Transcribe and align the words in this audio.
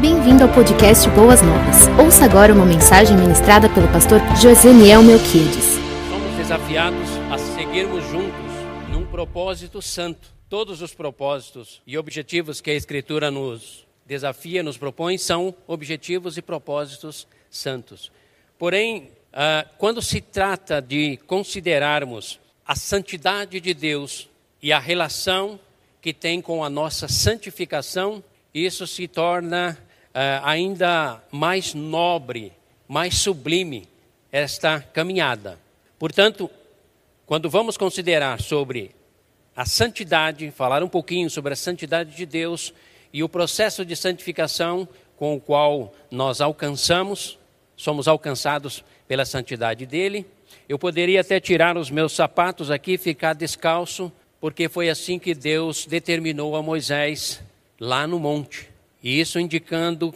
Bem-vindo 0.00 0.44
ao 0.44 0.54
podcast 0.54 1.10
Boas 1.10 1.42
Novas. 1.42 1.88
Ouça 2.00 2.24
agora 2.24 2.54
uma 2.54 2.64
mensagem 2.64 3.16
ministrada 3.16 3.68
pelo 3.68 3.88
pastor 3.88 4.20
Joseniel 4.40 5.02
Melquiades. 5.02 5.74
Somos 6.08 6.36
desafiados 6.36 7.08
a 7.32 7.36
seguirmos 7.36 8.04
juntos 8.04 8.52
num 8.92 9.04
propósito 9.04 9.82
santo. 9.82 10.32
Todos 10.48 10.82
os 10.82 10.94
propósitos 10.94 11.82
e 11.84 11.98
objetivos 11.98 12.60
que 12.60 12.70
a 12.70 12.74
Escritura 12.74 13.28
nos 13.28 13.88
desafia, 14.06 14.62
nos 14.62 14.78
propõe, 14.78 15.18
são 15.18 15.52
objetivos 15.66 16.38
e 16.38 16.42
propósitos 16.42 17.26
santos. 17.50 18.12
Porém, 18.56 19.10
ah, 19.32 19.66
quando 19.78 20.00
se 20.00 20.20
trata 20.20 20.80
de 20.80 21.16
considerarmos 21.26 22.38
a 22.64 22.76
santidade 22.76 23.58
de 23.58 23.74
Deus 23.74 24.28
e 24.62 24.72
a 24.72 24.78
relação 24.78 25.58
que 26.00 26.12
tem 26.12 26.40
com 26.40 26.62
a 26.62 26.70
nossa 26.70 27.08
santificação, 27.08 28.22
isso 28.54 28.86
se 28.86 29.08
torna 29.08 29.76
ainda 30.42 31.22
mais 31.30 31.74
nobre, 31.74 32.52
mais 32.86 33.16
sublime 33.16 33.88
esta 34.32 34.80
caminhada. 34.80 35.58
Portanto, 35.98 36.50
quando 37.26 37.50
vamos 37.50 37.76
considerar 37.76 38.40
sobre 38.40 38.94
a 39.54 39.66
santidade, 39.66 40.50
falar 40.50 40.82
um 40.82 40.88
pouquinho 40.88 41.28
sobre 41.28 41.52
a 41.52 41.56
santidade 41.56 42.14
de 42.16 42.24
Deus 42.24 42.72
e 43.12 43.22
o 43.22 43.28
processo 43.28 43.84
de 43.84 43.96
santificação 43.96 44.88
com 45.16 45.34
o 45.34 45.40
qual 45.40 45.92
nós 46.10 46.40
alcançamos, 46.40 47.38
somos 47.76 48.06
alcançados 48.06 48.84
pela 49.06 49.24
santidade 49.24 49.84
dele. 49.84 50.24
Eu 50.68 50.78
poderia 50.78 51.20
até 51.20 51.40
tirar 51.40 51.76
os 51.76 51.90
meus 51.90 52.12
sapatos 52.12 52.70
aqui 52.70 52.92
e 52.92 52.98
ficar 52.98 53.34
descalço, 53.34 54.12
porque 54.40 54.68
foi 54.68 54.88
assim 54.88 55.18
que 55.18 55.34
Deus 55.34 55.86
determinou 55.86 56.54
a 56.54 56.62
Moisés 56.62 57.42
lá 57.80 58.06
no 58.06 58.20
monte. 58.20 58.77
E 59.02 59.20
isso 59.20 59.38
indicando 59.38 60.14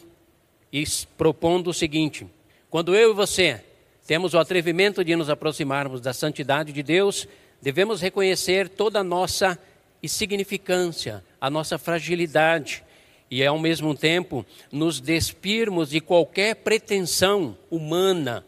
e 0.72 0.84
propondo 1.16 1.70
o 1.70 1.74
seguinte: 1.74 2.26
quando 2.70 2.94
eu 2.94 3.10
e 3.10 3.14
você 3.14 3.62
temos 4.06 4.34
o 4.34 4.38
atrevimento 4.38 5.04
de 5.04 5.14
nos 5.14 5.30
aproximarmos 5.30 6.00
da 6.00 6.12
santidade 6.12 6.72
de 6.72 6.82
Deus, 6.82 7.28
devemos 7.60 8.00
reconhecer 8.00 8.68
toda 8.68 9.00
a 9.00 9.04
nossa 9.04 9.58
insignificância, 10.02 11.24
a 11.40 11.48
nossa 11.48 11.78
fragilidade 11.78 12.82
e 13.30 13.46
ao 13.46 13.58
mesmo 13.58 13.94
tempo 13.94 14.44
nos 14.70 15.00
despirmos 15.00 15.90
de 15.90 16.00
qualquer 16.00 16.56
pretensão 16.56 17.56
humana 17.70 18.44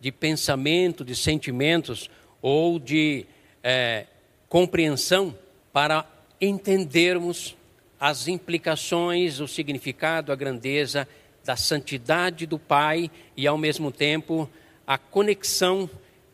de 0.00 0.12
pensamento, 0.12 1.04
de 1.04 1.16
sentimentos 1.16 2.08
ou 2.40 2.78
de 2.78 3.26
é, 3.62 4.06
compreensão 4.48 5.36
para 5.72 6.06
entendermos 6.40 7.56
as 8.00 8.28
implicações, 8.28 9.40
o 9.40 9.48
significado, 9.48 10.32
a 10.32 10.36
grandeza 10.36 11.08
da 11.44 11.56
santidade 11.56 12.46
do 12.46 12.58
Pai 12.58 13.10
e, 13.36 13.46
ao 13.46 13.58
mesmo 13.58 13.90
tempo, 13.90 14.48
a 14.86 14.98
conexão 14.98 15.88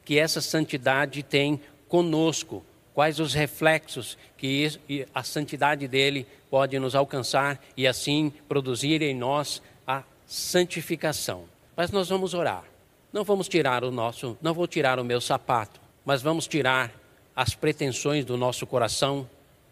que 0.04 0.18
essa 0.18 0.40
santidade 0.40 1.22
tem 1.22 1.60
conosco, 1.88 2.64
quais 2.92 3.18
os 3.18 3.32
reflexos 3.32 4.18
que 4.36 5.06
a 5.14 5.22
santidade 5.22 5.88
dele 5.88 6.26
pode 6.50 6.78
nos 6.78 6.94
alcançar 6.94 7.60
e 7.76 7.86
assim 7.86 8.32
produzir 8.48 9.02
em 9.02 9.14
nós 9.14 9.62
a 9.86 10.02
santificação. 10.26 11.44
Mas 11.76 11.90
nós 11.90 12.08
vamos 12.08 12.34
orar. 12.34 12.64
Não 13.12 13.24
vamos 13.24 13.48
tirar 13.48 13.84
o 13.84 13.90
nosso, 13.90 14.36
não 14.42 14.52
vou 14.52 14.66
tirar 14.66 14.98
o 14.98 15.04
meu 15.04 15.20
sapato, 15.20 15.80
mas 16.04 16.20
vamos 16.20 16.46
tirar 16.46 16.92
as 17.34 17.54
pretensões 17.54 18.24
do 18.24 18.36
nosso 18.36 18.66
coração 18.66 19.28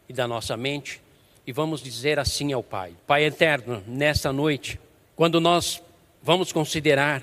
e 0.09 0.13
da 0.13 0.27
nossa 0.27 0.57
mente 0.57 1.01
e 1.47 1.53
vamos 1.53 1.83
dizer 1.83 2.19
assim 2.19 2.53
ao 2.53 2.63
Pai: 2.63 2.93
Pai 3.07 3.25
eterno, 3.25 3.83
nesta 3.87 4.33
noite, 4.33 4.79
quando 5.17 5.41
nós 5.41 5.83
vamos 6.23 6.53
considerar, 6.53 7.23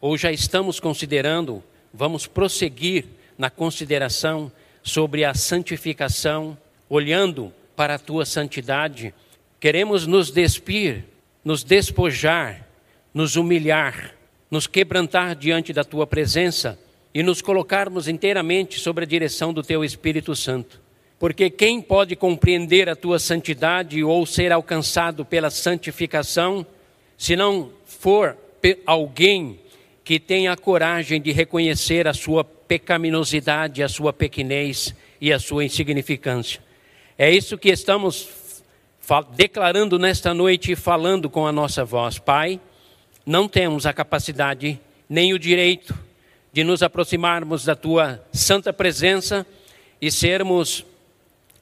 ou 0.00 0.16
já 0.16 0.32
estamos 0.32 0.80
considerando, 0.80 1.62
vamos 1.92 2.26
prosseguir 2.26 3.06
na 3.38 3.50
consideração 3.50 4.50
sobre 4.82 5.24
a 5.24 5.34
santificação, 5.34 6.56
olhando 6.88 7.52
para 7.76 7.94
a 7.94 7.98
tua 7.98 8.24
santidade, 8.26 9.14
queremos 9.58 10.06
nos 10.06 10.30
despir, 10.30 11.04
nos 11.44 11.62
despojar, 11.62 12.66
nos 13.14 13.36
humilhar, 13.36 14.14
nos 14.50 14.66
quebrantar 14.66 15.36
diante 15.36 15.72
da 15.72 15.84
tua 15.84 16.06
presença 16.06 16.78
e 17.14 17.22
nos 17.22 17.40
colocarmos 17.40 18.08
inteiramente 18.08 18.78
sobre 18.78 19.04
a 19.04 19.06
direção 19.06 19.52
do 19.52 19.62
teu 19.62 19.84
Espírito 19.84 20.34
Santo 20.34 20.80
porque 21.20 21.50
quem 21.50 21.82
pode 21.82 22.16
compreender 22.16 22.88
a 22.88 22.96
tua 22.96 23.18
santidade 23.18 24.02
ou 24.02 24.24
ser 24.24 24.50
alcançado 24.52 25.22
pela 25.22 25.50
santificação, 25.50 26.66
se 27.18 27.36
não 27.36 27.70
for 27.84 28.38
alguém 28.86 29.60
que 30.02 30.18
tenha 30.18 30.50
a 30.50 30.56
coragem 30.56 31.20
de 31.20 31.30
reconhecer 31.30 32.08
a 32.08 32.14
sua 32.14 32.42
pecaminosidade, 32.42 33.82
a 33.82 33.88
sua 33.88 34.14
pequenez 34.14 34.94
e 35.20 35.30
a 35.30 35.38
sua 35.38 35.62
insignificância. 35.62 36.62
É 37.18 37.30
isso 37.30 37.58
que 37.58 37.68
estamos 37.68 38.62
declarando 39.36 39.98
nesta 39.98 40.32
noite 40.32 40.72
e 40.72 40.76
falando 40.76 41.28
com 41.28 41.46
a 41.46 41.52
nossa 41.52 41.84
voz. 41.84 42.18
Pai, 42.18 42.58
não 43.26 43.46
temos 43.46 43.84
a 43.84 43.92
capacidade 43.92 44.80
nem 45.06 45.34
o 45.34 45.38
direito 45.38 45.94
de 46.50 46.64
nos 46.64 46.82
aproximarmos 46.82 47.66
da 47.66 47.76
tua 47.76 48.24
santa 48.32 48.72
presença 48.72 49.46
e 50.00 50.10
sermos 50.10 50.86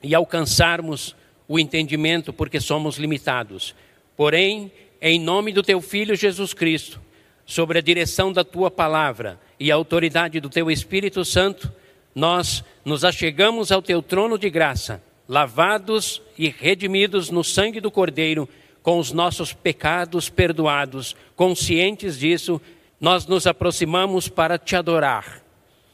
e 0.03 0.15
alcançarmos 0.15 1.15
o 1.47 1.59
entendimento, 1.59 2.33
porque 2.33 2.61
somos 2.61 2.99
limitados. 2.99 3.75
Porém, 4.17 4.71
em 5.01 5.19
nome 5.19 5.53
do 5.53 5.63
teu 5.63 5.81
Filho 5.81 6.15
Jesus 6.15 6.53
Cristo, 6.53 7.01
sobre 7.47 7.79
a 7.79 7.83
direção 7.83 8.33
da 8.33 8.45
tua 8.45 8.71
palavra 8.71 9.41
e 9.59 9.73
a 9.73 9.75
autoridade 9.75 10.39
do 10.41 10.51
teu 10.51 10.71
Espírito 10.71 11.25
Santo, 11.25 11.73
nós 12.15 12.63
nos 12.85 13.05
achegamos 13.05 13.73
ao 13.73 13.81
teu 13.81 14.03
trono 14.03 14.39
de 14.39 14.51
graça, 14.51 15.03
lavados 15.27 16.21
e 16.37 16.49
redimidos 16.49 17.31
no 17.31 17.43
sangue 17.43 17.81
do 17.81 17.91
Cordeiro, 17.91 18.49
com 18.83 18.99
os 18.99 19.13
nossos 19.13 19.53
pecados 19.53 20.29
perdoados, 20.29 21.17
conscientes 21.35 22.19
disso, 22.19 22.61
nós 23.01 23.27
nos 23.27 23.47
aproximamos 23.47 24.29
para 24.29 24.59
te 24.59 24.77
adorar, 24.77 25.43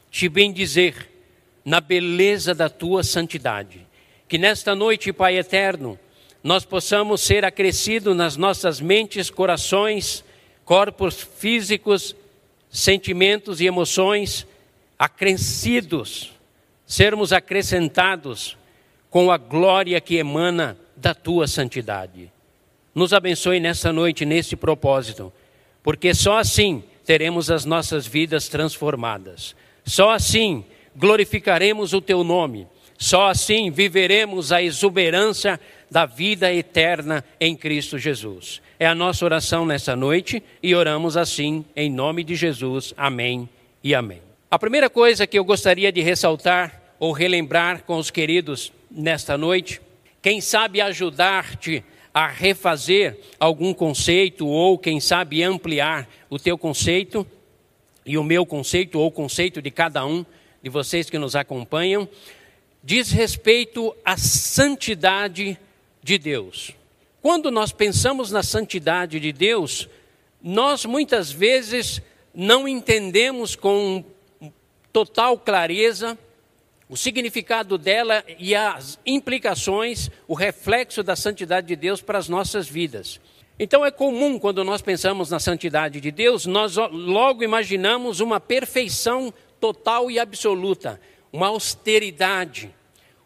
te 0.09 0.27
bendizer 0.27 1.09
na 1.63 1.79
beleza 1.79 2.53
da 2.53 2.69
tua 2.69 3.03
santidade 3.03 3.85
que 4.35 4.39
nesta 4.39 4.75
noite, 4.75 5.13
Pai 5.13 5.37
eterno, 5.37 5.97
nós 6.43 6.65
possamos 6.65 7.21
ser 7.21 7.45
acrescidos 7.45 8.13
nas 8.13 8.35
nossas 8.35 8.81
mentes, 8.81 9.29
corações, 9.29 10.25
corpos 10.65 11.21
físicos, 11.21 12.13
sentimentos 12.69 13.61
e 13.61 13.65
emoções, 13.65 14.45
acrescidos, 14.99 16.33
sermos 16.85 17.31
acrescentados 17.31 18.57
com 19.09 19.31
a 19.31 19.37
glória 19.37 20.01
que 20.01 20.17
emana 20.17 20.77
da 20.97 21.15
tua 21.15 21.47
santidade. 21.47 22.29
Nos 22.93 23.13
abençoe 23.13 23.61
nessa 23.61 23.93
noite, 23.93 24.25
nesse 24.25 24.57
propósito, 24.57 25.31
porque 25.81 26.13
só 26.13 26.39
assim 26.39 26.83
teremos 27.05 27.49
as 27.49 27.63
nossas 27.63 28.05
vidas 28.05 28.49
transformadas. 28.49 29.55
Só 29.85 30.11
assim 30.11 30.65
glorificaremos 30.93 31.93
o 31.93 32.01
teu 32.01 32.21
nome 32.21 32.67
só 32.97 33.27
assim 33.29 33.69
viveremos 33.71 34.51
a 34.51 34.61
exuberância 34.61 35.59
da 35.89 36.05
vida 36.05 36.53
eterna 36.53 37.23
em 37.39 37.55
Cristo 37.55 37.97
Jesus. 37.97 38.61
É 38.79 38.87
a 38.87 38.95
nossa 38.95 39.23
oração 39.23 39.65
nessa 39.65 39.95
noite 39.95 40.41
e 40.61 40.75
oramos 40.75 41.15
assim 41.15 41.63
em 41.75 41.89
nome 41.89 42.23
de 42.23 42.35
Jesus. 42.35 42.93
Amém 42.97 43.47
e 43.83 43.93
amém. 43.93 44.21
A 44.49 44.59
primeira 44.59 44.89
coisa 44.89 45.27
que 45.27 45.37
eu 45.37 45.43
gostaria 45.43 45.91
de 45.91 46.01
ressaltar 46.01 46.81
ou 46.99 47.11
relembrar 47.11 47.83
com 47.83 47.97
os 47.97 48.09
queridos 48.09 48.71
nesta 48.89 49.37
noite, 49.37 49.81
quem 50.21 50.39
sabe 50.39 50.81
ajudar-te 50.81 51.83
a 52.13 52.27
refazer 52.27 53.19
algum 53.37 53.73
conceito 53.73 54.47
ou 54.47 54.77
quem 54.77 55.01
sabe 55.01 55.43
ampliar 55.43 56.07
o 56.29 56.39
teu 56.39 56.57
conceito 56.57 57.27
e 58.05 58.17
o 58.17 58.23
meu 58.23 58.45
conceito 58.45 58.99
ou 58.99 59.07
o 59.07 59.11
conceito 59.11 59.61
de 59.61 59.69
cada 59.69 60.05
um 60.05 60.25
de 60.63 60.69
vocês 60.69 61.09
que 61.09 61.19
nos 61.19 61.35
acompanham, 61.35 62.07
diz 62.85 63.09
respeito 63.09 63.95
à 64.05 64.15
santidade 64.15 65.59
de 66.03 66.17
Deus. 66.19 66.71
Quando 67.19 67.49
nós 67.49 67.71
pensamos 67.71 68.31
na 68.31 68.43
santidade 68.43 69.19
de 69.19 69.33
Deus, 69.33 69.89
nós 70.39 70.85
muitas 70.85 71.31
vezes 71.31 71.99
não 72.31 72.67
entendemos 72.67 73.55
com 73.55 74.05
total 74.93 75.35
clareza 75.39 76.15
o 76.87 76.95
significado 76.95 77.75
dela 77.75 78.23
e 78.37 78.53
as 78.53 78.99
implicações, 79.03 80.11
o 80.27 80.35
reflexo 80.35 81.01
da 81.01 81.15
santidade 81.15 81.65
de 81.65 81.75
Deus 81.75 82.03
para 82.03 82.19
as 82.19 82.29
nossas 82.29 82.67
vidas. 82.69 83.19
Então 83.57 83.83
é 83.83 83.89
comum 83.89 84.37
quando 84.37 84.63
nós 84.63 84.83
pensamos 84.83 85.31
na 85.31 85.39
santidade 85.39 85.99
de 85.99 86.11
Deus, 86.11 86.45
nós 86.45 86.75
logo 86.75 87.43
imaginamos 87.43 88.19
uma 88.19 88.39
perfeição 88.39 89.33
total 89.59 90.11
e 90.11 90.19
absoluta, 90.19 91.01
uma 91.35 91.47
austeridade, 91.47 92.73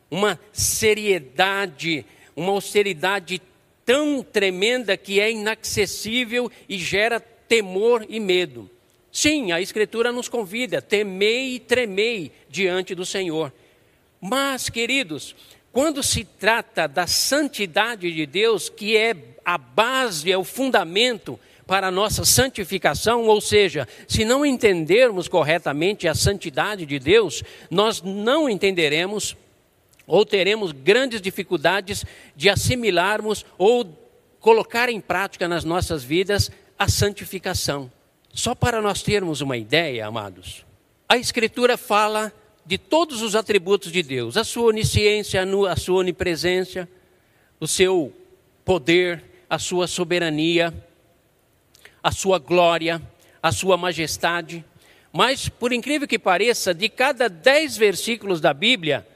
uma 0.10 0.40
seriedade, 0.52 2.04
uma 2.36 2.54
austeridade 2.54 3.40
tão 3.86 4.24
tremenda 4.24 4.98
que 4.98 5.20
é 5.20 5.32
inacessível 5.32 6.52
e 6.68 6.80
gera 6.80 7.20
temor 7.20 8.04
e 8.10 8.20
medo. 8.20 8.68
Sim, 9.12 9.52
a 9.52 9.62
Escritura 9.62 10.12
nos 10.12 10.28
convida, 10.28 10.82
temei 10.82 11.54
e 11.54 11.60
tremei 11.60 12.32
diante 12.50 12.96
do 12.96 13.06
Senhor. 13.06 13.54
Mas, 14.20 14.70
queridos, 14.70 15.36
quando 15.72 16.02
se 16.02 16.24
trata 16.24 16.88
da 16.88 17.06
santidade 17.06 18.12
de 18.12 18.26
Deus, 18.26 18.70
que 18.70 18.98
é 18.98 19.16
a 19.46 19.56
base, 19.56 20.32
é 20.32 20.38
o 20.38 20.44
fundamento 20.44 21.40
para 21.70 21.90
a 21.90 21.92
nossa 21.92 22.26
santificação, 22.26 23.28
ou 23.28 23.40
seja, 23.40 23.88
se 24.08 24.26
não 24.26 24.44
entendermos 24.44 25.28
corretamente 25.28 26.08
a 26.08 26.16
santidade 26.16 26.84
de 26.84 26.98
Deus, 26.98 27.44
nós 27.70 28.02
não 28.02 28.50
entenderemos 28.50 29.38
ou 30.08 30.26
teremos 30.26 30.72
grandes 30.72 31.22
dificuldades 31.22 32.04
de 32.36 32.50
assimilarmos 32.50 33.46
ou 33.56 33.88
colocar 34.40 34.90
em 34.90 35.00
prática 35.00 35.48
nas 35.48 35.64
nossas 35.64 36.04
vidas 36.04 36.50
a 36.76 36.88
santificação. 36.88 37.92
Só 38.34 38.56
para 38.56 38.82
nós 38.82 39.04
termos 39.04 39.40
uma 39.40 39.56
ideia, 39.56 40.08
amados, 40.08 40.66
a 41.08 41.18
Escritura 41.18 41.78
fala 41.78 42.34
de 42.66 42.80
todos 42.80 43.22
os 43.22 43.36
atributos 43.36 43.92
de 43.92 44.02
Deus, 44.02 44.38
a 44.38 44.44
sua 44.44 44.70
onisciência, 44.70 45.44
a 45.44 45.76
sua 45.76 46.00
onipresença, 46.00 46.90
o 47.60 47.68
seu 47.68 48.12
poder, 48.66 49.24
a 49.48 49.60
sua 49.60 49.86
soberania, 49.86 50.74
a 52.04 52.12
sua 52.12 52.40
glória, 52.40 53.02
a 53.42 53.52
sua 53.52 53.78
majestade. 53.78 54.64
Mas, 55.12 55.50
por 55.50 55.74
incrível 55.74 56.08
que 56.08 56.20
pareça, 56.20 56.74
de 56.74 56.88
cada 56.88 57.28
dez 57.28 57.76
versículos 57.76 58.40
da 58.40 58.54
Bíblia, 58.54 59.08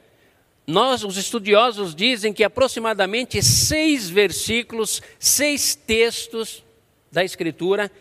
nós, 0.65 1.03
os 1.03 1.18
estudiosos, 1.18 1.94
dizem 1.94 2.33
que 2.33 2.44
aproximadamente 2.44 3.44
seis 3.44 4.09
versículos, 4.09 5.01
seis 5.19 5.75
textos 5.75 6.63
da 7.12 7.24
Escritura 7.24 7.91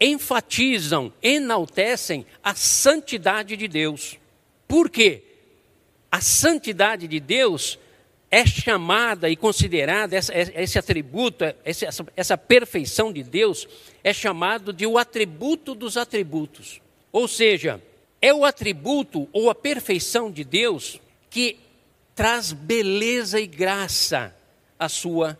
enfatizam, 0.00 1.12
enaltecem 1.22 2.26
a 2.42 2.54
santidade 2.54 3.56
de 3.56 3.68
Deus. 3.68 4.18
Por 4.66 4.90
quê? 4.90 5.22
A 6.10 6.20
santidade 6.20 7.06
de 7.06 7.20
Deus 7.20 7.78
é 8.30 8.44
chamada 8.44 9.30
e 9.30 9.36
considerada, 9.36 10.16
esse 10.16 10.78
atributo, 10.78 11.44
essa 12.16 12.36
perfeição 12.36 13.12
de 13.12 13.22
Deus, 13.22 13.68
é 14.04 14.12
chamado 14.12 14.70
de 14.70 14.86
o 14.86 14.98
atributo 14.98 15.74
dos 15.74 15.96
atributos. 15.96 16.82
Ou 17.10 17.26
seja, 17.26 17.82
é 18.20 18.32
o 18.34 18.44
atributo 18.44 19.26
ou 19.32 19.48
a 19.48 19.54
perfeição 19.54 20.30
de 20.30 20.44
Deus 20.44 21.00
que 21.30 21.58
traz 22.14 22.52
beleza 22.52 23.40
e 23.40 23.46
graça 23.46 24.36
à 24.78 24.88
sua 24.88 25.38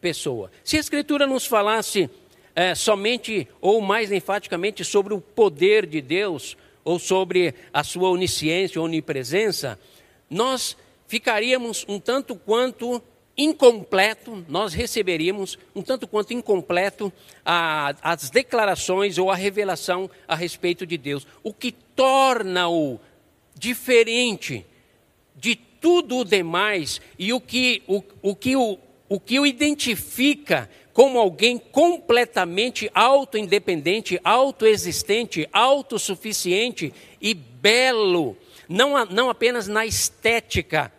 pessoa. 0.00 0.50
Se 0.62 0.76
a 0.76 0.80
Escritura 0.80 1.26
nos 1.26 1.44
falasse 1.44 2.08
é, 2.54 2.74
somente 2.74 3.48
ou 3.60 3.80
mais 3.80 4.12
enfaticamente 4.12 4.84
sobre 4.84 5.12
o 5.12 5.20
poder 5.20 5.84
de 5.84 6.00
Deus 6.00 6.56
ou 6.84 6.98
sobre 6.98 7.54
a 7.72 7.82
sua 7.82 8.10
onisciência 8.10 8.80
onipresença, 8.80 9.78
nós 10.30 10.76
ficaríamos 11.08 11.84
um 11.88 11.98
tanto 11.98 12.36
quanto 12.36 13.02
incompleto, 13.36 14.44
nós 14.48 14.72
receberíamos 14.72 15.58
um 15.74 15.82
tanto 15.82 16.06
quanto 16.06 16.32
incompleto 16.32 17.12
a, 17.44 17.94
as 18.02 18.30
declarações 18.30 19.18
ou 19.18 19.30
a 19.30 19.34
revelação 19.34 20.08
a 20.26 20.34
respeito 20.34 20.86
de 20.86 20.96
Deus, 20.96 21.26
o 21.42 21.52
que 21.52 21.72
torna-o 21.72 23.00
diferente 23.54 24.64
de 25.36 25.56
tudo 25.56 26.18
o 26.18 26.24
demais 26.24 27.00
e 27.18 27.32
o 27.32 27.40
que 27.40 27.82
o, 27.86 28.02
o, 28.22 28.34
que 28.34 28.56
o, 28.56 28.78
o 29.08 29.20
que 29.20 29.38
o 29.38 29.46
identifica 29.46 30.70
como 30.94 31.18
alguém 31.18 31.58
completamente 31.58 32.88
auto-independente, 32.94 34.18
autoexistente, 34.22 35.48
autossuficiente 35.52 36.94
e 37.20 37.34
belo, 37.34 38.36
não, 38.68 39.04
não 39.06 39.28
apenas 39.28 39.66
na 39.66 39.84
estética, 39.84 40.92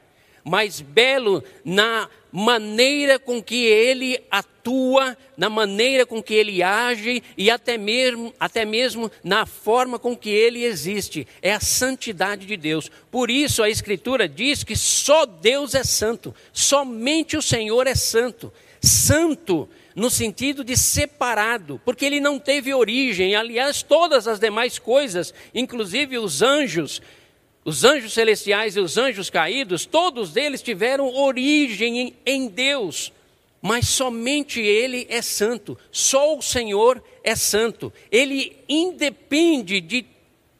mas 0.43 0.81
belo 0.81 1.41
na 1.63 2.09
maneira 2.35 3.17
com 3.17 3.41
que 3.41 3.63
ele 3.63 4.21
atua, 4.29 5.17
na 5.37 5.49
maneira 5.49 6.05
com 6.05 6.21
que 6.21 6.33
ele 6.33 6.61
age 6.61 7.23
e 7.37 7.49
até 7.49 7.77
mesmo, 7.77 8.33
até 8.37 8.65
mesmo 8.65 9.09
na 9.23 9.45
forma 9.45 9.97
com 9.97 10.17
que 10.17 10.29
ele 10.29 10.65
existe. 10.65 11.25
É 11.41 11.53
a 11.53 11.61
santidade 11.61 12.45
de 12.45 12.57
Deus. 12.57 12.91
Por 13.09 13.31
isso 13.31 13.63
a 13.63 13.69
Escritura 13.69 14.27
diz 14.27 14.65
que 14.65 14.75
só 14.75 15.25
Deus 15.25 15.73
é 15.75 15.83
santo, 15.85 16.35
somente 16.51 17.37
o 17.37 17.41
Senhor 17.41 17.87
é 17.87 17.95
santo. 17.95 18.51
Santo 18.81 19.69
no 19.95 20.09
sentido 20.09 20.61
de 20.61 20.75
separado, 20.75 21.79
porque 21.85 22.03
ele 22.03 22.19
não 22.19 22.37
teve 22.37 22.73
origem. 22.73 23.33
Aliás, 23.33 23.81
todas 23.81 24.27
as 24.27 24.41
demais 24.41 24.77
coisas, 24.77 25.33
inclusive 25.53 26.17
os 26.17 26.41
anjos, 26.41 27.01
os 27.65 27.83
anjos 27.83 28.13
celestiais 28.13 28.75
e 28.75 28.79
os 28.79 28.95
anjos 28.95 29.31
caídos, 29.31 29.87
todos 29.87 30.35
eles 30.35 30.61
tiveram 30.61 31.11
origem 31.15 32.13
em 32.23 32.47
Deus, 32.47 33.11
mas 33.59 33.89
somente 33.89 34.61
Ele 34.61 35.07
é 35.09 35.19
santo, 35.23 35.75
só 35.91 36.37
o 36.37 36.43
Senhor 36.43 37.03
é 37.23 37.35
santo. 37.35 37.91
Ele 38.11 38.55
independe 38.69 39.81
de 39.81 40.05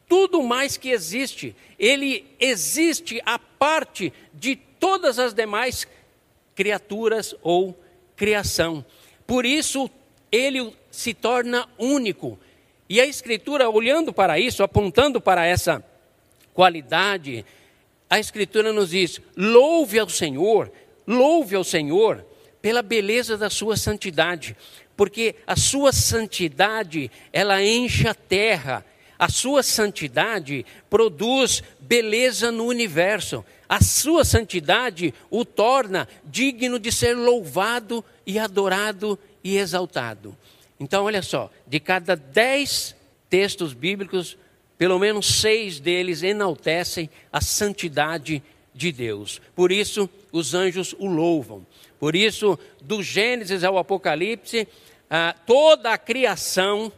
tudo 0.08 0.42
mais 0.42 0.76
que 0.76 0.90
existe, 0.90 1.54
ele 1.78 2.24
existe 2.40 3.22
a 3.24 3.38
parte 3.38 4.12
de 4.34 4.56
todas 4.56 5.20
as 5.20 5.32
demais 5.32 5.86
criaturas 6.56 7.36
ou 7.40 7.76
criação. 8.16 8.84
Por 9.26 9.44
isso, 9.44 9.88
ele 10.32 10.72
se 10.90 11.14
torna 11.14 11.68
único. 11.78 12.38
E 12.88 13.00
a 13.00 13.06
Escritura, 13.06 13.68
olhando 13.68 14.12
para 14.12 14.38
isso, 14.38 14.62
apontando 14.62 15.20
para 15.20 15.44
essa 15.44 15.84
qualidade, 16.56 17.44
a 18.08 18.18
Escritura 18.18 18.72
nos 18.72 18.90
diz: 18.90 19.20
louve 19.36 19.98
ao 19.98 20.08
Senhor, 20.08 20.72
louve 21.06 21.54
ao 21.54 21.62
Senhor 21.62 22.24
pela 22.62 22.80
beleza 22.80 23.36
da 23.36 23.50
sua 23.50 23.76
santidade, 23.76 24.56
porque 24.96 25.36
a 25.46 25.54
sua 25.54 25.92
santidade, 25.92 27.10
ela 27.30 27.62
enche 27.62 28.08
a 28.08 28.14
terra, 28.14 28.84
a 29.18 29.28
sua 29.28 29.62
santidade 29.62 30.64
produz 30.88 31.62
beleza 31.78 32.50
no 32.50 32.64
universo, 32.64 33.44
a 33.68 33.82
sua 33.82 34.24
santidade 34.24 35.12
o 35.30 35.44
torna 35.44 36.08
digno 36.24 36.78
de 36.78 36.90
ser 36.90 37.14
louvado 37.14 38.02
e 38.26 38.38
adorado 38.38 39.18
e 39.44 39.58
exaltado. 39.58 40.34
Então, 40.80 41.04
olha 41.04 41.22
só, 41.22 41.50
de 41.66 41.78
cada 41.78 42.16
dez 42.16 42.96
textos 43.28 43.74
bíblicos, 43.74 44.36
pelo 44.78 44.98
menos 44.98 45.40
seis 45.40 45.80
deles 45.80 46.22
enaltecem 46.22 47.08
a 47.32 47.40
santidade 47.40 48.42
de 48.74 48.92
Deus. 48.92 49.40
Por 49.54 49.72
isso, 49.72 50.08
os 50.30 50.54
anjos 50.54 50.94
o 50.98 51.06
louvam. 51.06 51.66
Por 51.98 52.14
isso, 52.14 52.58
do 52.82 53.02
Gênesis 53.02 53.64
ao 53.64 53.78
Apocalipse, 53.78 54.68
ah, 55.08 55.34
toda 55.46 55.92
a 55.92 55.98
criação 55.98 56.92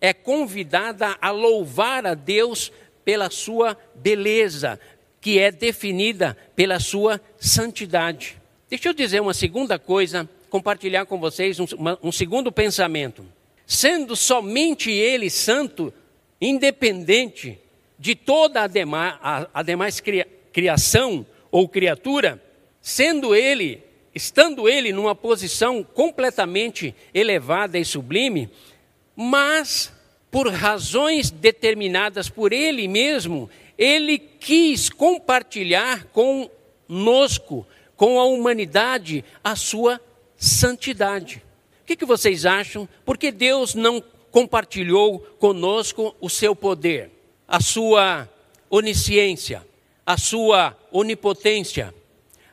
é 0.00 0.12
convidada 0.12 1.16
a 1.20 1.30
louvar 1.30 2.04
a 2.06 2.14
Deus 2.14 2.72
pela 3.04 3.30
sua 3.30 3.76
beleza, 3.94 4.80
que 5.20 5.38
é 5.38 5.52
definida 5.52 6.36
pela 6.56 6.80
sua 6.80 7.20
santidade. 7.38 8.40
Deixa 8.68 8.88
eu 8.88 8.94
dizer 8.94 9.20
uma 9.20 9.34
segunda 9.34 9.78
coisa 9.78 10.28
compartilhar 10.48 11.06
com 11.06 11.18
vocês 11.20 11.60
um, 11.60 11.66
um 12.02 12.10
segundo 12.10 12.50
pensamento. 12.50 13.24
Sendo 13.66 14.16
somente 14.16 14.90
Ele 14.90 15.30
santo, 15.30 15.92
independente 16.40 17.58
de 17.98 18.14
toda 18.14 18.62
a, 18.62 18.66
dema, 18.66 19.18
a, 19.22 19.46
a 19.52 19.62
demais 19.62 20.00
cria, 20.00 20.26
criação 20.52 21.26
ou 21.50 21.68
criatura, 21.68 22.42
sendo 22.80 23.34
Ele, 23.34 23.82
estando 24.14 24.68
Ele 24.68 24.92
numa 24.92 25.14
posição 25.14 25.82
completamente 25.82 26.94
elevada 27.12 27.78
e 27.78 27.84
sublime, 27.84 28.48
mas 29.14 29.92
por 30.30 30.48
razões 30.48 31.30
determinadas 31.30 32.28
por 32.28 32.52
Ele 32.52 32.88
mesmo, 32.88 33.50
Ele 33.76 34.18
quis 34.18 34.88
compartilhar 34.88 36.06
conosco, 36.06 37.66
com 37.96 38.18
a 38.18 38.24
humanidade, 38.24 39.22
a 39.44 39.54
sua 39.54 40.00
santidade. 40.36 41.42
O 41.82 41.86
que, 41.86 41.96
que 41.96 42.06
vocês 42.06 42.46
acham? 42.46 42.88
Por 43.04 43.18
que 43.18 43.30
Deus 43.30 43.74
não 43.74 44.02
compartilhou 44.30 45.18
conosco 45.38 46.14
o 46.20 46.28
seu 46.28 46.54
poder, 46.54 47.10
a 47.46 47.60
sua 47.60 48.28
onisciência, 48.68 49.66
a 50.04 50.16
sua 50.16 50.76
onipotência, 50.92 51.94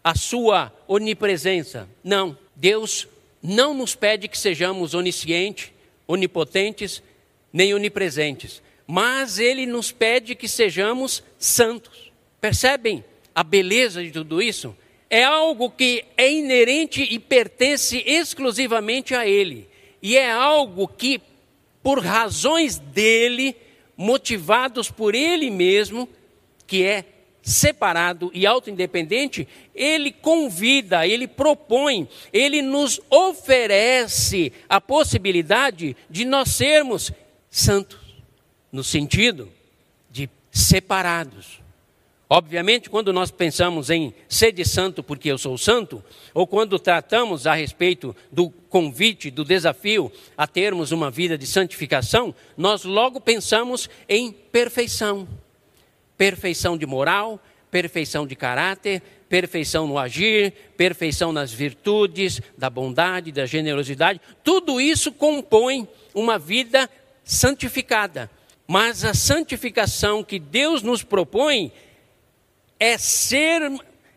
a 0.03 0.15
sua 0.15 0.73
onipresença? 0.87 1.87
Não, 2.03 2.37
Deus 2.55 3.07
não 3.41 3.73
nos 3.73 3.95
pede 3.95 4.27
que 4.27 4.37
sejamos 4.37 4.93
oniscientes, 4.93 5.71
onipotentes, 6.07 7.03
nem 7.51 7.73
onipresentes, 7.73 8.61
mas 8.85 9.39
Ele 9.39 9.65
nos 9.65 9.91
pede 9.91 10.35
que 10.35 10.47
sejamos 10.47 11.23
santos. 11.37 12.11
Percebem 12.39 13.03
a 13.33 13.43
beleza 13.43 14.03
de 14.03 14.11
tudo 14.11 14.41
isso? 14.41 14.75
é 15.09 15.23
algo 15.23 15.69
que 15.69 16.03
é 16.17 16.31
inerente 16.31 17.01
e 17.01 17.17
pertence 17.17 18.03
exclusivamente 18.05 19.15
a 19.15 19.25
Ele. 19.27 19.67
E 20.01 20.17
é 20.17 20.31
algo 20.31 20.87
que, 20.87 21.21
por 21.87 22.03
razões 22.03 22.77
dele, 22.77 23.55
motivados 23.95 24.91
por 24.91 25.15
Ele 25.15 25.49
mesmo, 25.49 26.09
que 26.67 26.83
é 26.83 27.05
separado 27.41 28.29
e 28.33 28.45
auto-independente, 28.45 29.47
ele 29.73 30.11
convida, 30.11 31.07
ele 31.07 31.29
propõe, 31.29 32.05
ele 32.33 32.61
nos 32.61 32.99
oferece 33.09 34.51
a 34.67 34.81
possibilidade 34.81 35.95
de 36.09 36.25
nós 36.25 36.49
sermos 36.49 37.09
santos, 37.49 38.17
no 38.69 38.83
sentido 38.83 39.49
de 40.11 40.29
separados. 40.51 41.61
Obviamente, 42.29 42.89
quando 42.89 43.13
nós 43.13 43.31
pensamos 43.31 43.89
em 43.89 44.13
ser 44.27 44.51
de 44.51 44.65
santo 44.65 45.01
porque 45.01 45.31
eu 45.31 45.37
sou 45.37 45.57
santo, 45.57 46.03
ou 46.33 46.45
quando 46.45 46.77
tratamos 46.77 47.47
a 47.47 47.53
respeito 47.53 48.15
do 48.31 48.49
convite, 48.49 49.31
do 49.31 49.45
desafio 49.45 50.11
a 50.37 50.45
termos 50.45 50.91
uma 50.91 51.09
vida 51.09 51.37
de 51.37 51.47
santificação, 51.47 52.35
nós 52.57 52.83
logo 52.83 53.21
pensamos 53.21 53.89
em 54.09 54.31
perfeição 54.31 55.27
perfeição 56.17 56.75
de 56.75 56.85
moral, 56.85 57.39
perfeição 57.69 58.25
de 58.25 58.35
caráter, 58.35 59.01
perfeição 59.29 59.85
no 59.87 59.99
agir, 59.99 60.51
perfeição 60.75 61.31
nas 61.31 61.53
virtudes, 61.53 62.41
da 62.57 62.69
bondade, 62.69 63.31
da 63.31 63.45
generosidade. 63.45 64.19
Tudo 64.43 64.81
isso 64.81 65.11
compõe 65.11 65.87
uma 66.13 66.39
vida 66.39 66.89
santificada. 67.23 68.29
Mas 68.65 69.05
a 69.05 69.13
santificação 69.13 70.23
que 70.23 70.39
Deus 70.39 70.81
nos 70.81 71.03
propõe 71.03 71.71
é, 72.79 72.97
ser, 72.97 73.61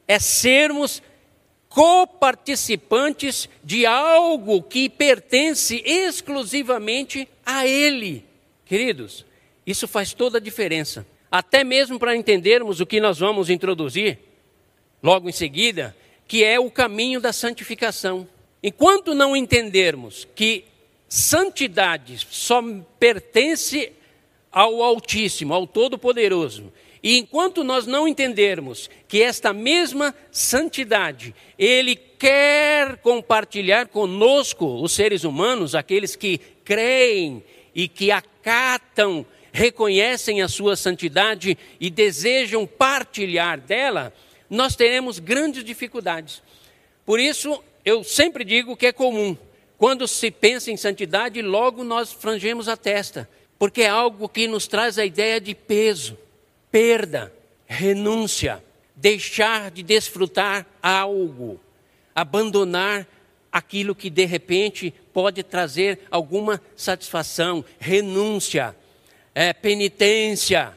é 0.07 0.19
sermos 0.19 1.03
coparticipantes 1.69 3.49
de 3.63 3.87
algo 3.87 4.63
que 4.63 4.89
pertence 4.89 5.83
exclusivamente 5.85 7.29
a 7.47 7.67
Ele. 7.67 8.25
Queridos, 8.67 9.25
isso 9.67 9.87
faz 9.87 10.13
toda 10.13 10.39
a 10.39 10.41
diferença 10.41 11.07
até 11.31 11.63
mesmo 11.63 11.99
para 11.99 12.17
entendermos 12.17 12.81
o 12.81 12.87
que 12.87 13.01
nós 13.01 13.19
vamos 13.19 13.49
introduzir 13.49 14.19
logo 15.03 15.29
em 15.29 15.33
seguida, 15.33 15.97
que 16.27 16.43
é 16.43 16.59
o 16.59 16.71
caminho 16.71 17.21
da 17.21 17.33
santificação. 17.33 18.27
Enquanto 18.63 19.15
não 19.15 19.37
entendermos 19.37 20.27
que 20.35 20.65
santidade 21.09 22.27
só 22.31 22.63
pertence 22.99 23.93
ao 24.51 24.83
Altíssimo, 24.83 25.55
ao 25.55 25.67
Todo-Poderoso, 25.67 26.73
e 27.03 27.17
enquanto 27.17 27.65
nós 27.65 27.87
não 27.87 28.07
entendermos 28.07 28.91
que 29.09 29.23
esta 29.23 29.53
mesma 29.53 30.15
santidade, 30.31 31.35
Ele 31.59 31.97
quer 31.97 32.99
compartilhar 32.99 33.89
conosco, 33.89 34.67
os 34.83 34.93
seres 34.93 35.25
humanos, 35.25 35.75
aqueles 35.75 36.15
que 36.15 36.39
creem 36.65 37.43
e 37.75 37.89
que 37.89 38.11
acatam 38.11 39.25
reconhecem 39.53 40.43
a 40.43 40.49
sua 40.49 40.77
santidade 40.77 41.59
e 41.81 41.91
desejam 41.91 42.67
partilhar 42.67 43.59
dela, 43.61 44.13
nós 44.49 44.77
teremos 44.77 45.19
grandes 45.19 45.65
dificuldades. 45.65 46.43
Por 47.05 47.19
isso, 47.19 47.63
eu 47.85 48.05
sempre 48.05 48.45
digo 48.45 48.77
que 48.77 48.87
é 48.87 48.93
comum, 48.93 49.37
quando 49.79 50.07
se 50.07 50.31
pensa 50.31 50.71
em 50.71 50.77
santidade, 50.77 51.41
logo 51.41 51.83
nós 51.83 52.13
frangemos 52.13 52.69
a 52.69 52.77
testa, 52.77 53.29
porque 53.59 53.83
é 53.83 53.89
algo 53.89 54.29
que 54.29 54.47
nos 54.47 54.67
traz 54.67 54.99
a 54.99 55.05
ideia 55.05 55.41
de 55.41 55.55
peso, 55.55 56.17
perda, 56.71 57.33
renúncia, 57.67 58.63
deixar 58.95 59.71
de 59.71 59.83
desfrutar 59.83 60.67
algo, 60.83 61.61
abandonar 62.15 63.07
aquilo 63.51 63.95
que 63.95 64.11
de 64.11 64.25
repente 64.25 64.95
pode 65.13 65.43
trazer 65.43 66.01
alguma 66.11 66.61
satisfação, 66.77 67.65
renúncia, 67.79 68.77
é 69.35 69.53
penitência. 69.53 70.77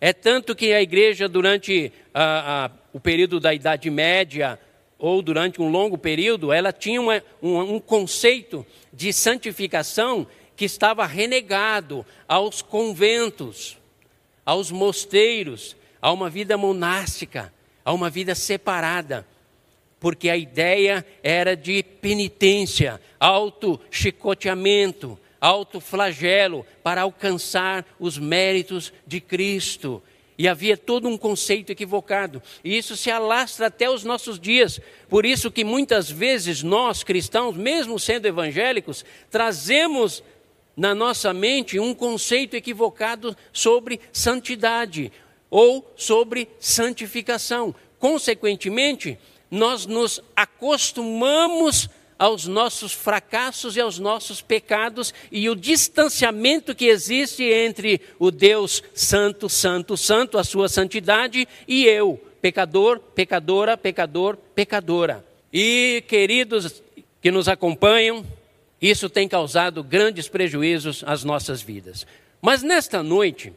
É 0.00 0.12
tanto 0.12 0.54
que 0.54 0.72
a 0.72 0.82
igreja, 0.82 1.28
durante 1.28 1.92
a, 2.12 2.64
a, 2.64 2.70
o 2.92 3.00
período 3.00 3.38
da 3.38 3.54
Idade 3.54 3.88
Média, 3.88 4.58
ou 4.98 5.22
durante 5.22 5.60
um 5.60 5.68
longo 5.68 5.96
período, 5.98 6.52
ela 6.52 6.72
tinha 6.72 7.00
uma, 7.00 7.22
um, 7.42 7.58
um 7.74 7.80
conceito 7.80 8.66
de 8.92 9.12
santificação 9.12 10.26
que 10.56 10.64
estava 10.64 11.06
renegado 11.06 12.04
aos 12.28 12.62
conventos, 12.62 13.78
aos 14.44 14.70
mosteiros, 14.70 15.76
a 16.00 16.10
uma 16.12 16.28
vida 16.28 16.56
monástica, 16.56 17.52
a 17.84 17.92
uma 17.92 18.10
vida 18.10 18.34
separada, 18.34 19.26
porque 20.00 20.28
a 20.28 20.36
ideia 20.36 21.06
era 21.22 21.56
de 21.56 21.82
penitência, 21.82 23.00
auto-chicoteamento, 23.20 25.18
autoflagelo 25.40 26.66
para 26.82 27.02
alcançar 27.02 27.84
os 27.98 28.18
méritos 28.18 28.92
de 29.06 29.20
Cristo. 29.20 30.02
E 30.38 30.48
havia 30.48 30.76
todo 30.76 31.08
um 31.08 31.16
conceito 31.16 31.70
equivocado. 31.70 32.42
E 32.64 32.76
isso 32.76 32.96
se 32.96 33.10
alastra 33.10 33.66
até 33.66 33.88
os 33.88 34.02
nossos 34.02 34.40
dias. 34.40 34.80
Por 35.08 35.24
isso 35.24 35.50
que 35.50 35.62
muitas 35.62 36.10
vezes 36.10 36.62
nós 36.62 37.04
cristãos, 37.04 37.56
mesmo 37.56 37.98
sendo 37.98 38.26
evangélicos, 38.26 39.04
trazemos 39.30 40.22
na 40.76 40.94
nossa 40.94 41.32
mente 41.32 41.78
um 41.78 41.94
conceito 41.94 42.54
equivocado 42.54 43.36
sobre 43.52 44.00
santidade 44.12 45.12
ou 45.50 45.92
sobre 45.96 46.48
santificação. 46.58 47.74
Consequentemente, 47.98 49.18
nós 49.50 49.84
nos 49.84 50.20
acostumamos 50.34 51.88
aos 52.18 52.46
nossos 52.46 52.92
fracassos 52.92 53.76
e 53.76 53.80
aos 53.80 53.98
nossos 53.98 54.40
pecados 54.40 55.12
e 55.30 55.50
o 55.50 55.56
distanciamento 55.56 56.74
que 56.74 56.86
existe 56.86 57.42
entre 57.42 58.00
o 58.18 58.30
Deus 58.30 58.82
Santo, 58.94 59.48
Santo, 59.48 59.96
Santo, 59.96 60.38
a 60.38 60.44
sua 60.44 60.68
santidade, 60.68 61.48
e 61.66 61.84
eu, 61.84 62.20
pecador, 62.40 62.98
pecadora, 62.98 63.76
pecador, 63.76 64.36
pecadora. 64.54 65.24
E 65.52 66.04
queridos 66.06 66.82
que 67.20 67.30
nos 67.30 67.48
acompanham, 67.48 68.24
isso 68.82 69.08
tem 69.08 69.28
causado 69.28 69.84
grandes 69.84 70.28
prejuízos 70.28 71.04
às 71.06 71.22
nossas 71.22 71.62
vidas. 71.62 72.04
Mas 72.40 72.64
nesta 72.64 73.00
noite, 73.00 73.52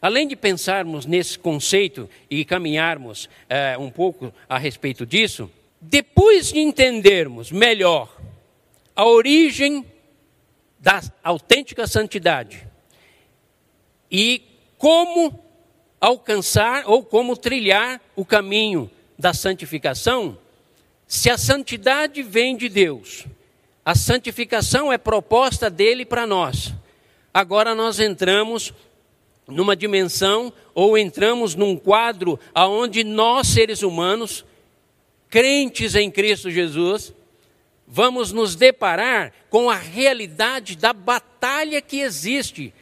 além 0.00 0.28
de 0.28 0.36
pensarmos 0.36 1.04
nesse 1.04 1.36
conceito 1.36 2.08
e 2.30 2.44
caminharmos 2.44 3.28
é, 3.48 3.76
um 3.76 3.90
pouco 3.90 4.32
a 4.48 4.56
respeito 4.56 5.04
disso, 5.04 5.50
depois 5.80 6.52
de 6.52 6.60
entendermos 6.60 7.50
melhor 7.50 8.16
a 8.94 9.04
origem 9.04 9.84
da 10.78 11.02
autêntica 11.24 11.86
santidade 11.88 12.64
e 14.10 14.42
como 14.76 15.42
alcançar 16.00 16.84
ou 16.86 17.04
como 17.04 17.36
trilhar 17.36 18.00
o 18.14 18.24
caminho 18.24 18.88
da 19.18 19.34
santificação, 19.34 20.38
se 21.06 21.28
a 21.28 21.36
santidade 21.36 22.22
vem 22.22 22.56
de 22.56 22.68
Deus, 22.68 23.26
a 23.88 23.94
santificação 23.94 24.92
é 24.92 24.98
proposta 24.98 25.70
dele 25.70 26.04
para 26.04 26.26
nós. 26.26 26.74
Agora 27.32 27.74
nós 27.74 27.98
entramos 27.98 28.74
numa 29.46 29.74
dimensão 29.74 30.52
ou 30.74 30.98
entramos 30.98 31.54
num 31.54 31.74
quadro 31.74 32.38
aonde 32.54 33.02
nós 33.02 33.46
seres 33.46 33.80
humanos 33.80 34.44
crentes 35.30 35.94
em 35.94 36.10
Cristo 36.10 36.50
Jesus, 36.50 37.14
vamos 37.86 38.30
nos 38.30 38.54
deparar 38.54 39.32
com 39.48 39.70
a 39.70 39.76
realidade 39.76 40.76
da 40.76 40.92
batalha 40.92 41.80
que 41.80 42.00
existe. 42.00 42.74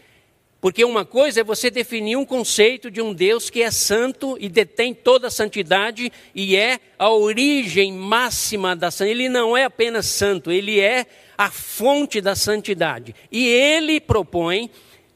Porque 0.66 0.84
uma 0.84 1.04
coisa 1.04 1.42
é 1.42 1.44
você 1.44 1.70
definir 1.70 2.16
um 2.16 2.24
conceito 2.24 2.90
de 2.90 3.00
um 3.00 3.14
Deus 3.14 3.48
que 3.48 3.62
é 3.62 3.70
santo 3.70 4.36
e 4.40 4.48
detém 4.48 4.92
toda 4.92 5.28
a 5.28 5.30
santidade 5.30 6.10
e 6.34 6.56
é 6.56 6.80
a 6.98 7.08
origem 7.08 7.92
máxima 7.92 8.74
da 8.74 8.90
santidade. 8.90 9.20
Ele 9.20 9.28
não 9.28 9.56
é 9.56 9.62
apenas 9.62 10.06
santo, 10.06 10.50
ele 10.50 10.80
é 10.80 11.06
a 11.38 11.52
fonte 11.52 12.20
da 12.20 12.34
santidade. 12.34 13.14
E 13.30 13.46
ele 13.46 14.00
propõe 14.00 14.68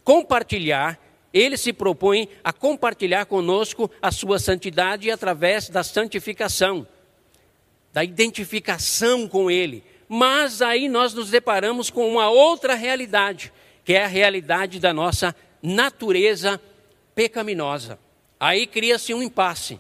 compartilhar, 0.05 0.97
ele 1.35 1.57
se 1.57 1.73
propõe 1.73 2.29
a 2.45 2.53
compartilhar 2.53 3.27
conosco 3.27 3.91
a 4.01 4.13
sua 4.13 4.39
santidade 4.39 5.11
através 5.11 5.69
da 5.69 5.83
santificação 5.83 6.87
da 7.93 8.05
identificação 8.05 9.27
com 9.27 9.51
Ele. 9.51 9.83
Mas 10.09 10.63
aí 10.63 10.89
nós 10.89 11.15
nos 11.15 11.31
deparamos 11.31 11.91
com 11.91 12.09
uma 12.09 12.29
outra 12.29 12.75
realidade, 12.75 13.53
que 13.85 13.95
é 13.95 14.05
a 14.05 14.09
realidade 14.09 14.79
da 14.79 14.93
nossa 14.93 15.35
natureza 15.63 16.61
pecaminosa. 17.15 17.99
Aí 18.39 18.67
cria-se 18.67 19.13
um 19.13 19.23
impasse. 19.23 19.79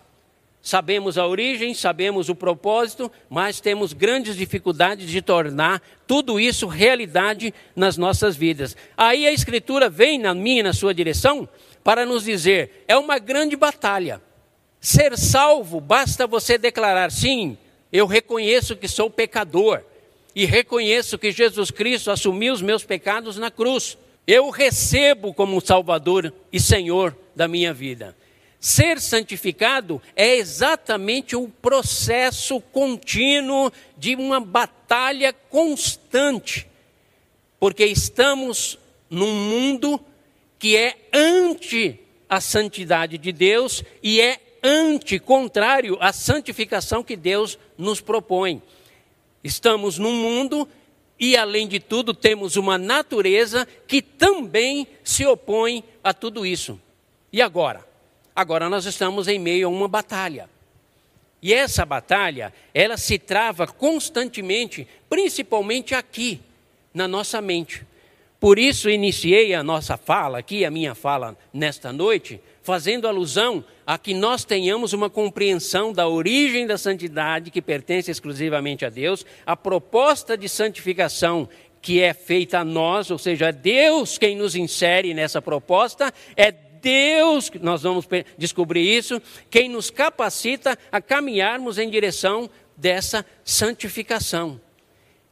Sabemos 0.63 1.17
a 1.17 1.27
origem, 1.27 1.73
sabemos 1.73 2.29
o 2.29 2.35
propósito, 2.35 3.11
mas 3.31 3.61
temos 3.61 3.95
grandes 3.95 4.37
dificuldades 4.37 5.09
de 5.09 5.23
tornar 5.23 5.81
tudo 6.07 6.39
isso 6.39 6.67
realidade 6.67 7.55
nas 7.75 7.97
nossas 7.97 8.37
vidas. 8.37 8.77
Aí 8.95 9.27
a 9.27 9.33
Escritura 9.33 9.89
vem 9.89 10.19
na 10.19 10.35
minha 10.35 10.61
e 10.61 10.63
na 10.63 10.75
sua 10.75 10.93
direção 10.93 11.49
para 11.83 12.05
nos 12.05 12.25
dizer: 12.25 12.85
é 12.87 12.97
uma 12.97 13.19
grande 13.19 13.57
batalha. 13.57 14.21
Ser 14.79 15.17
salvo, 15.17 15.81
basta 15.81 16.27
você 16.27 16.59
declarar: 16.59 17.11
sim, 17.11 17.57
eu 17.91 18.07
reconheço 18.07 18.77
que 18.77 18.87
sou 18.87 19.09
pecador 19.09 19.83
e 20.35 20.45
reconheço 20.45 21.19
que 21.19 21.33
Jesus 21.33 21.71
Cristo 21.71 22.11
assumiu 22.11 22.53
os 22.53 22.63
meus 22.63 22.85
pecados 22.85 23.37
na 23.37 23.51
cruz. 23.51 23.99
Eu 24.27 24.47
o 24.47 24.51
recebo 24.51 25.35
como 25.35 25.61
Salvador 25.61 26.33
e 26.53 26.61
Senhor 26.61 27.17
da 27.35 27.49
minha 27.49 27.73
vida. 27.73 28.17
Ser 28.61 29.01
santificado 29.01 30.03
é 30.15 30.37
exatamente 30.37 31.35
o 31.35 31.45
um 31.45 31.51
processo 31.51 32.61
contínuo 32.61 33.73
de 33.97 34.15
uma 34.15 34.39
batalha 34.39 35.33
constante, 35.33 36.69
porque 37.59 37.87
estamos 37.87 38.79
num 39.09 39.35
mundo 39.35 39.99
que 40.59 40.77
é 40.77 40.95
anti 41.13 41.99
a 42.29 42.41
santidade 42.41 43.17
de 43.17 43.33
Deus 43.33 43.83
e 44.03 44.21
é 44.21 44.39
anti-contrário 44.63 45.97
à 46.01 46.13
santificação 46.13 47.03
que 47.03 47.17
Deus 47.17 47.59
nos 47.79 48.01
propõe. 48.01 48.63
Estamos 49.43 49.99
num 49.99 50.13
mundo 50.13 50.69
e, 51.19 51.37
além 51.37 51.69
de 51.69 51.81
tudo, 51.81 52.15
temos 52.15 52.57
uma 52.57 52.79
natureza 52.79 53.67
que 53.87 54.01
também 54.01 54.87
se 55.05 55.27
opõe 55.27 55.85
a 56.03 56.15
tudo 56.15 56.47
isso. 56.47 56.81
E 57.33 57.43
agora? 57.43 57.87
Agora 58.35 58.69
nós 58.69 58.87
estamos 58.87 59.29
em 59.29 59.39
meio 59.39 59.67
a 59.67 59.71
uma 59.71 59.89
batalha. 59.89 60.49
E 61.43 61.55
essa 61.55 61.87
batalha, 61.87 62.53
ela 62.75 62.97
se 62.97 63.19
trava 63.19 63.67
constantemente, 63.67 64.87
principalmente 65.09 65.95
aqui, 65.95 66.41
na 66.93 67.09
nossa 67.09 67.41
mente. 67.41 67.85
Por 68.39 68.59
isso 68.59 68.89
iniciei 68.89 69.55
a 69.55 69.63
nossa 69.63 69.97
fala 69.97 70.39
aqui, 70.39 70.65
a 70.65 70.71
minha 70.71 70.95
fala 70.95 71.37
nesta 71.53 71.93
noite, 71.93 72.41
fazendo 72.63 73.09
alusão 73.09 73.65
a 73.87 73.99
que 73.99 74.15
nós 74.15 74.45
tenhamos 74.45 74.93
uma 74.93 75.11
compreensão 75.11 75.93
da 75.93 76.07
origem 76.07 76.67
da 76.67 76.79
santidade 76.79 77.51
que 77.51 77.63
pertence 77.63 78.11
exclusivamente 78.11 78.85
a 78.85 78.91
Deus, 78.91 79.25
a 79.45 79.57
proposta 79.57 80.37
de 80.37 80.49
santificação 80.49 81.49
que 81.83 82.01
é 82.01 82.13
feita 82.13 82.59
a 82.59 82.65
nós, 82.65 83.11
ou 83.11 83.19
seja, 83.19 83.49
é 83.49 83.53
Deus 83.53 84.19
quem 84.19 84.37
nos 84.37 84.55
insere 84.55 85.15
nessa 85.15 85.41
proposta, 85.41 86.13
é 86.37 86.53
Deus, 86.53 87.51
nós 87.61 87.83
vamos 87.83 88.07
descobrir 88.39 88.83
isso, 88.83 89.21
quem 89.51 89.69
nos 89.69 89.91
capacita 89.91 90.79
a 90.91 91.01
caminharmos 91.01 91.79
em 91.79 91.89
direção 91.91 92.49
dessa 92.77 93.25
santificação, 93.45 94.61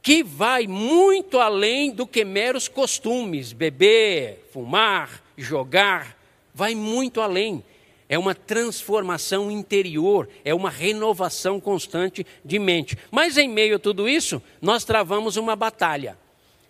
que 0.01 0.23
vai 0.23 0.67
muito 0.67 1.39
além 1.39 1.91
do 1.91 2.05
que 2.05 2.23
meros 2.23 2.67
costumes, 2.67 3.53
beber, 3.53 4.47
fumar, 4.51 5.23
jogar, 5.37 6.18
vai 6.53 6.75
muito 6.75 7.21
além. 7.21 7.63
É 8.07 8.17
uma 8.17 8.33
transformação 8.33 9.51
interior, 9.51 10.27
é 10.43 10.53
uma 10.53 10.69
renovação 10.69 11.59
constante 11.59 12.25
de 12.43 12.57
mente. 12.57 12.97
Mas 13.11 13.37
em 13.37 13.47
meio 13.47 13.75
a 13.75 13.79
tudo 13.79 14.09
isso, 14.09 14.41
nós 14.61 14.83
travamos 14.83 15.37
uma 15.37 15.55
batalha. 15.55 16.17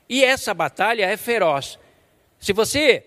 E 0.09 0.23
essa 0.23 0.53
batalha 0.53 1.05
é 1.05 1.15
feroz. 1.15 1.79
Se 2.39 2.51
você 2.51 3.03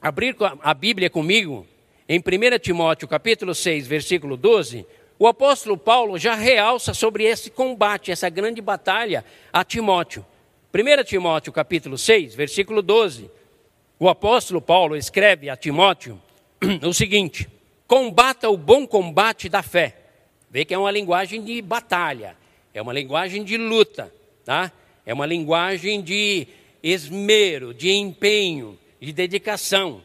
abrir 0.00 0.36
a 0.62 0.74
Bíblia 0.74 1.08
comigo, 1.08 1.66
em 2.08 2.18
1 2.18 2.58
Timóteo 2.60 3.06
capítulo 3.06 3.54
6, 3.54 3.86
versículo 3.86 4.36
12, 4.36 4.86
o 5.18 5.26
apóstolo 5.26 5.76
Paulo 5.76 6.18
já 6.18 6.34
realça 6.34 6.94
sobre 6.94 7.24
esse 7.24 7.50
combate, 7.50 8.12
essa 8.12 8.28
grande 8.28 8.60
batalha 8.60 9.24
a 9.52 9.64
Timóteo. 9.64 10.24
1 10.72 11.04
Timóteo 11.04 11.52
capítulo 11.52 11.98
6, 11.98 12.34
versículo 12.34 12.82
12, 12.82 13.30
o 13.98 14.08
apóstolo 14.08 14.60
Paulo 14.60 14.96
escreve 14.96 15.50
a 15.50 15.56
Timóteo 15.56 16.20
o 16.86 16.92
seguinte: 16.92 17.48
combata 17.86 18.48
o 18.48 18.56
bom 18.56 18.86
combate 18.86 19.48
da 19.48 19.62
fé. 19.62 19.96
Vê 20.50 20.64
que 20.64 20.72
é 20.72 20.78
uma 20.78 20.90
linguagem 20.90 21.42
de 21.42 21.60
batalha, 21.60 22.36
é 22.72 22.80
uma 22.80 22.92
linguagem 22.92 23.44
de 23.44 23.56
luta, 23.56 24.12
tá? 24.44 24.72
É 25.04 25.12
uma 25.12 25.26
linguagem 25.26 26.00
de 26.00 26.46
esmero, 26.82 27.74
de 27.74 27.90
empenho, 27.90 28.78
de 29.00 29.12
dedicação. 29.12 30.02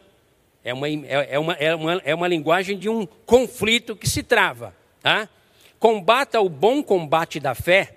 É 0.64 0.72
uma, 0.72 0.88
é, 0.88 1.28
é, 1.30 1.38
uma, 1.38 1.52
é, 1.54 1.74
uma, 1.74 2.02
é 2.04 2.14
uma 2.14 2.28
linguagem 2.28 2.78
de 2.78 2.88
um 2.88 3.06
conflito 3.26 3.94
que 3.94 4.08
se 4.08 4.22
trava. 4.22 4.74
Tá? 5.02 5.28
Combata 5.78 6.40
o 6.40 6.48
bom 6.48 6.82
combate 6.82 7.38
da 7.38 7.54
fé, 7.54 7.94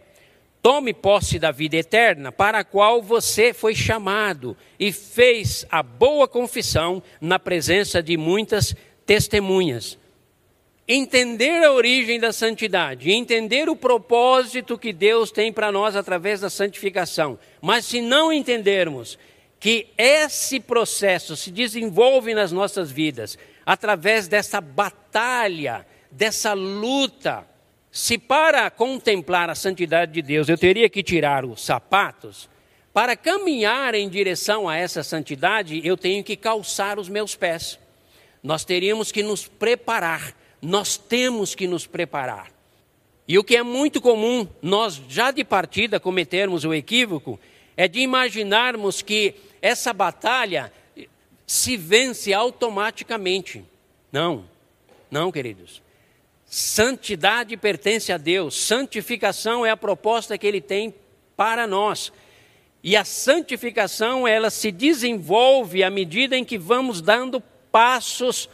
tome 0.68 0.94
posse 0.94 1.40
da 1.40 1.50
vida 1.50 1.78
eterna, 1.78 2.30
para 2.30 2.60
a 2.60 2.64
qual 2.66 3.02
você 3.02 3.54
foi 3.54 3.74
chamado 3.74 4.54
e 4.78 4.92
fez 4.92 5.66
a 5.72 5.82
boa 5.82 6.28
confissão 6.28 7.02
na 7.22 7.40
presença 7.40 8.04
de 8.04 8.18
muitas 8.18 8.76
testemunhas. 9.06 9.98
Entender 10.86 11.64
a 11.64 11.72
origem 11.72 12.20
da 12.20 12.34
santidade, 12.34 13.12
entender 13.12 13.70
o 13.70 13.78
propósito 13.78 14.78
que 14.78 14.92
Deus 14.92 15.32
tem 15.32 15.54
para 15.54 15.72
nós 15.72 15.96
através 15.96 16.42
da 16.42 16.50
santificação, 16.50 17.40
mas 17.62 17.86
se 17.86 18.02
não 18.02 18.34
entendermos 18.34 19.18
que 19.62 19.88
esse 19.98 20.60
processo 20.60 21.38
se 21.38 21.50
desenvolve 21.50 22.34
nas 22.34 22.52
nossas 22.52 22.92
vidas 22.92 23.38
através 23.66 24.28
dessa 24.28 24.60
batalha, 24.60 25.88
dessa 26.12 26.52
luta. 26.52 27.48
Se 27.98 28.16
para 28.16 28.70
contemplar 28.70 29.50
a 29.50 29.56
santidade 29.56 30.12
de 30.12 30.22
Deus 30.22 30.48
eu 30.48 30.56
teria 30.56 30.88
que 30.88 31.02
tirar 31.02 31.44
os 31.44 31.66
sapatos, 31.66 32.48
para 32.94 33.16
caminhar 33.16 33.96
em 33.96 34.08
direção 34.08 34.70
a 34.70 34.76
essa 34.76 35.02
santidade, 35.02 35.82
eu 35.84 35.98
tenho 35.98 36.24
que 36.24 36.36
calçar 36.36 37.00
os 37.00 37.10
meus 37.10 37.36
pés. 37.36 37.80
Nós 38.44 38.64
teríamos 38.64 39.12
que 39.12 39.24
nos 39.24 39.48
preparar, 39.48 40.32
nós 40.62 40.96
temos 40.96 41.56
que 41.56 41.66
nos 41.66 41.88
preparar. 41.88 42.52
E 43.28 43.36
o 43.40 43.44
que 43.44 43.58
é 43.58 43.64
muito 43.64 44.00
comum, 44.00 44.48
nós 44.62 45.02
já 45.10 45.32
de 45.32 45.44
partida 45.44 46.00
cometermos 46.00 46.66
o 46.66 46.76
equívoco, 46.76 47.40
é 47.76 47.88
de 47.88 48.02
imaginarmos 48.02 49.02
que 49.02 49.34
essa 49.60 49.92
batalha 49.92 50.72
se 51.48 51.76
vence 51.76 52.32
automaticamente. 52.32 53.66
Não, 54.12 54.46
não, 55.10 55.32
queridos. 55.32 55.87
Santidade 56.48 57.58
pertence 57.58 58.12
a 58.12 58.18
Deus, 58.18 58.56
santificação 58.56 59.66
é 59.66 59.70
a 59.70 59.78
proposta 59.78 60.38
que 60.38 60.48
Ele 60.48 60.62
tem 60.62 60.96
para 61.36 61.68
nós. 61.68 62.12
E 62.82 62.96
a 62.96 63.04
santificação, 63.04 64.26
ela 64.26 64.50
se 64.50 64.72
desenvolve 64.72 65.84
à 65.84 65.90
medida 65.90 66.38
em 66.38 66.46
que 66.46 66.58
vamos 66.58 67.02
dando 67.02 67.42
passos 67.70 68.50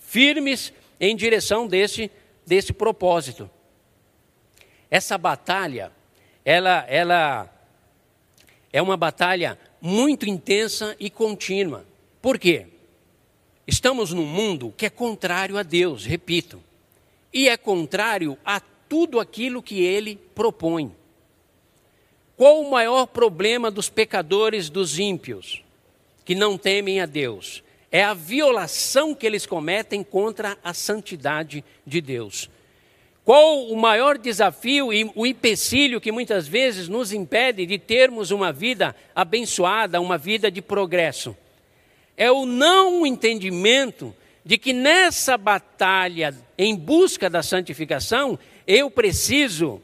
firmes 0.00 0.72
em 0.98 1.14
direção 1.14 1.68
desse, 1.68 2.10
desse 2.44 2.72
propósito. 2.72 3.48
Essa 4.90 5.16
batalha, 5.16 5.92
ela, 6.44 6.84
ela 6.88 7.48
é 8.72 8.82
uma 8.82 8.96
batalha 8.96 9.56
muito 9.80 10.28
intensa 10.28 10.96
e 10.98 11.08
contínua. 11.08 11.86
Por 12.20 12.36
quê? 12.36 12.66
Estamos 13.64 14.12
num 14.12 14.26
mundo 14.26 14.74
que 14.76 14.86
é 14.86 14.90
contrário 14.90 15.56
a 15.56 15.62
Deus, 15.62 16.04
repito, 16.04 16.60
e 17.32 17.48
é 17.48 17.56
contrário 17.56 18.36
a 18.44 18.60
tudo 18.60 19.20
aquilo 19.20 19.62
que 19.62 19.82
ele 19.82 20.18
propõe. 20.34 20.94
Qual 22.36 22.60
o 22.60 22.70
maior 22.70 23.06
problema 23.06 23.70
dos 23.70 23.88
pecadores, 23.88 24.70
dos 24.70 24.98
ímpios, 24.98 25.62
que 26.24 26.34
não 26.34 26.56
temem 26.56 27.00
a 27.00 27.06
Deus? 27.06 27.62
É 27.92 28.02
a 28.02 28.14
violação 28.14 29.14
que 29.14 29.26
eles 29.26 29.46
cometem 29.46 30.02
contra 30.02 30.56
a 30.62 30.72
santidade 30.72 31.64
de 31.86 32.00
Deus. 32.00 32.48
Qual 33.24 33.66
o 33.66 33.76
maior 33.76 34.16
desafio 34.16 34.92
e 34.92 35.10
o 35.14 35.26
empecilho 35.26 36.00
que 36.00 36.10
muitas 36.10 36.48
vezes 36.48 36.88
nos 36.88 37.12
impede 37.12 37.66
de 37.66 37.78
termos 37.78 38.30
uma 38.30 38.52
vida 38.52 38.96
abençoada, 39.14 40.00
uma 40.00 40.16
vida 40.16 40.50
de 40.50 40.62
progresso? 40.62 41.36
É 42.16 42.30
o 42.32 42.46
não 42.46 43.06
entendimento 43.06 44.14
de 44.44 44.58
que 44.58 44.72
nessa 44.72 45.36
batalha 45.36 46.34
em 46.56 46.74
busca 46.74 47.28
da 47.28 47.42
santificação, 47.42 48.38
eu 48.66 48.90
preciso 48.90 49.82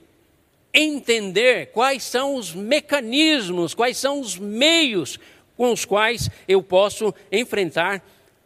entender 0.72 1.66
quais 1.72 2.02
são 2.02 2.34
os 2.34 2.54
mecanismos, 2.54 3.74
quais 3.74 3.96
são 3.96 4.20
os 4.20 4.36
meios 4.36 5.18
com 5.56 5.72
os 5.72 5.84
quais 5.84 6.28
eu 6.46 6.62
posso 6.62 7.14
enfrentar 7.32 8.02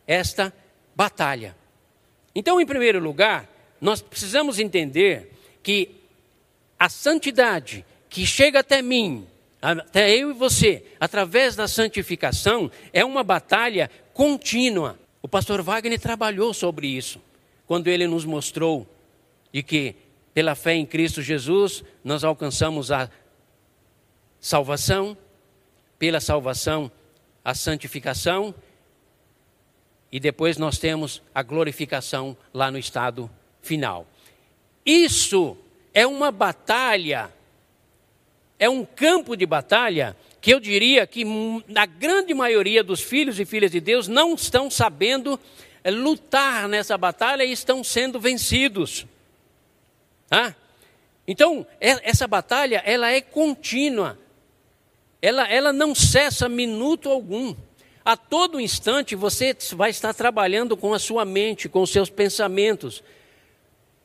esta 0.06 0.52
batalha. 0.94 1.56
Então, 2.34 2.60
em 2.60 2.66
primeiro 2.66 3.00
lugar, 3.00 3.48
nós 3.80 4.00
precisamos 4.00 4.58
entender 4.58 5.32
que 5.62 5.96
a 6.78 6.88
santidade 6.88 7.84
que 8.08 8.24
chega 8.24 8.60
até 8.60 8.80
mim, 8.80 9.26
até 9.60 10.10
eu 10.14 10.30
e 10.30 10.34
você, 10.34 10.84
através 10.98 11.56
da 11.56 11.66
santificação, 11.66 12.70
é 12.92 13.04
uma 13.04 13.22
batalha 13.22 13.90
contínua. 14.14 14.98
O 15.22 15.28
pastor 15.28 15.60
Wagner 15.62 16.00
trabalhou 16.00 16.54
sobre 16.54 16.86
isso, 16.88 17.20
quando 17.66 17.88
ele 17.88 18.06
nos 18.06 18.24
mostrou 18.24 18.86
de 19.52 19.62
que, 19.62 19.94
pela 20.32 20.54
fé 20.54 20.74
em 20.74 20.86
Cristo 20.86 21.20
Jesus, 21.20 21.84
nós 22.02 22.24
alcançamos 22.24 22.90
a 22.90 23.10
salvação, 24.40 25.16
pela 25.98 26.20
salvação, 26.20 26.90
a 27.44 27.54
santificação, 27.54 28.54
e 30.10 30.18
depois 30.18 30.56
nós 30.56 30.78
temos 30.78 31.22
a 31.34 31.42
glorificação 31.42 32.36
lá 32.52 32.70
no 32.70 32.78
estado 32.78 33.30
final. 33.60 34.06
Isso 34.84 35.56
é 35.92 36.06
uma 36.06 36.32
batalha, 36.32 37.30
é 38.58 38.68
um 38.68 38.84
campo 38.84 39.36
de 39.36 39.44
batalha 39.44 40.16
que 40.40 40.52
eu 40.52 40.58
diria 40.58 41.06
que 41.06 41.24
a 41.74 41.86
grande 41.86 42.32
maioria 42.32 42.82
dos 42.82 43.00
filhos 43.00 43.38
e 43.38 43.44
filhas 43.44 43.70
de 43.70 43.80
Deus 43.80 44.08
não 44.08 44.34
estão 44.34 44.70
sabendo 44.70 45.38
eh, 45.84 45.90
lutar 45.90 46.66
nessa 46.66 46.96
batalha 46.96 47.44
e 47.44 47.52
estão 47.52 47.84
sendo 47.84 48.18
vencidos. 48.18 49.06
Ah? 50.30 50.54
Então, 51.26 51.66
essa 51.78 52.26
batalha, 52.26 52.82
ela 52.84 53.10
é 53.10 53.20
contínua. 53.20 54.18
Ela, 55.20 55.46
ela 55.48 55.72
não 55.72 55.94
cessa 55.94 56.48
minuto 56.48 57.10
algum. 57.10 57.54
A 58.04 58.16
todo 58.16 58.60
instante 58.60 59.14
você 59.14 59.54
vai 59.74 59.90
estar 59.90 60.14
trabalhando 60.14 60.76
com 60.76 60.94
a 60.94 60.98
sua 60.98 61.24
mente, 61.24 61.68
com 61.68 61.82
os 61.82 61.90
seus 61.90 62.08
pensamentos, 62.08 63.02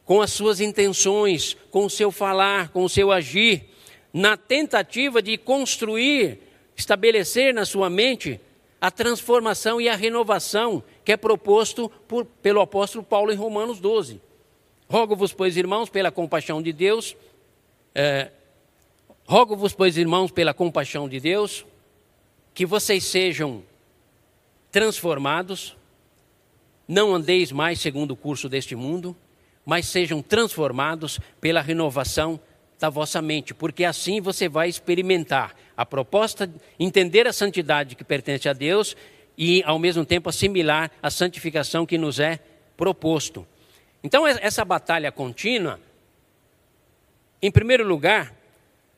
com 0.04 0.22
as 0.22 0.32
suas 0.32 0.60
intenções, 0.60 1.56
com 1.72 1.86
o 1.86 1.90
seu 1.90 2.12
falar, 2.12 2.70
com 2.70 2.84
o 2.84 2.90
seu 2.90 3.12
agir, 3.12 3.70
na 4.16 4.38
tentativa 4.38 5.22
de 5.22 5.38
construir, 5.38 6.40
estabelecer 6.74 7.54
na 7.54 7.66
sua 7.66 7.90
mente 7.90 8.40
a 8.80 8.90
transformação 8.90 9.82
e 9.82 9.90
a 9.90 9.96
renovação 9.96 10.82
que 11.04 11.12
é 11.12 11.18
proposto 11.18 11.90
por, 12.08 12.24
pelo 12.24 12.62
apóstolo 12.62 13.04
Paulo 13.04 13.34
em 13.34 13.36
Romanos 13.36 13.82
12. 13.82 14.22
Rogo-vos, 14.88 15.34
pois, 15.34 15.58
irmãos, 15.58 15.90
pela 15.90 16.14
compaixão 16.14 16.62
de 16.62 16.72
Deus, 16.72 17.14
é, 17.94 18.32
rogo-vos, 19.28 19.74
pois, 19.74 19.98
irmãos, 19.98 20.32
pela 20.32 20.54
compaixão 20.54 21.10
de 21.10 21.20
Deus, 21.20 21.66
que 22.54 22.66
vocês 22.66 23.04
sejam 23.04 23.64
transformados, 24.72 25.76
não 26.88 27.14
andeis 27.14 27.52
mais 27.52 27.82
segundo 27.82 28.12
o 28.12 28.16
curso 28.16 28.48
deste 28.48 28.78
mundo, 28.78 29.14
mas 29.66 29.88
sejam 29.88 30.22
transformados 30.22 31.20
pela 31.42 31.60
renovação 31.60 32.40
da 32.86 32.90
vossa 32.92 33.20
mente, 33.20 33.52
porque 33.52 33.84
assim 33.84 34.22
você 34.22 34.48
vai 34.48 34.70
experimentar 34.70 35.56
a 35.76 35.84
proposta, 35.84 36.48
entender 36.80 37.26
a 37.26 37.34
santidade 37.34 37.96
que 37.96 38.04
pertence 38.04 38.48
a 38.48 38.54
Deus 38.54 38.96
e, 39.36 39.64
ao 39.64 39.80
mesmo 39.80 40.06
tempo, 40.06 40.30
assimilar 40.30 40.92
a 41.02 41.10
santificação 41.10 41.84
que 41.84 41.98
nos 41.98 42.20
é 42.20 42.40
proposto. 42.78 43.46
Então, 44.04 44.28
essa 44.28 44.64
batalha 44.64 45.12
contínua, 45.12 45.80
em 47.42 47.50
primeiro 47.50 47.84
lugar, 47.84 48.32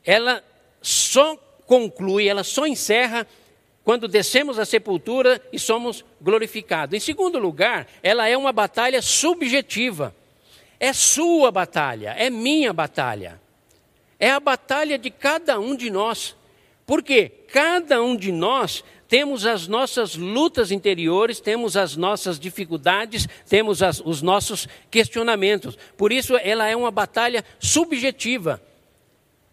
ela 0.03 0.43
só 0.81 1.37
conclui, 1.65 2.27
ela 2.27 2.43
só 2.43 2.67
encerra 2.67 3.25
quando 3.85 4.05
descemos 4.05 4.59
à 4.59 4.65
sepultura 4.65 5.41
e 5.53 5.57
somos 5.57 6.03
glorificados. 6.19 6.93
Em 6.93 6.99
segundo 6.99 7.39
lugar, 7.39 7.87
ela 8.03 8.27
é 8.27 8.35
uma 8.35 8.51
batalha 8.51 9.01
subjetiva. 9.01 10.13
É 10.77 10.91
sua 10.91 11.51
batalha, 11.51 12.13
é 12.17 12.29
minha 12.29 12.73
batalha. 12.73 13.46
É 14.19 14.31
a 14.31 14.39
batalha 14.39 14.97
de 14.97 15.09
cada 15.09 15.59
um 15.59 15.75
de 15.75 15.89
nós. 15.89 16.35
Porque 16.85 17.29
cada 17.29 18.01
um 18.01 18.15
de 18.15 18.31
nós 18.31 18.83
temos 19.07 19.45
as 19.45 19.67
nossas 19.67 20.15
lutas 20.15 20.71
interiores, 20.71 21.39
temos 21.39 21.77
as 21.77 21.95
nossas 21.95 22.39
dificuldades, 22.39 23.27
temos 23.47 23.81
as, 23.81 24.01
os 24.03 24.21
nossos 24.21 24.67
questionamentos. 24.91 25.77
Por 25.95 26.11
isso, 26.11 26.35
ela 26.37 26.67
é 26.67 26.75
uma 26.75 26.91
batalha 26.91 27.43
subjetiva, 27.59 28.61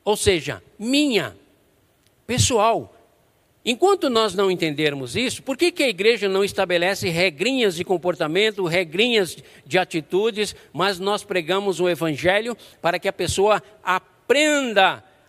ou 0.04 0.16
seja, 0.16 0.62
minha, 0.78 1.36
pessoal. 2.26 2.94
Enquanto 3.64 4.10
nós 4.10 4.34
não 4.34 4.50
entendermos 4.50 5.16
isso, 5.16 5.42
por 5.42 5.56
que, 5.56 5.72
que 5.72 5.82
a 5.82 5.88
igreja 5.88 6.28
não 6.28 6.44
estabelece 6.44 7.08
regrinhas 7.08 7.76
de 7.76 7.84
comportamento, 7.84 8.66
regrinhas 8.66 9.38
de 9.64 9.78
atitudes, 9.78 10.54
mas 10.72 10.98
nós 10.98 11.24
pregamos 11.24 11.80
o 11.80 11.88
evangelho 11.88 12.56
para 12.82 12.98
que 12.98 13.08
a 13.08 13.12
pessoa 13.12 13.62
aprenda, 13.82 14.13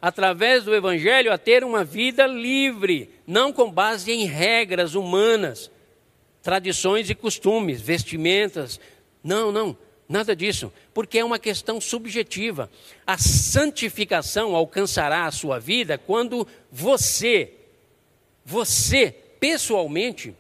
através 0.02 0.64
do 0.64 0.76
evangelho, 0.76 1.32
a 1.32 1.38
ter 1.38 1.64
uma 1.64 1.84
vida 1.84 2.28
livre, 2.28 3.10
não 3.26 3.52
com 3.52 3.72
base 3.72 4.12
em 4.12 4.26
regras 4.26 4.96
humanas, 4.96 5.72
tradições 6.42 7.10
e 7.10 7.16
costumes, 7.16 7.82
vestimentas. 7.82 8.80
Não, 9.24 9.52
não, 9.52 9.76
nada 10.08 10.36
disso, 10.36 10.72
porque 10.94 11.20
é 11.20 11.26
uma 11.26 11.40
questão 11.40 11.82
subjetiva. 11.82 12.70
A 13.06 13.18
santificação 13.18 14.56
alcançará 14.56 15.26
a 15.26 15.32
sua 15.32 15.60
vida 15.60 15.98
quando 15.98 16.48
você 16.72 17.52
você, 18.46 19.12
pessoalmente, 19.40 20.36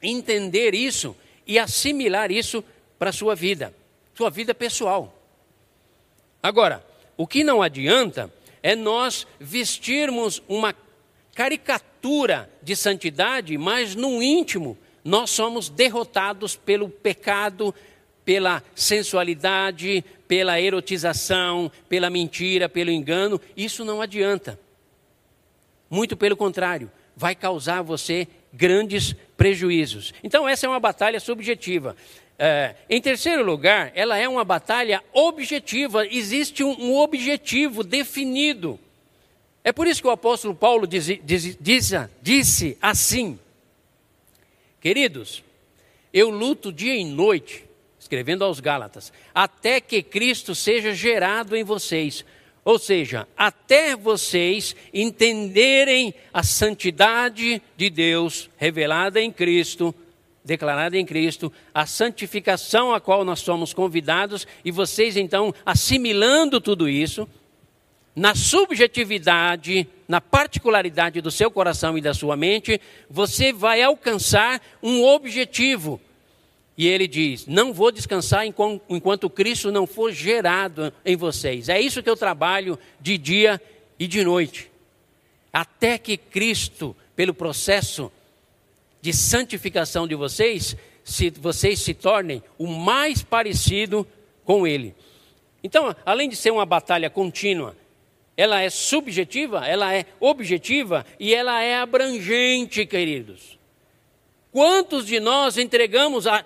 entender 0.00 0.72
isso 0.72 1.16
e 1.44 1.58
assimilar 1.58 2.30
isso 2.30 2.62
para 2.96 3.10
a 3.10 3.12
sua 3.12 3.34
vida, 3.34 3.74
sua 4.14 4.30
vida 4.30 4.54
pessoal. 4.54 5.12
Agora, 6.40 6.86
o 7.16 7.26
que 7.26 7.44
não 7.44 7.62
adianta 7.62 8.32
é 8.62 8.74
nós 8.74 9.26
vestirmos 9.38 10.42
uma 10.48 10.74
caricatura 11.34 12.50
de 12.62 12.74
santidade, 12.74 13.58
mas 13.58 13.94
no 13.94 14.22
íntimo 14.22 14.78
nós 15.04 15.30
somos 15.30 15.68
derrotados 15.68 16.56
pelo 16.56 16.88
pecado, 16.88 17.74
pela 18.24 18.62
sensualidade, 18.74 20.02
pela 20.26 20.60
erotização, 20.60 21.70
pela 21.88 22.08
mentira, 22.08 22.68
pelo 22.68 22.90
engano. 22.90 23.40
Isso 23.56 23.84
não 23.84 24.00
adianta. 24.00 24.58
Muito 25.90 26.16
pelo 26.16 26.36
contrário, 26.36 26.90
vai 27.14 27.34
causar 27.34 27.80
a 27.80 27.82
você 27.82 28.26
grandes 28.52 29.14
prejuízos. 29.36 30.14
Então, 30.22 30.48
essa 30.48 30.66
é 30.66 30.68
uma 30.68 30.80
batalha 30.80 31.20
subjetiva. 31.20 31.94
É, 32.38 32.74
em 32.90 33.00
terceiro 33.00 33.44
lugar, 33.44 33.92
ela 33.94 34.18
é 34.18 34.28
uma 34.28 34.44
batalha 34.44 35.02
objetiva, 35.12 36.06
existe 36.06 36.64
um, 36.64 36.72
um 36.80 36.96
objetivo 36.96 37.84
definido. 37.84 38.78
É 39.62 39.72
por 39.72 39.86
isso 39.86 40.02
que 40.02 40.08
o 40.08 40.10
apóstolo 40.10 40.54
Paulo 40.54 40.86
diz, 40.86 41.06
diz, 41.22 41.56
diz, 41.60 41.92
disse 42.20 42.76
assim: 42.82 43.38
Queridos, 44.80 45.42
eu 46.12 46.28
luto 46.28 46.72
dia 46.72 46.94
e 46.94 47.04
noite, 47.04 47.64
escrevendo 47.98 48.44
aos 48.44 48.60
Gálatas, 48.60 49.12
até 49.34 49.80
que 49.80 50.02
Cristo 50.02 50.54
seja 50.54 50.92
gerado 50.92 51.56
em 51.56 51.64
vocês. 51.64 52.24
Ou 52.64 52.78
seja, 52.78 53.28
até 53.36 53.94
vocês 53.94 54.74
entenderem 54.92 56.14
a 56.32 56.42
santidade 56.42 57.60
de 57.76 57.90
Deus 57.90 58.48
revelada 58.56 59.20
em 59.20 59.30
Cristo, 59.30 59.94
declarada 60.44 60.98
em 60.98 61.06
Cristo, 61.06 61.52
a 61.72 61.86
santificação 61.86 62.92
a 62.92 63.00
qual 63.00 63.24
nós 63.24 63.40
somos 63.40 63.72
convidados, 63.72 64.46
e 64.64 64.70
vocês 64.70 65.16
então 65.16 65.54
assimilando 65.64 66.60
tudo 66.60 66.88
isso, 66.88 67.28
na 68.14 68.34
subjetividade, 68.34 69.88
na 70.06 70.20
particularidade 70.20 71.20
do 71.20 71.30
seu 71.30 71.50
coração 71.50 71.98
e 71.98 72.00
da 72.00 72.14
sua 72.14 72.36
mente, 72.36 72.80
você 73.10 73.52
vai 73.52 73.82
alcançar 73.82 74.60
um 74.82 75.02
objetivo 75.02 76.00
e 76.76 76.86
ele 76.86 77.06
diz: 77.06 77.46
Não 77.46 77.72
vou 77.72 77.90
descansar 77.90 78.44
enquanto 78.46 79.30
Cristo 79.30 79.70
não 79.70 79.86
for 79.86 80.12
gerado 80.12 80.92
em 81.04 81.16
vocês. 81.16 81.68
É 81.68 81.80
isso 81.80 82.02
que 82.02 82.10
eu 82.10 82.16
trabalho 82.16 82.78
de 83.00 83.16
dia 83.16 83.60
e 83.98 84.06
de 84.06 84.24
noite. 84.24 84.70
Até 85.52 85.98
que 85.98 86.16
Cristo, 86.16 86.96
pelo 87.14 87.32
processo 87.32 88.10
de 89.04 89.12
santificação 89.12 90.08
de 90.08 90.14
vocês, 90.14 90.74
se 91.04 91.28
vocês 91.28 91.78
se 91.78 91.92
tornem 91.92 92.42
o 92.56 92.66
mais 92.66 93.22
parecido 93.22 94.08
com 94.46 94.66
Ele. 94.66 94.94
Então, 95.62 95.94
além 96.06 96.26
de 96.26 96.34
ser 96.34 96.50
uma 96.50 96.64
batalha 96.64 97.10
contínua, 97.10 97.76
ela 98.34 98.62
é 98.62 98.70
subjetiva, 98.70 99.66
ela 99.66 99.92
é 99.92 100.06
objetiva 100.18 101.04
e 101.20 101.34
ela 101.34 101.60
é 101.60 101.76
abrangente, 101.76 102.86
queridos. 102.86 103.58
Quantos 104.50 105.04
de 105.04 105.20
nós 105.20 105.58
entregamos 105.58 106.26
a, 106.26 106.42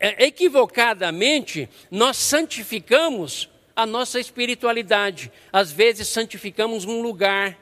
é, 0.00 0.26
equivocadamente, 0.26 1.68
nós 1.92 2.16
santificamos 2.16 3.48
a 3.76 3.86
nossa 3.86 4.18
espiritualidade. 4.18 5.30
Às 5.52 5.70
vezes 5.70 6.08
santificamos 6.08 6.84
um 6.84 7.02
lugar, 7.02 7.56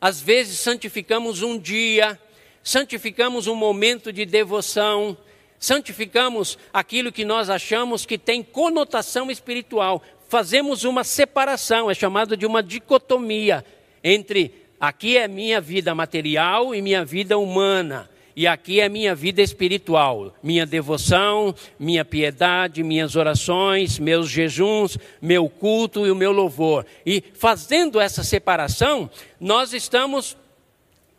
às 0.00 0.20
vezes 0.20 0.60
santificamos 0.60 1.42
um 1.42 1.58
dia, 1.58 2.16
santificamos 2.64 3.46
um 3.46 3.54
momento 3.54 4.10
de 4.10 4.24
devoção, 4.24 5.16
santificamos 5.58 6.58
aquilo 6.72 7.12
que 7.12 7.24
nós 7.24 7.50
achamos 7.50 8.06
que 8.06 8.16
tem 8.16 8.42
conotação 8.42 9.30
espiritual. 9.30 10.02
Fazemos 10.28 10.82
uma 10.82 11.04
separação, 11.04 11.90
é 11.90 11.94
chamado 11.94 12.36
de 12.36 12.46
uma 12.46 12.62
dicotomia 12.62 13.64
entre 14.02 14.52
aqui 14.80 15.16
é 15.16 15.28
minha 15.28 15.60
vida 15.60 15.94
material 15.94 16.74
e 16.74 16.82
minha 16.82 17.04
vida 17.04 17.38
humana. 17.38 18.10
E 18.36 18.48
aqui 18.48 18.80
é 18.80 18.88
minha 18.88 19.14
vida 19.14 19.40
espiritual, 19.40 20.34
minha 20.42 20.66
devoção, 20.66 21.54
minha 21.78 22.04
piedade, 22.04 22.82
minhas 22.82 23.14
orações, 23.14 23.98
meus 24.00 24.28
jejuns, 24.28 24.98
meu 25.22 25.48
culto 25.48 26.04
e 26.04 26.10
o 26.10 26.16
meu 26.16 26.32
louvor. 26.32 26.84
E 27.06 27.22
fazendo 27.34 28.00
essa 28.00 28.24
separação, 28.24 29.08
nós 29.38 29.72
estamos 29.72 30.36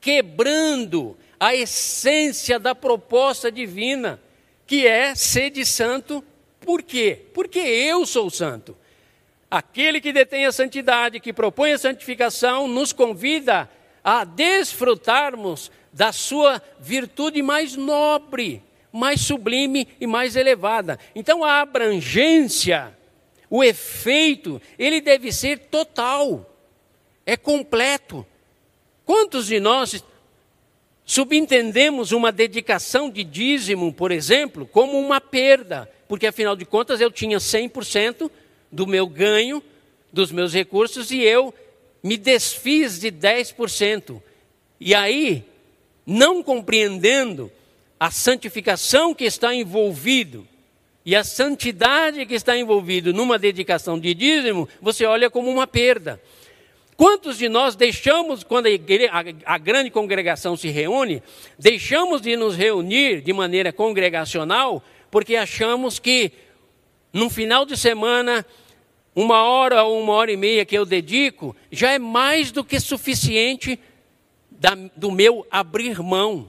quebrando 0.01 1.15
a 1.39 1.55
essência 1.55 2.59
da 2.59 2.73
proposta 2.73 3.51
divina, 3.51 4.19
que 4.65 4.87
é 4.87 5.13
ser 5.15 5.49
de 5.49 5.65
santo, 5.65 6.23
por 6.61 6.81
quê? 6.81 7.21
Porque 7.33 7.59
eu 7.59 8.05
sou 8.05 8.29
santo. 8.29 8.75
Aquele 9.49 10.01
que 10.01 10.11
detém 10.11 10.45
a 10.45 10.51
santidade, 10.51 11.19
que 11.19 11.31
propõe 11.31 11.73
a 11.73 11.77
santificação, 11.77 12.67
nos 12.67 12.91
convida 12.91 13.69
a 14.03 14.23
desfrutarmos 14.23 15.71
da 15.93 16.11
sua 16.11 16.61
virtude 16.79 17.41
mais 17.41 17.75
nobre, 17.75 18.61
mais 18.91 19.21
sublime 19.21 19.87
e 19.99 20.07
mais 20.07 20.35
elevada. 20.35 20.99
Então 21.15 21.43
a 21.43 21.61
abrangência, 21.61 22.97
o 23.49 23.63
efeito, 23.63 24.61
ele 24.77 24.99
deve 24.99 25.31
ser 25.31 25.59
total, 25.59 26.53
é 27.25 27.37
completo. 27.37 28.25
Quantos 29.05 29.45
de 29.47 29.59
nós 29.59 30.03
subentendemos 31.05 32.11
uma 32.11 32.31
dedicação 32.31 33.09
de 33.09 33.23
dízimo, 33.23 33.93
por 33.93 34.11
exemplo, 34.11 34.65
como 34.65 34.99
uma 34.99 35.21
perda? 35.21 35.89
Porque 36.07 36.27
afinal 36.27 36.55
de 36.55 36.65
contas 36.65 36.99
eu 36.99 37.11
tinha 37.11 37.37
100% 37.37 38.29
do 38.71 38.87
meu 38.87 39.07
ganho, 39.07 39.61
dos 40.11 40.31
meus 40.31 40.53
recursos, 40.53 41.11
e 41.11 41.21
eu 41.21 41.53
me 42.03 42.17
desfiz 42.17 42.99
de 42.99 43.11
10%. 43.11 44.21
E 44.79 44.93
aí, 44.93 45.43
não 46.05 46.43
compreendendo 46.43 47.51
a 47.99 48.11
santificação 48.11 49.13
que 49.13 49.23
está 49.23 49.53
envolvido 49.53 50.47
e 51.05 51.15
a 51.15 51.23
santidade 51.23 52.25
que 52.25 52.33
está 52.33 52.57
envolvido 52.57 53.13
numa 53.13 53.37
dedicação 53.37 53.99
de 53.99 54.13
dízimo, 54.13 54.67
você 54.81 55.05
olha 55.05 55.29
como 55.29 55.51
uma 55.51 55.67
perda. 55.67 56.19
Quantos 56.97 57.37
de 57.37 57.49
nós 57.49 57.75
deixamos, 57.75 58.43
quando 58.43 58.67
a, 58.67 58.69
igreja, 58.69 59.11
a, 59.11 59.55
a, 59.55 59.57
grande 59.57 59.89
congregação 59.89 60.55
se 60.55 60.69
reúne, 60.69 61.21
deixamos 61.59 62.21
de 62.21 62.37
nos 62.37 62.55
reunir 62.55 63.21
de 63.21 63.33
maneira 63.33 63.73
congregacional, 63.73 64.81
porque 65.11 65.35
achamos 65.35 65.99
que 65.99 66.31
no 67.11 67.29
final 67.29 67.65
de 67.65 67.75
semana, 67.75 68.45
uma 69.13 69.43
hora 69.43 69.83
ou 69.83 70.01
uma 70.01 70.13
hora 70.13 70.31
e 70.31 70.37
meia 70.37 70.65
que 70.65 70.77
eu 70.77 70.85
dedico, 70.85 71.55
já 71.69 71.91
é 71.91 71.99
mais 71.99 72.51
do 72.51 72.63
que 72.63 72.79
suficiente 72.79 73.77
da, 74.49 74.75
do 74.95 75.11
meu 75.11 75.45
abrir 75.51 75.99
mão. 76.01 76.47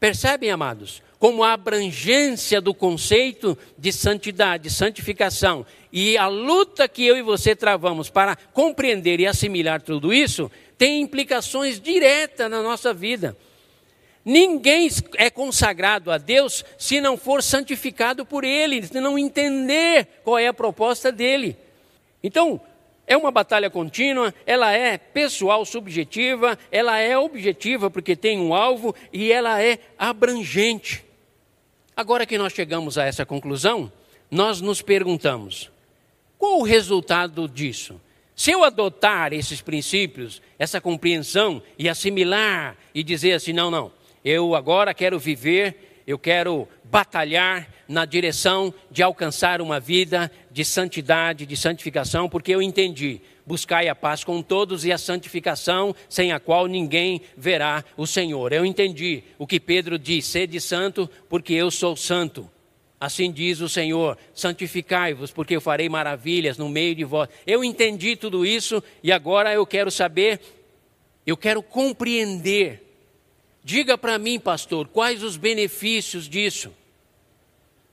Percebem, 0.00 0.50
amados? 0.50 1.02
Como 1.18 1.42
a 1.42 1.52
abrangência 1.52 2.60
do 2.60 2.72
conceito 2.72 3.58
de 3.76 3.92
santidade, 3.92 4.70
santificação 4.70 5.66
e 5.92 6.16
a 6.16 6.28
luta 6.28 6.88
que 6.88 7.04
eu 7.04 7.16
e 7.16 7.22
você 7.22 7.56
travamos 7.56 8.08
para 8.08 8.36
compreender 8.52 9.18
e 9.18 9.26
assimilar 9.26 9.82
tudo 9.82 10.12
isso 10.12 10.50
tem 10.76 11.00
implicações 11.00 11.80
diretas 11.80 12.48
na 12.48 12.62
nossa 12.62 12.94
vida. 12.94 13.36
Ninguém 14.24 14.88
é 15.16 15.30
consagrado 15.30 16.12
a 16.12 16.18
Deus 16.18 16.64
se 16.76 17.00
não 17.00 17.16
for 17.16 17.42
santificado 17.42 18.24
por 18.26 18.44
Ele, 18.44 18.86
se 18.86 19.00
não 19.00 19.18
entender 19.18 20.06
qual 20.22 20.38
é 20.38 20.46
a 20.46 20.54
proposta 20.54 21.10
dele. 21.10 21.56
Então, 22.22 22.60
é 23.06 23.16
uma 23.16 23.30
batalha 23.30 23.70
contínua, 23.70 24.34
ela 24.44 24.70
é 24.70 24.98
pessoal, 24.98 25.64
subjetiva, 25.64 26.58
ela 26.70 26.98
é 26.98 27.16
objetiva 27.16 27.90
porque 27.90 28.14
tem 28.14 28.38
um 28.38 28.52
alvo 28.52 28.94
e 29.10 29.32
ela 29.32 29.62
é 29.62 29.78
abrangente. 29.98 31.07
Agora 31.98 32.24
que 32.24 32.38
nós 32.38 32.52
chegamos 32.52 32.96
a 32.96 33.06
essa 33.06 33.26
conclusão, 33.26 33.90
nós 34.30 34.60
nos 34.60 34.80
perguntamos: 34.80 35.68
qual 36.38 36.60
o 36.60 36.62
resultado 36.62 37.48
disso? 37.48 38.00
Se 38.36 38.52
eu 38.52 38.62
adotar 38.62 39.32
esses 39.32 39.60
princípios, 39.60 40.40
essa 40.60 40.80
compreensão 40.80 41.60
e 41.76 41.88
assimilar 41.88 42.76
e 42.94 43.02
dizer 43.02 43.32
assim, 43.32 43.52
não, 43.52 43.68
não, 43.68 43.90
eu 44.24 44.54
agora 44.54 44.94
quero 44.94 45.18
viver, 45.18 46.04
eu 46.06 46.16
quero 46.16 46.68
batalhar 46.84 47.68
na 47.88 48.04
direção 48.04 48.72
de 48.92 49.02
alcançar 49.02 49.60
uma 49.60 49.80
vida 49.80 50.30
de 50.52 50.64
santidade, 50.64 51.46
de 51.46 51.56
santificação, 51.56 52.28
porque 52.28 52.54
eu 52.54 52.62
entendi. 52.62 53.20
Buscai 53.48 53.88
a 53.88 53.94
paz 53.94 54.22
com 54.22 54.42
todos 54.42 54.84
e 54.84 54.92
a 54.92 54.98
santificação, 54.98 55.96
sem 56.06 56.32
a 56.32 56.38
qual 56.38 56.66
ninguém 56.66 57.22
verá 57.34 57.82
o 57.96 58.06
Senhor. 58.06 58.52
Eu 58.52 58.62
entendi 58.62 59.22
o 59.38 59.46
que 59.46 59.58
Pedro 59.58 59.98
diz: 59.98 60.26
sede 60.26 60.60
santo, 60.60 61.08
porque 61.30 61.54
eu 61.54 61.70
sou 61.70 61.96
santo. 61.96 62.46
Assim 63.00 63.32
diz 63.32 63.62
o 63.62 63.68
Senhor: 63.68 64.18
santificai-vos, 64.34 65.32
porque 65.32 65.56
eu 65.56 65.62
farei 65.62 65.88
maravilhas 65.88 66.58
no 66.58 66.68
meio 66.68 66.94
de 66.94 67.04
vós. 67.04 67.30
Eu 67.46 67.64
entendi 67.64 68.16
tudo 68.16 68.44
isso 68.44 68.82
e 69.02 69.10
agora 69.10 69.50
eu 69.54 69.64
quero 69.64 69.90
saber, 69.90 70.42
eu 71.26 71.34
quero 71.34 71.62
compreender. 71.62 72.84
Diga 73.64 73.96
para 73.96 74.18
mim, 74.18 74.38
pastor, 74.38 74.88
quais 74.88 75.22
os 75.22 75.38
benefícios 75.38 76.28
disso? 76.28 76.70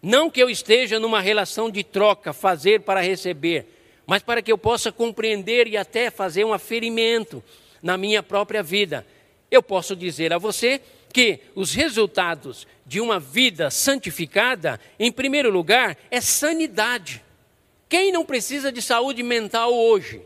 Não 0.02 0.30
que 0.30 0.44
eu 0.44 0.50
esteja 0.50 1.00
numa 1.00 1.22
relação 1.22 1.72
de 1.72 1.82
troca, 1.82 2.34
fazer 2.34 2.82
para 2.82 3.00
receber, 3.00 3.75
mas 4.06 4.22
para 4.22 4.42
que 4.42 4.52
eu 4.52 4.58
possa 4.58 4.92
compreender 4.92 5.68
e 5.68 5.78
até 5.78 6.10
fazer 6.10 6.44
um 6.44 6.54
aferimento 6.54 7.44
na 7.82 7.98
minha 7.98 8.22
própria 8.22 8.62
vida. 8.62 9.06
Eu 9.50 9.62
posso 9.62 9.96
dizer 9.96 10.34
a 10.34 10.38
você 10.38 10.82
que 11.14 11.40
os 11.56 11.74
resultados 11.74 12.68
de 12.86 13.00
uma 13.00 13.20
vida 13.20 13.70
santificada, 13.70 14.80
em 15.00 15.12
primeiro 15.12 15.50
lugar, 15.50 15.98
é 16.12 16.20
sanidade. 16.20 17.24
Quem 17.88 18.12
não 18.12 18.26
precisa 18.26 18.72
de 18.72 18.82
saúde 18.82 19.24
mental 19.24 19.74
hoje? 19.74 20.22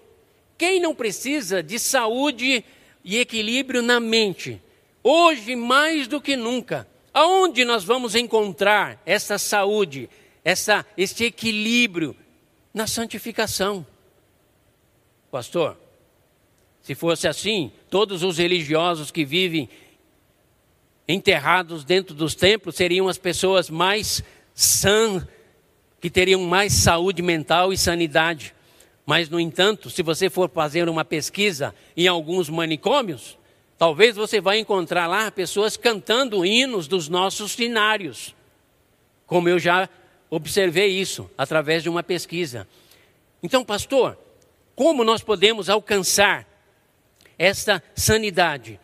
Quem 0.58 0.80
não 0.80 0.96
precisa 0.96 1.62
de 1.62 1.78
saúde 1.78 2.66
e 3.04 3.18
equilíbrio 3.18 3.82
na 3.82 4.00
mente? 4.00 4.62
Hoje, 5.04 5.56
mais 5.56 6.08
do 6.08 6.20
que 6.20 6.36
nunca, 6.36 6.88
aonde 7.14 7.64
nós 7.64 7.84
vamos 7.84 8.16
encontrar 8.16 9.02
essa 9.06 9.38
saúde, 9.38 10.10
essa, 10.44 10.86
esse 10.98 11.24
equilíbrio? 11.26 12.16
Na 12.74 12.86
santificação. 12.86 13.86
Pastor, 15.32 15.78
se 16.82 16.96
fosse 16.96 17.28
assim, 17.28 17.72
todos 17.90 18.24
os 18.24 18.38
religiosos 18.38 19.12
que 19.12 19.26
vivem 19.26 19.70
enterrados 21.08 21.84
dentro 21.84 22.14
dos 22.14 22.36
templos 22.36 22.76
seriam 22.76 23.08
as 23.08 23.18
pessoas 23.18 23.70
mais 23.70 24.24
sãs, 24.54 25.26
que 26.00 26.10
teriam 26.10 26.42
mais 26.44 26.74
saúde 26.74 27.22
mental 27.22 27.74
e 27.74 27.78
sanidade. 27.78 28.54
Mas, 29.06 29.30
no 29.30 29.40
entanto, 29.40 29.90
se 29.90 30.04
você 30.04 30.30
for 30.30 30.50
fazer 30.50 30.88
uma 30.88 31.04
pesquisa 31.04 31.74
em 31.98 32.08
alguns 32.08 32.48
manicômios, 32.48 33.38
talvez 33.78 34.16
você 34.16 34.40
vai 34.40 34.60
encontrar 34.60 35.08
lá 35.08 35.32
pessoas 35.32 35.76
cantando 35.76 36.46
hinos 36.46 36.88
dos 36.88 37.10
nossos 37.10 37.54
cenários. 37.54 38.36
Como 39.26 39.50
eu 39.50 39.58
já 39.58 39.90
observei 40.30 40.88
isso 40.88 41.30
através 41.38 41.84
de 41.84 41.90
uma 41.90 42.04
pesquisa. 42.04 42.68
Então, 43.42 43.64
pastor, 43.64 44.18
como 44.76 45.04
nós 45.04 45.22
podemos 45.22 45.70
alcançar 45.70 46.48
esta 47.38 47.82
sanidade? 47.96 48.80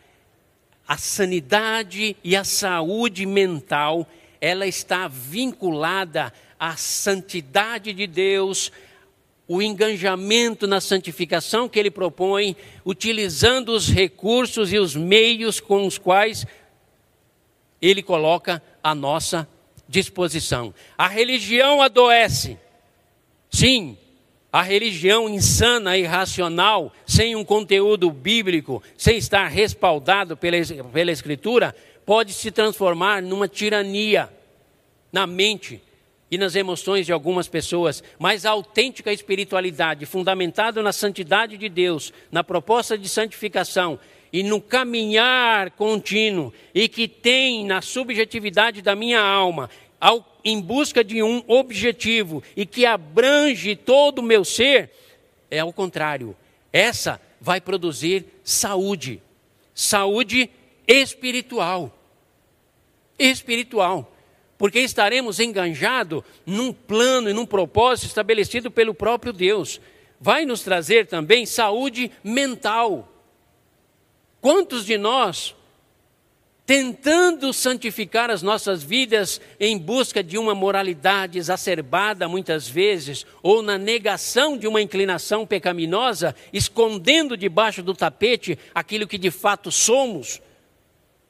a 0.86 0.96
sanidade 0.96 2.16
e 2.22 2.36
a 2.36 2.44
saúde 2.44 3.26
mental, 3.26 4.06
ela 4.40 4.66
está 4.66 5.08
vinculada 5.08 6.32
à 6.58 6.76
santidade 6.76 7.92
de 7.92 8.06
Deus, 8.06 8.70
o 9.48 9.60
engajamento 9.60 10.66
na 10.66 10.80
santificação 10.80 11.68
que 11.68 11.78
ele 11.78 11.90
propõe, 11.90 12.56
utilizando 12.84 13.70
os 13.70 13.88
recursos 13.88 14.72
e 14.72 14.78
os 14.78 14.94
meios 14.94 15.58
com 15.58 15.86
os 15.86 15.98
quais 15.98 16.46
ele 17.82 18.02
coloca 18.02 18.62
à 18.82 18.94
nossa 18.94 19.48
disposição. 19.88 20.74
A 20.96 21.08
religião 21.08 21.80
adoece. 21.82 22.58
Sim, 23.50 23.96
a 24.52 24.62
religião 24.62 25.28
insana 25.28 25.96
e 25.96 26.02
irracional, 26.02 26.92
sem 27.06 27.36
um 27.36 27.44
conteúdo 27.44 28.10
bíblico, 28.10 28.82
sem 28.96 29.18
estar 29.18 29.46
respaldado 29.48 30.36
pela, 30.36 30.56
pela 30.92 31.10
Escritura, 31.10 31.74
pode 32.04 32.32
se 32.32 32.50
transformar 32.50 33.20
numa 33.20 33.48
tirania 33.48 34.30
na 35.12 35.26
mente 35.26 35.82
e 36.30 36.36
nas 36.36 36.56
emoções 36.56 37.06
de 37.06 37.12
algumas 37.12 37.48
pessoas, 37.48 38.02
mas 38.18 38.44
a 38.44 38.50
autêntica 38.50 39.12
espiritualidade, 39.12 40.06
fundamentada 40.06 40.82
na 40.82 40.92
santidade 40.92 41.56
de 41.56 41.68
Deus, 41.68 42.12
na 42.30 42.42
proposta 42.42 42.98
de 42.98 43.08
santificação 43.08 43.98
e 44.36 44.42
no 44.42 44.60
caminhar 44.60 45.70
contínuo, 45.70 46.52
e 46.74 46.90
que 46.90 47.08
tem 47.08 47.64
na 47.64 47.80
subjetividade 47.80 48.82
da 48.82 48.94
minha 48.94 49.18
alma 49.18 49.70
ao, 49.98 50.38
em 50.44 50.60
busca 50.60 51.02
de 51.02 51.22
um 51.22 51.42
objetivo 51.46 52.42
e 52.54 52.66
que 52.66 52.84
abrange 52.84 53.74
todo 53.74 54.18
o 54.18 54.22
meu 54.22 54.44
ser, 54.44 54.90
é 55.50 55.60
ao 55.60 55.72
contrário. 55.72 56.36
Essa 56.70 57.18
vai 57.40 57.62
produzir 57.62 58.26
saúde, 58.44 59.22
saúde 59.74 60.50
espiritual. 60.86 61.98
Espiritual. 63.18 64.14
Porque 64.58 64.80
estaremos 64.80 65.40
enganjados 65.40 66.22
num 66.44 66.74
plano 66.74 67.30
e 67.30 67.32
num 67.32 67.46
propósito 67.46 68.08
estabelecido 68.08 68.70
pelo 68.70 68.92
próprio 68.92 69.32
Deus. 69.32 69.80
Vai 70.20 70.44
nos 70.44 70.60
trazer 70.60 71.06
também 71.06 71.46
saúde 71.46 72.12
mental. 72.22 73.15
Quantos 74.40 74.84
de 74.84 74.96
nós 74.96 75.54
tentando 76.66 77.52
santificar 77.52 78.28
as 78.28 78.42
nossas 78.42 78.82
vidas 78.82 79.40
em 79.60 79.78
busca 79.78 80.20
de 80.20 80.36
uma 80.36 80.52
moralidade 80.52 81.38
exacerbada 81.38 82.28
muitas 82.28 82.68
vezes, 82.68 83.24
ou 83.40 83.62
na 83.62 83.78
negação 83.78 84.58
de 84.58 84.66
uma 84.66 84.82
inclinação 84.82 85.46
pecaminosa, 85.46 86.34
escondendo 86.52 87.36
debaixo 87.36 87.84
do 87.84 87.94
tapete 87.94 88.58
aquilo 88.74 89.06
que 89.06 89.16
de 89.16 89.30
fato 89.30 89.70
somos. 89.70 90.42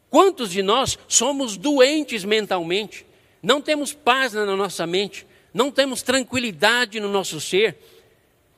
Quantos 0.08 0.50
de 0.50 0.62
nós 0.62 0.98
somos 1.06 1.58
doentes 1.58 2.24
mentalmente? 2.24 3.04
Não 3.42 3.60
temos 3.60 3.92
paz 3.92 4.32
na 4.32 4.46
nossa 4.56 4.86
mente, 4.86 5.26
não 5.52 5.70
temos 5.70 6.00
tranquilidade 6.00 6.98
no 6.98 7.10
nosso 7.10 7.38
ser, 7.42 7.76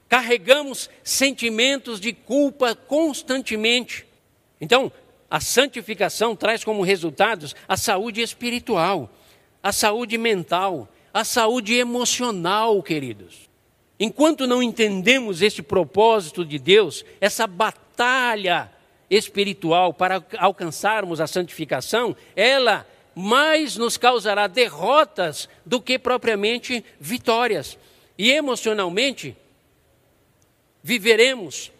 carregamos 0.08 0.88
sentimentos 1.02 1.98
de 2.00 2.12
culpa 2.12 2.76
constantemente. 2.76 4.07
Então, 4.60 4.90
a 5.30 5.40
santificação 5.40 6.34
traz 6.34 6.64
como 6.64 6.82
resultados 6.82 7.54
a 7.66 7.76
saúde 7.76 8.22
espiritual, 8.22 9.10
a 9.62 9.72
saúde 9.72 10.16
mental, 10.16 10.88
a 11.12 11.24
saúde 11.24 11.74
emocional, 11.74 12.82
queridos. 12.82 13.48
Enquanto 14.00 14.46
não 14.46 14.62
entendemos 14.62 15.42
esse 15.42 15.60
propósito 15.60 16.44
de 16.44 16.58
Deus, 16.58 17.04
essa 17.20 17.46
batalha 17.46 18.70
espiritual 19.10 19.92
para 19.92 20.24
alcançarmos 20.38 21.20
a 21.20 21.26
santificação, 21.26 22.16
ela 22.36 22.86
mais 23.14 23.76
nos 23.76 23.96
causará 23.96 24.46
derrotas 24.46 25.48
do 25.66 25.80
que 25.80 25.98
propriamente 25.98 26.84
vitórias. 27.00 27.76
E 28.16 28.30
emocionalmente, 28.30 29.36
viveremos 30.82 31.72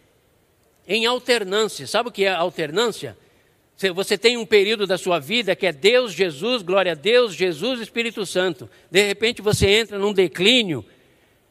em 0.89 1.05
alternância. 1.05 1.87
Sabe 1.87 2.09
o 2.09 2.13
que 2.13 2.25
é 2.25 2.33
alternância? 2.33 3.17
Você 3.95 4.19
tem 4.19 4.37
um 4.37 4.47
período 4.47 4.87
da 4.87 4.99
sua 4.99 5.21
vida 5.21 5.55
que 5.55 5.67
é 5.67 5.73
Deus, 5.73 6.13
Jesus, 6.13 6.63
glória 6.63 6.93
a 6.93 6.95
Deus, 6.97 7.35
Jesus, 7.35 7.79
Espírito 7.79 8.27
Santo. 8.27 8.69
De 8.91 9.07
repente 9.07 9.43
você 9.43 9.69
entra 9.69 9.99
num 9.99 10.13
declínio 10.13 10.85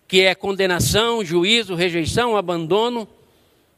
que 0.07 0.21
é 0.21 0.33
condenação, 0.33 1.23
juízo, 1.23 1.75
rejeição, 1.75 2.35
abandono. 2.35 3.07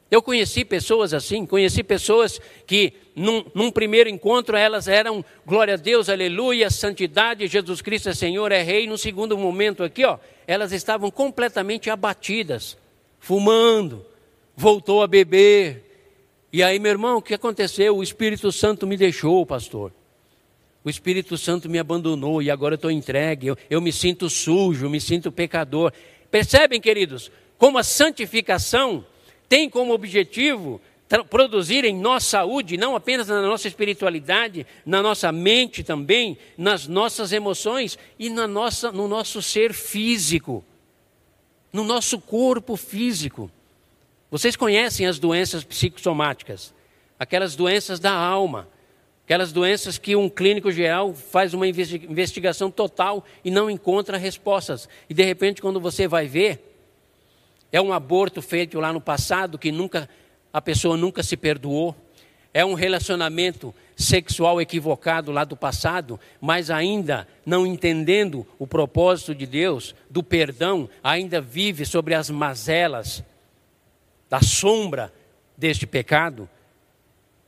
Eu 0.09 0.23
conheci 0.23 0.65
pessoas 0.65 1.13
assim, 1.13 1.45
conheci 1.45 1.83
pessoas 1.83 2.41
que 2.65 2.93
num, 3.15 3.45
num, 3.53 3.69
primeiro 3.69 4.09
encontro 4.09 4.57
elas 4.57 4.87
eram 4.87 5.23
glória 5.45 5.75
a 5.75 5.77
Deus, 5.77 6.09
aleluia, 6.09 6.71
santidade, 6.71 7.45
Jesus 7.47 7.81
Cristo 7.81 8.09
é 8.09 8.13
Senhor, 8.15 8.51
é 8.51 8.63
Rei. 8.63 8.87
No 8.87 8.97
segundo 8.97 9.37
momento 9.37 9.83
aqui, 9.83 10.03
ó, 10.05 10.17
elas 10.47 10.71
estavam 10.71 11.11
completamente 11.11 11.91
abatidas, 11.91 12.75
fumando, 13.19 14.03
voltou 14.59 15.01
a 15.01 15.07
beber, 15.07 15.85
e 16.51 16.61
aí, 16.61 16.79
meu 16.79 16.91
irmão, 16.91 17.17
o 17.17 17.21
que 17.21 17.33
aconteceu? 17.33 17.95
O 17.95 18.03
Espírito 18.03 18.51
Santo 18.51 18.85
me 18.85 18.97
deixou, 18.97 19.45
pastor. 19.45 19.93
O 20.83 20.89
Espírito 20.89 21.37
Santo 21.37 21.69
me 21.69 21.79
abandonou 21.79 22.41
e 22.41 22.51
agora 22.51 22.73
eu 22.73 22.75
estou 22.75 22.91
entregue. 22.91 23.47
Eu, 23.47 23.57
eu 23.69 23.79
me 23.79 23.93
sinto 23.93 24.29
sujo, 24.29 24.89
me 24.89 24.99
sinto 24.99 25.31
pecador. 25.31 25.93
Percebem, 26.29 26.81
queridos, 26.81 27.31
como 27.57 27.77
a 27.77 27.83
santificação 27.83 29.05
tem 29.47 29.69
como 29.69 29.93
objetivo 29.93 30.81
produzir 31.29 31.85
em 31.85 31.95
nós 31.95 32.25
saúde, 32.25 32.75
não 32.75 32.97
apenas 32.97 33.29
na 33.29 33.41
nossa 33.41 33.67
espiritualidade, 33.67 34.67
na 34.85 35.01
nossa 35.01 35.31
mente 35.31 35.83
também, 35.83 36.37
nas 36.57 36.85
nossas 36.85 37.31
emoções 37.31 37.97
e 38.19 38.29
na 38.29 38.45
nossa, 38.45 38.91
no 38.91 39.07
nosso 39.07 39.41
ser 39.41 39.73
físico, 39.73 40.65
no 41.71 41.85
nosso 41.85 42.19
corpo 42.19 42.75
físico. 42.75 43.49
Vocês 44.31 44.55
conhecem 44.55 45.07
as 45.07 45.17
doenças 45.17 45.63
psicossomáticas, 45.63 46.73
aquelas 47.17 47.55
doenças 47.55 47.99
da 47.99 48.11
alma, 48.11 48.67
aquelas 49.25 49.51
doenças 49.51 49.97
que 49.97 50.15
um 50.15 50.29
clínico 50.29 50.71
geral 50.71 51.13
faz 51.13 51.53
uma 51.53 51.67
investigação 51.67 52.69
total 52.69 53.25
e 53.43 53.49
não 53.49 53.69
encontra 53.69 54.17
respostas. 54.17 54.87
E 55.09 55.13
de 55.13 55.23
repente, 55.23 55.61
quando 55.61 55.79
você 55.79 56.07
vai 56.07 56.27
ver, 56.27 56.63
é 57.71 57.81
um 57.81 57.91
aborto 57.91 58.41
feito 58.41 58.79
lá 58.79 58.93
no 58.93 59.01
passado 59.01 59.57
que 59.57 59.71
nunca 59.71 60.07
a 60.53 60.61
pessoa 60.61 60.95
nunca 60.95 61.23
se 61.23 61.35
perdoou. 61.35 61.95
É 62.53 62.65
um 62.65 62.73
relacionamento 62.73 63.73
sexual 63.95 64.59
equivocado 64.59 65.31
lá 65.31 65.43
do 65.43 65.55
passado, 65.55 66.19
mas 66.41 66.71
ainda 66.71 67.27
não 67.45 67.65
entendendo 67.65 68.45
o 68.57 68.65
propósito 68.65 69.35
de 69.35 69.45
Deus, 69.45 69.93
do 70.09 70.23
perdão, 70.23 70.89
ainda 71.03 71.39
vive 71.39 71.85
sobre 71.85 72.15
as 72.15 72.29
mazelas 72.29 73.23
da 74.29 74.41
sombra 74.41 75.13
deste 75.57 75.87
pecado. 75.87 76.49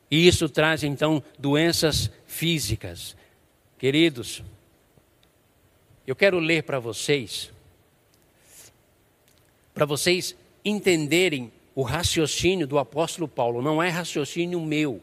E 0.09 0.27
isso 0.27 0.49
traz 0.49 0.83
então 0.83 1.23
doenças 1.37 2.11
físicas. 2.25 3.15
Queridos, 3.77 4.43
eu 6.05 6.15
quero 6.15 6.39
ler 6.39 6.63
para 6.63 6.79
vocês, 6.79 7.51
para 9.73 9.85
vocês 9.85 10.35
entenderem 10.65 11.51
o 11.73 11.83
raciocínio 11.83 12.67
do 12.67 12.77
apóstolo 12.77 13.27
Paulo. 13.27 13.61
Não 13.61 13.81
é 13.81 13.89
raciocínio 13.89 14.59
meu. 14.59 15.01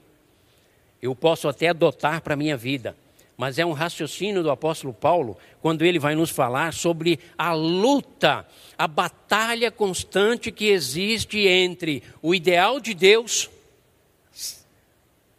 Eu 1.00 1.14
posso 1.14 1.48
até 1.48 1.68
adotar 1.68 2.20
para 2.20 2.34
a 2.34 2.36
minha 2.36 2.56
vida 2.56 2.94
mas 3.38 3.56
é 3.56 3.64
um 3.64 3.72
raciocínio 3.72 4.42
do 4.42 4.50
apóstolo 4.50 4.92
Paulo, 4.92 5.38
quando 5.62 5.84
ele 5.84 6.00
vai 6.00 6.16
nos 6.16 6.28
falar 6.28 6.72
sobre 6.72 7.20
a 7.38 7.52
luta, 7.52 8.44
a 8.76 8.88
batalha 8.88 9.70
constante 9.70 10.50
que 10.50 10.66
existe 10.66 11.46
entre 11.46 12.02
o 12.20 12.34
ideal 12.34 12.80
de 12.80 12.92
Deus, 12.92 13.48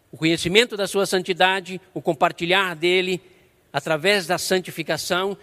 o 0.09 0.15
conhecimento 0.17 0.77
da 0.77 0.87
sua 0.87 1.05
santidade, 1.05 1.81
o 1.93 2.01
compartilhar 2.01 2.73
dele, 2.73 3.21
através 3.71 4.25
da 4.25 4.37
santificação. 4.37 5.37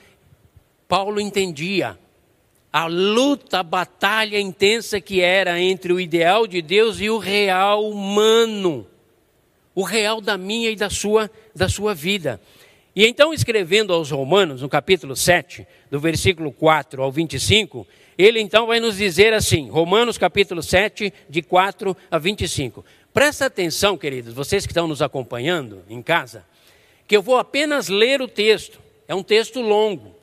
Paulo 0.88 1.20
entendia 1.20 1.98
a 2.72 2.86
luta, 2.86 3.60
a 3.60 3.62
batalha 3.62 4.40
intensa 4.40 4.98
que 4.98 5.20
era 5.20 5.60
entre 5.60 5.92
o 5.92 6.00
ideal 6.00 6.46
de 6.46 6.62
Deus 6.62 7.00
e 7.02 7.10
o 7.10 7.18
real 7.18 7.86
humano 7.86 8.86
o 9.76 9.82
real 9.82 10.22
da 10.22 10.38
minha 10.38 10.70
e 10.70 10.74
da 10.74 10.88
sua, 10.88 11.30
da 11.54 11.68
sua 11.68 11.94
vida. 11.94 12.40
E 12.96 13.06
então, 13.06 13.34
escrevendo 13.34 13.92
aos 13.92 14.10
Romanos, 14.10 14.62
no 14.62 14.70
capítulo 14.70 15.14
7, 15.14 15.66
do 15.90 16.00
versículo 16.00 16.50
4 16.50 17.02
ao 17.02 17.12
25, 17.12 17.86
ele 18.16 18.40
então 18.40 18.66
vai 18.66 18.80
nos 18.80 18.96
dizer 18.96 19.34
assim, 19.34 19.68
Romanos 19.68 20.16
capítulo 20.16 20.62
7, 20.62 21.12
de 21.28 21.42
4 21.42 21.94
a 22.10 22.16
25. 22.16 22.82
Presta 23.12 23.44
atenção, 23.44 23.98
queridos, 23.98 24.32
vocês 24.32 24.64
que 24.64 24.72
estão 24.72 24.88
nos 24.88 25.02
acompanhando 25.02 25.82
em 25.90 26.00
casa, 26.00 26.42
que 27.06 27.14
eu 27.14 27.20
vou 27.20 27.36
apenas 27.36 27.88
ler 27.88 28.22
o 28.22 28.28
texto. 28.28 28.80
É 29.06 29.14
um 29.14 29.22
texto 29.22 29.60
longo. 29.60 30.15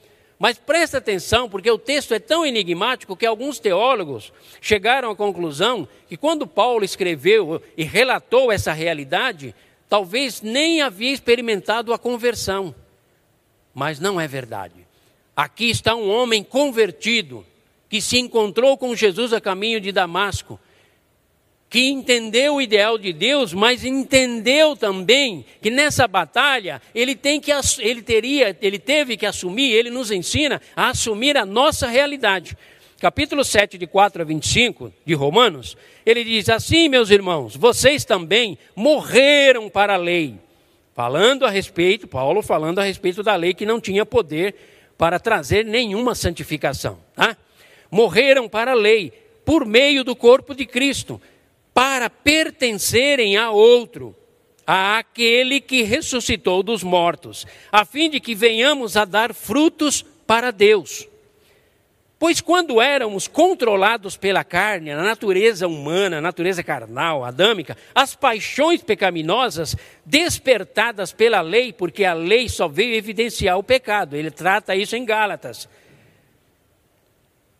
Mas 0.43 0.57
presta 0.57 0.97
atenção, 0.97 1.49
porque 1.49 1.71
o 1.71 1.77
texto 1.77 2.13
é 2.13 2.19
tão 2.19 2.45
enigmático 2.45 3.15
que 3.15 3.25
alguns 3.25 3.59
teólogos 3.59 4.33
chegaram 4.59 5.09
à 5.09 5.15
conclusão 5.15 5.87
que 6.05 6.17
quando 6.17 6.45
Paulo 6.45 6.83
escreveu 6.83 7.63
e 7.77 7.85
relatou 7.85 8.51
essa 8.51 8.73
realidade, 8.73 9.55
talvez 9.87 10.41
nem 10.41 10.81
havia 10.81 11.13
experimentado 11.13 11.93
a 11.93 11.97
conversão. 11.97 12.75
Mas 13.73 14.01
não 14.01 14.19
é 14.19 14.27
verdade. 14.27 14.85
Aqui 15.33 15.69
está 15.69 15.95
um 15.95 16.09
homem 16.09 16.43
convertido 16.43 17.45
que 17.87 18.01
se 18.01 18.19
encontrou 18.19 18.77
com 18.77 18.93
Jesus 18.93 19.31
a 19.31 19.39
caminho 19.39 19.79
de 19.79 19.93
Damasco 19.93 20.59
que 21.73 21.89
entendeu 21.89 22.57
o 22.57 22.61
ideal 22.61 22.99
de 22.99 23.11
Deus, 23.11 23.51
mas 23.51 23.83
entendeu 23.83 24.75
também 24.75 25.43
que 25.59 25.71
nessa 25.71 26.07
batalha 26.07 26.79
ele 26.93 27.15
tem 27.15 27.41
que 27.41 27.51
ele 27.79 28.03
teria, 28.03 28.55
ele 28.61 28.77
teve 28.77 29.17
que 29.17 29.25
assumir, 29.25 29.71
ele 29.71 29.89
nos 29.89 30.11
ensina 30.11 30.61
a 30.75 30.89
assumir 30.89 31.35
a 31.35 31.47
nossa 31.47 31.87
realidade. 31.87 32.55
Capítulo 32.99 33.43
7 33.43 33.79
de 33.79 33.87
4 33.87 34.21
a 34.21 34.23
25 34.23 34.93
de 35.03 35.15
Romanos, 35.15 35.75
ele 36.05 36.23
diz 36.23 36.47
assim, 36.47 36.87
meus 36.87 37.09
irmãos, 37.09 37.55
vocês 37.55 38.05
também 38.05 38.55
morreram 38.75 39.67
para 39.67 39.95
a 39.95 39.97
lei. 39.97 40.35
Falando 40.93 41.43
a 41.43 41.49
respeito, 41.49 42.07
Paulo 42.07 42.43
falando 42.43 42.77
a 42.77 42.83
respeito 42.83 43.23
da 43.23 43.35
lei 43.35 43.51
que 43.55 43.65
não 43.65 43.81
tinha 43.81 44.05
poder 44.05 44.53
para 44.95 45.19
trazer 45.19 45.65
nenhuma 45.65 46.13
santificação, 46.13 46.99
tá? 47.15 47.35
Morreram 47.89 48.47
para 48.47 48.73
a 48.73 48.75
lei 48.75 49.11
por 49.43 49.65
meio 49.65 50.03
do 50.03 50.15
corpo 50.15 50.53
de 50.53 50.67
Cristo 50.67 51.19
para 51.73 52.09
pertencerem 52.09 53.35
a 53.35 53.49
outro, 53.49 54.15
a 54.65 54.97
aquele 54.97 55.59
que 55.59 55.83
ressuscitou 55.83 56.63
dos 56.63 56.83
mortos, 56.83 57.45
a 57.71 57.83
fim 57.83 58.09
de 58.09 58.19
que 58.19 58.35
venhamos 58.35 58.95
a 58.95 59.05
dar 59.05 59.33
frutos 59.33 60.03
para 60.25 60.51
Deus. 60.51 61.07
Pois 62.19 62.39
quando 62.39 62.79
éramos 62.79 63.27
controlados 63.27 64.15
pela 64.15 64.45
carne, 64.45 64.91
a 64.91 65.03
natureza 65.03 65.67
humana, 65.67 66.19
a 66.19 66.21
natureza 66.21 66.63
carnal, 66.63 67.25
adâmica, 67.25 67.75
as 67.93 68.15
paixões 68.15 68.81
pecaminosas 68.81 69.75
despertadas 70.05 71.11
pela 71.11 71.41
lei, 71.41 71.73
porque 71.73 72.05
a 72.05 72.13
lei 72.13 72.47
só 72.47 72.69
veio 72.69 72.95
evidenciar 72.95 73.57
o 73.57 73.63
pecado, 73.63 74.15
ele 74.15 74.31
trata 74.31 74.73
isso 74.73 74.95
em 74.95 75.03
Gálatas 75.03 75.67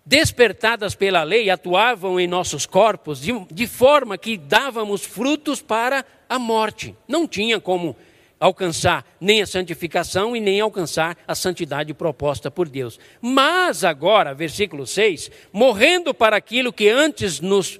despertadas 0.05 0.95
pela 0.95 1.23
lei, 1.23 1.49
atuavam 1.49 2.19
em 2.19 2.27
nossos 2.27 2.65
corpos 2.65 3.21
de, 3.21 3.31
de, 3.51 3.67
forma 3.67 4.17
que 4.17 4.37
dávamos 4.37 5.05
frutos 5.05 5.61
para 5.61 6.05
a 6.27 6.37
morte. 6.37 6.95
Não 7.07 7.27
tinha 7.27 7.59
como 7.59 7.95
alcançar 8.39 9.05
nem 9.21 9.41
a 9.41 9.47
santificação 9.47 10.35
e 10.35 10.41
nem 10.41 10.59
alcançar 10.59 11.17
a 11.25 11.33
santidade 11.33 11.93
proposta 11.93 12.51
por 12.51 12.67
Deus. 12.67 12.99
Mas 13.21 13.85
agora, 13.85 14.33
versículo 14.33 14.85
6, 14.85 15.31
morrendo 15.53 16.13
para 16.13 16.35
aquilo 16.35 16.73
que 16.73 16.89
antes 16.89 17.39
nos 17.39 17.79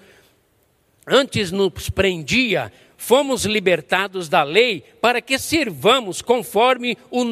antes 1.05 1.51
nos 1.51 1.89
prendia, 1.89 2.71
fomos 2.95 3.43
libertados 3.43 4.29
da 4.29 4.41
lei 4.41 4.85
para 5.01 5.21
que 5.21 5.37
sirvamos 5.37 6.21
conforme 6.21 6.97
o, 7.11 7.25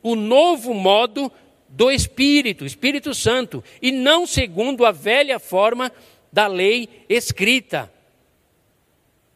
o 0.00 0.14
novo 0.14 0.72
modo 0.72 1.32
do 1.70 1.90
Espírito, 1.90 2.66
Espírito 2.66 3.14
Santo, 3.14 3.64
e 3.80 3.90
não 3.90 4.26
segundo 4.26 4.84
a 4.84 4.92
velha 4.92 5.38
forma 5.38 5.90
da 6.32 6.46
lei 6.46 6.88
escrita. 7.08 7.90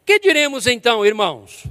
Que 0.05 0.19
diremos 0.19 0.67
então, 0.67 1.05
irmãos? 1.05 1.65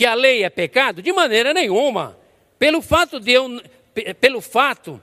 que 0.00 0.06
a 0.06 0.14
lei 0.14 0.44
é 0.44 0.48
pecado? 0.48 1.02
De 1.02 1.12
maneira 1.12 1.52
nenhuma. 1.52 2.16
Pelo 2.58 2.80
fato 2.80 3.20
de 3.20 3.32
eu, 3.32 3.62
pelo 4.18 4.40
fato, 4.40 4.98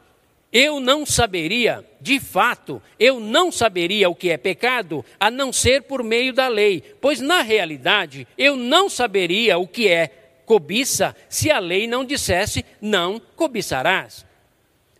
eu 0.51 0.79
não 0.79 1.05
saberia, 1.05 1.85
de 2.01 2.19
fato, 2.19 2.81
eu 2.99 3.19
não 3.19 3.51
saberia 3.51 4.09
o 4.09 4.15
que 4.15 4.31
é 4.31 4.37
pecado, 4.37 5.05
a 5.19 5.29
não 5.29 5.53
ser 5.53 5.83
por 5.83 6.01
meio 6.01 6.33
da 6.33 6.47
lei, 6.47 6.81
pois 6.99 7.21
na 7.21 7.43
realidade 7.43 8.27
eu 8.35 8.55
não 8.55 8.89
saberia 8.89 9.59
o 9.59 9.67
que 9.67 9.87
é 9.87 10.07
cobiça 10.47 11.15
se 11.29 11.51
a 11.51 11.59
lei 11.59 11.85
não 11.85 12.03
dissesse 12.03 12.65
não 12.81 13.21
cobiçarás. 13.35 14.25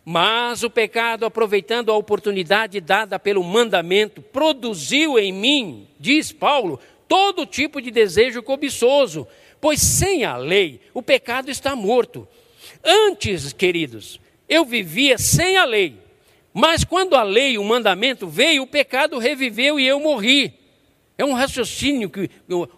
Mas 0.10 0.64
o 0.64 0.70
pecado, 0.70 1.26
aproveitando 1.26 1.92
a 1.92 1.98
oportunidade 1.98 2.80
dada 2.80 3.20
pelo 3.20 3.44
mandamento, 3.44 4.22
produziu 4.22 5.20
em 5.20 5.34
mim, 5.34 5.86
diz 6.00 6.32
Paulo, 6.32 6.80
todo 7.10 7.46
tipo 7.46 7.82
de 7.82 7.92
desejo 7.92 8.42
cobiçoso, 8.42 9.28
Pois 9.60 9.82
sem 9.82 10.24
a 10.24 10.38
lei, 10.38 10.80
o 10.94 11.02
pecado 11.02 11.50
está 11.50 11.76
morto. 11.76 12.28
Antes, 12.84 13.52
queridos, 13.54 14.20
eu 14.48 14.64
vivia 14.64 15.18
sem 15.18 15.58
a 15.58 15.66
lei. 15.66 15.98
Mas 16.54 16.84
quando 16.84 17.16
a 17.16 17.24
lei, 17.24 17.58
o 17.58 17.64
mandamento 17.64 18.28
veio, 18.28 18.64
o 18.64 18.68
pecado 18.68 19.18
reviveu 19.18 19.80
e 19.80 19.86
eu 19.86 20.00
morri. 20.00 20.54
É 21.18 21.26
um 21.26 21.34
raciocínio, 21.34 22.12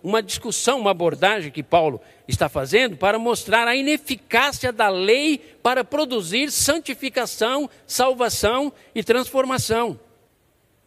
uma 0.01 0.23
discussão, 0.23 0.79
uma 0.79 0.91
abordagem 0.91 1.51
que 1.51 1.61
Paulo 1.61 1.99
está 2.25 2.47
fazendo 2.47 2.95
para 2.95 3.19
mostrar 3.19 3.67
a 3.67 3.75
ineficácia 3.75 4.71
da 4.71 4.87
lei 4.87 5.37
para 5.61 5.83
produzir 5.83 6.49
santificação, 6.49 7.69
salvação 7.85 8.71
e 8.95 9.03
transformação. 9.03 9.99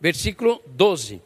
Versículo 0.00 0.62
12. 0.66 1.20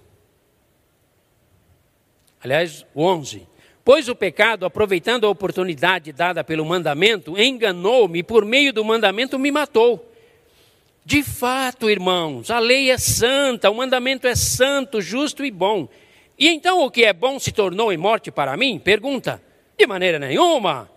Aliás, 2.43 2.85
11. 2.95 3.47
Pois 3.85 4.09
o 4.09 4.17
pecado, 4.17 4.67
aproveitando 4.67 5.27
a 5.27 5.31
oportunidade 5.31 6.13
dada 6.13 6.43
pelo 6.43 6.65
mandamento, 6.65 7.39
enganou-me 7.39 8.19
e 8.19 8.23
por 8.25 8.45
meio 8.45 8.73
do 8.73 8.85
mandamento 8.85 9.39
me 9.39 9.53
matou. 9.53 10.13
De 11.05 11.23
fato, 11.23 11.89
irmãos, 11.89 12.51
a 12.51 12.59
lei 12.59 12.91
é 12.91 12.99
santa, 12.99 13.71
o 13.71 13.75
mandamento 13.77 14.27
é 14.27 14.35
santo, 14.35 15.01
justo 15.01 15.45
e 15.45 15.53
bom. 15.53 15.89
E 16.39 16.49
então 16.49 16.85
o 16.85 16.91
que 16.91 17.05
é 17.05 17.13
bom 17.13 17.39
se 17.39 17.53
tornou 17.53 17.93
em 17.93 17.97
morte 17.97 18.31
para 18.31 18.57
mim? 18.57 18.79
Pergunta. 18.79 19.43
De 19.79 19.87
maneira 19.87 20.19
nenhuma. 20.19 20.91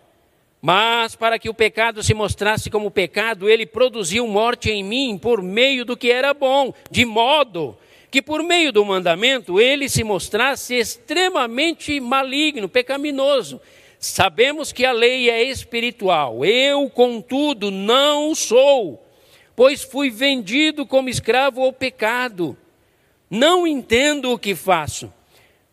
Mas 0.61 1.15
para 1.15 1.39
que 1.39 1.49
o 1.49 1.53
pecado 1.53 2.03
se 2.03 2.13
mostrasse 2.13 2.69
como 2.69 2.91
pecado, 2.91 3.49
ele 3.49 3.65
produziu 3.65 4.27
morte 4.27 4.69
em 4.69 4.83
mim 4.83 5.17
por 5.17 5.41
meio 5.41 5.85
do 5.85 5.95
que 5.95 6.11
era 6.11 6.33
bom, 6.33 6.73
de 6.91 7.05
modo 7.05 7.77
que 8.11 8.21
por 8.21 8.43
meio 8.43 8.71
do 8.71 8.83
mandamento 8.83 9.59
ele 9.59 9.87
se 9.87 10.03
mostrasse 10.03 10.75
extremamente 10.75 11.99
maligno, 11.99 12.67
pecaminoso. 12.67 13.61
Sabemos 13.99 14.71
que 14.71 14.85
a 14.85 14.91
lei 14.91 15.29
é 15.29 15.43
espiritual, 15.43 16.43
eu, 16.43 16.89
contudo, 16.89 17.69
não 17.69 18.33
sou, 18.33 19.05
pois 19.55 19.83
fui 19.83 20.09
vendido 20.09 20.85
como 20.85 21.09
escravo 21.09 21.61
ao 21.61 21.71
pecado. 21.71 22.57
Não 23.29 23.67
entendo 23.67 24.31
o 24.31 24.39
que 24.39 24.55
faço, 24.55 25.13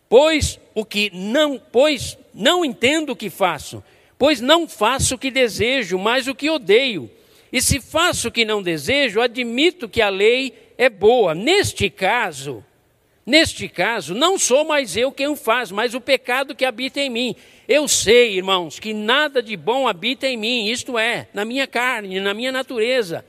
pois 0.09 0.61
o 0.75 0.85
que 0.85 1.11
não, 1.13 1.61
pois 1.73 2.19
não 2.35 2.65
entendo 2.65 3.11
o 3.11 3.17
que 3.17 3.31
faço, 3.31 3.83
pois 4.19 4.41
não 4.41 4.69
faço 4.69 5.15
o 5.15 5.19
que 5.19 5.31
desejo, 5.31 5.99
mas 5.99 6.27
o 6.27 6.35
que 6.35 6.51
odeio. 6.51 7.11
E 7.53 7.63
se 7.63 7.81
faço 7.81 8.29
o 8.29 8.31
que 8.31 8.45
não 8.45 8.63
desejo, 8.63 9.21
admito 9.21 9.89
que 9.89 10.03
a 10.03 10.09
lei 10.09 10.53
é 10.77 10.89
boa. 10.89 11.35
Neste 11.35 11.89
caso, 11.89 12.65
neste 13.25 13.69
caso, 13.69 14.15
não 14.15 14.39
sou 14.39 14.65
mais 14.65 14.97
eu 14.97 15.11
quem 15.11 15.29
o 15.29 15.37
faz, 15.37 15.71
mas 15.71 15.95
o 15.95 16.01
pecado 16.01 16.55
que 16.55 16.65
habita 16.65 17.01
em 17.01 17.11
mim. 17.11 17.37
Eu 17.69 17.89
sei, 17.89 18.37
irmãos, 18.37 18.79
que 18.79 18.93
nada 18.93 19.43
de 19.43 19.57
bom 19.57 19.89
habita 19.89 20.27
em 20.27 20.37
mim, 20.37 20.69
isto 20.69 20.99
é, 20.99 21.29
na 21.33 21.45
minha 21.45 21.67
carne, 21.67 22.21
na 22.21 22.35
minha 22.35 22.53
natureza, 22.53 23.25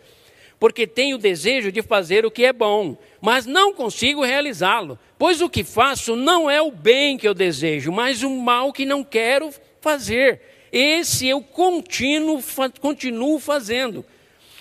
porque 0.60 0.86
tenho 0.86 1.18
desejo 1.18 1.72
de 1.72 1.82
fazer 1.82 2.26
o 2.26 2.32
que 2.32 2.46
é 2.46 2.54
bom, 2.54 2.98
mas 3.22 3.46
não 3.46 3.74
consigo 3.74 4.24
realizá-lo, 4.24 5.00
pois 5.18 5.42
o 5.42 5.50
que 5.50 5.64
faço 5.64 6.16
não 6.16 6.50
é 6.50 6.62
o 6.62 6.72
bem 6.72 7.18
que 7.18 7.28
eu 7.28 7.34
desejo, 7.34 7.92
mas 7.92 8.24
o 8.24 8.30
mal 8.30 8.72
que 8.72 8.86
não 8.86 9.04
quero 9.04 9.54
fazer. 9.82 10.42
Esse 10.72 11.28
eu 11.28 11.42
continuo, 11.42 12.44
continuo 12.80 13.40
fazendo. 13.40 14.06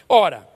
Ora, 0.09 0.49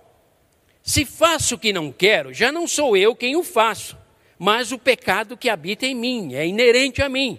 se 0.83 1.05
faço 1.05 1.55
o 1.55 1.59
que 1.59 1.73
não 1.73 1.93
quero, 1.93 2.33
já 2.33 2.51
não 2.51 2.67
sou 2.67 2.97
eu 2.97 3.15
quem 3.15 3.37
o 3.37 3.43
faço, 3.43 3.97
mas 4.39 4.73
o 4.73 4.79
pecado 4.79 5.37
que 5.37 5.49
habita 5.49 5.87
em 5.87 5.95
mim, 5.95 6.35
é 6.35 6.47
inerente 6.47 7.03
a 7.03 7.09
mim. 7.09 7.39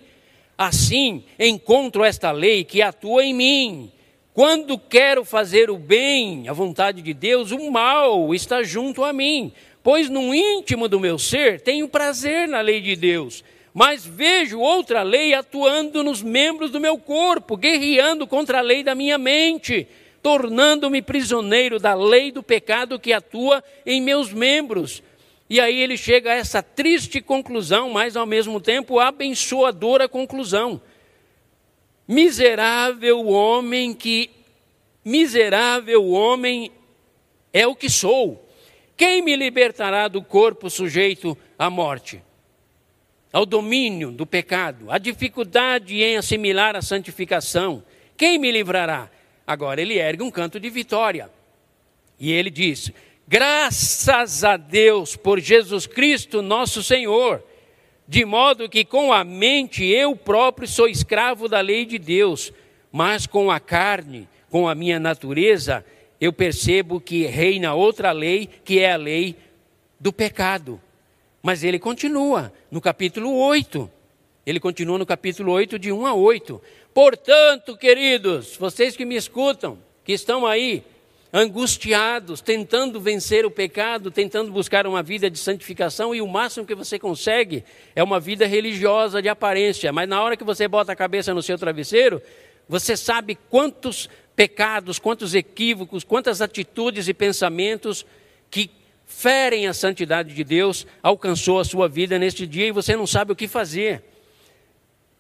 Assim, 0.58 1.24
encontro 1.40 2.04
esta 2.04 2.32
lei 2.32 2.64
que 2.64 2.82
atua 2.82 3.26
em 3.26 3.34
mim. 3.34 3.92
Quando 4.34 4.78
quero 4.78 5.26
fazer 5.26 5.70
o 5.70 5.78
bem, 5.78 6.48
a 6.48 6.54
vontade 6.54 7.02
de 7.02 7.14
Deus, 7.14 7.52
o 7.52 7.72
mal 7.72 8.34
está 8.34 8.64
junto 8.64 9.04
a 9.04 9.12
mim, 9.12 9.52
pois 9.84 10.10
no 10.10 10.34
íntimo 10.34 10.88
do 10.88 11.00
meu 11.00 11.18
ser 11.18 11.62
tenho 11.62 11.88
prazer 11.88 12.48
na 12.48 12.62
lei 12.62 12.82
de 12.82 12.96
Deus. 12.96 13.44
Mas 13.74 14.06
vejo 14.06 14.60
outra 14.60 15.02
lei 15.02 15.34
atuando 15.34 16.04
nos 16.04 16.22
membros 16.22 16.72
do 16.72 16.80
meu 16.80 16.98
corpo, 16.98 17.56
guerreando 17.56 18.28
contra 18.28 18.60
a 18.60 18.62
lei 18.62 18.84
da 18.84 18.94
minha 18.94 19.18
mente 19.18 19.88
tornando-me 20.22 21.02
prisioneiro 21.02 21.80
da 21.80 21.94
lei 21.94 22.32
do 22.32 22.44
pecado 22.44 23.00
que 23.00 23.12
atua 23.12 23.64
em 23.86 24.02
meus 24.02 24.32
membros. 24.32 25.02
E 25.50 25.60
aí 25.60 25.80
ele 25.82 25.98
chega 25.98 26.32
a 26.32 26.36
essa 26.36 26.62
triste 26.62 27.22
conclusão, 27.22 27.90
mas 27.90 28.16
ao 28.16 28.26
mesmo 28.26 28.62
tempo 28.62 29.00
abençoadora 29.00 30.08
conclusão. 30.08 30.82
Miserável 32.08 33.28
homem 33.28 33.94
que 33.94 34.30
miserável 35.04 36.10
homem 36.10 36.72
é 37.52 37.66
o 37.66 37.76
que 37.76 37.90
sou. 37.90 38.48
Quem 39.02 39.24
me 39.24 39.36
libertará 39.36 40.08
do 40.08 40.22
corpo 40.22 40.70
sujeito 40.70 41.36
à 41.58 41.72
morte? 41.72 42.22
Ao 43.34 43.48
domínio 43.48 44.12
do 44.12 44.28
pecado, 44.28 44.92
à 44.92 45.00
dificuldade 45.00 46.04
em 46.04 46.18
assimilar 46.18 46.76
a 46.76 46.84
santificação. 46.84 47.84
Quem 48.16 48.38
me 48.38 48.52
livrará? 48.52 49.10
Agora 49.48 49.82
ele 49.82 49.98
ergue 49.98 50.22
um 50.22 50.30
canto 50.30 50.60
de 50.60 50.70
vitória. 50.70 51.32
E 52.20 52.32
ele 52.32 52.52
diz: 52.52 52.92
Graças 53.28 54.44
a 54.44 54.56
Deus 54.56 55.16
por 55.16 55.40
Jesus 55.40 55.88
Cristo, 55.88 56.44
nosso 56.44 56.84
Senhor, 56.84 57.44
de 58.08 58.24
modo 58.24 58.70
que 58.70 58.86
com 58.86 59.12
a 59.12 59.24
mente 59.24 59.84
eu 59.84 60.16
próprio 60.16 60.68
sou 60.68 60.88
escravo 60.88 61.50
da 61.50 61.60
lei 61.60 61.86
de 61.88 61.98
Deus, 61.98 62.54
mas 62.92 63.26
com 63.26 63.50
a 63.50 63.60
carne, 63.60 64.30
com 64.48 64.70
a 64.70 64.76
minha 64.76 65.00
natureza, 65.00 65.84
eu 66.22 66.32
percebo 66.32 67.02
que 67.02 67.26
reina 67.26 67.74
outra 67.74 68.12
lei, 68.12 68.48
que 68.64 68.80
é 68.80 68.92
a 68.92 68.96
lei 68.96 69.36
do 70.00 70.14
pecado. 70.14 70.80
Mas 71.42 71.64
ele 71.64 71.80
continua 71.80 72.54
no 72.70 72.80
capítulo 72.80 73.36
8. 73.36 73.90
Ele 74.46 74.60
continua 74.60 75.00
no 75.00 75.06
capítulo 75.06 75.52
8, 75.52 75.80
de 75.80 75.92
1 75.92 76.06
a 76.06 76.14
8. 76.14 76.62
Portanto, 76.94 77.76
queridos, 77.76 78.56
vocês 78.56 78.96
que 78.96 79.04
me 79.04 79.16
escutam, 79.16 79.80
que 80.04 80.14
estão 80.14 80.46
aí 80.46 80.84
angustiados, 81.34 82.40
tentando 82.40 83.00
vencer 83.00 83.44
o 83.44 83.50
pecado, 83.50 84.12
tentando 84.12 84.52
buscar 84.52 84.86
uma 84.86 85.02
vida 85.02 85.28
de 85.28 85.40
santificação, 85.40 86.14
e 86.14 86.22
o 86.22 86.28
máximo 86.28 86.68
que 86.68 86.76
você 86.76 87.00
consegue 87.00 87.64
é 87.96 88.04
uma 88.04 88.20
vida 88.20 88.46
religiosa 88.46 89.22
de 89.22 89.30
aparência, 89.30 89.92
mas 89.92 90.08
na 90.08 90.22
hora 90.22 90.38
que 90.38 90.44
você 90.44 90.68
bota 90.68 90.92
a 90.92 90.96
cabeça 90.96 91.34
no 91.34 91.42
seu 91.42 91.58
travesseiro, 91.58 92.22
você 92.68 92.96
sabe 92.96 93.38
quantos 93.50 94.10
pecados, 94.36 95.00
quantos 95.00 95.36
equívocos, 95.36 96.04
quantas 96.04 96.42
atitudes 96.42 97.08
e 97.08 97.14
pensamentos 97.14 98.06
que 98.50 98.70
ferem 99.06 99.68
a 99.68 99.74
santidade 99.74 100.34
de 100.34 100.44
Deus 100.44 100.88
alcançou 101.04 101.60
a 101.60 101.66
sua 101.66 101.88
vida 101.88 102.18
neste 102.18 102.48
dia 102.48 102.68
e 102.68 102.72
você 102.72 102.96
não 102.96 103.06
sabe 103.06 103.32
o 103.32 103.36
que 103.36 103.48
fazer 103.48 104.04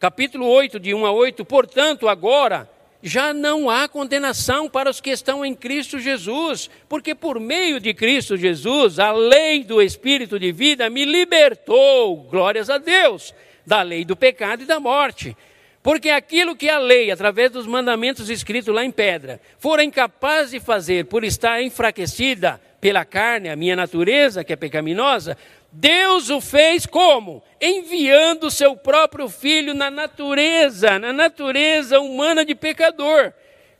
capítulo 0.01 0.47
8, 0.47 0.79
de 0.79 0.95
1 0.95 1.05
a 1.05 1.11
8, 1.11 1.45
portanto, 1.45 2.09
agora 2.09 2.67
já 3.03 3.35
não 3.35 3.69
há 3.69 3.87
condenação 3.87 4.67
para 4.67 4.89
os 4.89 4.99
que 4.99 5.11
estão 5.11 5.45
em 5.45 5.53
Cristo 5.53 5.99
Jesus, 5.99 6.71
porque 6.89 7.13
por 7.13 7.39
meio 7.39 7.79
de 7.79 7.93
Cristo 7.93 8.35
Jesus, 8.35 8.97
a 8.97 9.11
lei 9.11 9.63
do 9.63 9.79
Espírito 9.79 10.39
de 10.39 10.51
vida 10.51 10.89
me 10.89 11.05
libertou, 11.05 12.17
glórias 12.17 12.67
a 12.67 12.79
Deus, 12.79 13.31
da 13.63 13.83
lei 13.83 14.03
do 14.03 14.15
pecado 14.15 14.63
e 14.63 14.65
da 14.65 14.79
morte. 14.79 15.37
Porque 15.83 16.09
aquilo 16.09 16.55
que 16.55 16.69
a 16.69 16.77
lei, 16.77 17.09
através 17.09 17.51
dos 17.51 17.65
mandamentos 17.65 18.29
escritos 18.29 18.73
lá 18.73 18.85
em 18.85 18.91
pedra, 18.91 19.41
fora 19.57 19.83
incapaz 19.83 20.51
de 20.51 20.59
fazer 20.59 21.05
por 21.05 21.23
estar 21.23 21.61
enfraquecida 21.61 22.61
pela 22.79 23.03
carne, 23.03 23.49
a 23.49 23.55
minha 23.55 23.75
natureza, 23.75 24.43
que 24.43 24.53
é 24.53 24.55
pecaminosa, 24.55 25.37
Deus 25.71 26.29
o 26.29 26.41
fez 26.41 26.85
como? 26.85 27.41
Enviando 27.59 28.47
o 28.47 28.51
seu 28.51 28.75
próprio 28.75 29.29
filho 29.29 29.73
na 29.73 29.89
natureza, 29.89 30.99
na 30.99 31.13
natureza 31.13 31.99
humana 31.99 32.43
de 32.43 32.53
pecador, 32.53 33.31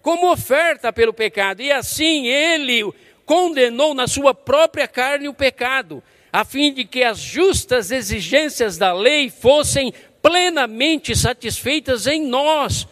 como 0.02 0.32
oferta 0.32 0.94
pelo 0.94 1.14
pecado. 1.14 1.62
E 1.62 1.72
assim 1.72 2.28
ele 2.28 2.84
condenou 3.26 3.94
na 3.94 4.08
sua 4.08 4.34
própria 4.34 4.88
carne 4.88 5.28
o 5.28 5.34
pecado, 5.34 6.02
a 6.32 6.46
fim 6.46 6.74
de 6.74 6.86
que 6.86 7.04
as 7.04 7.20
justas 7.20 7.92
exigências 7.92 8.78
da 8.78 8.94
lei 8.94 9.30
fossem 9.30 9.94
plenamente 10.22 11.16
satisfeitas 11.16 12.08
em 12.08 12.26
nós. 12.26 12.88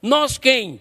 Nós 0.00 0.38
quem? 0.38 0.80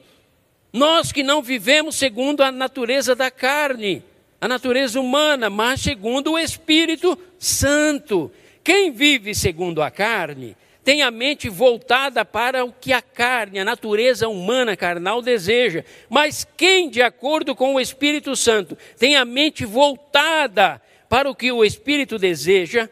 Nós 0.71 1.11
que 1.11 1.23
não 1.23 1.41
vivemos 1.41 1.95
segundo 1.95 2.43
a 2.43 2.51
natureza 2.51 3.15
da 3.15 3.31
carne, 3.31 4.03
a 4.39 4.47
natureza 4.47 4.99
humana, 4.99 5.49
mas 5.49 5.81
segundo 5.81 6.33
o 6.33 6.39
Espírito 6.39 7.17
Santo. 7.39 8.31
Quem 8.63 8.91
vive 8.91 9.33
segundo 9.33 9.81
a 9.81 9.89
carne 9.89 10.55
tem 10.83 11.01
a 11.01 11.11
mente 11.11 11.49
voltada 11.49 12.23
para 12.23 12.63
o 12.63 12.71
que 12.71 12.93
a 12.93 13.01
carne, 13.01 13.59
a 13.59 13.65
natureza 13.65 14.29
humana 14.29 14.77
carnal 14.77 15.21
deseja. 15.21 15.83
Mas 16.09 16.47
quem, 16.55 16.89
de 16.89 17.01
acordo 17.01 17.53
com 17.53 17.75
o 17.75 17.79
Espírito 17.79 18.35
Santo, 18.37 18.77
tem 18.97 19.17
a 19.17 19.25
mente 19.25 19.65
voltada 19.65 20.81
para 21.09 21.29
o 21.29 21.35
que 21.35 21.51
o 21.51 21.65
Espírito 21.65 22.17
deseja, 22.17 22.89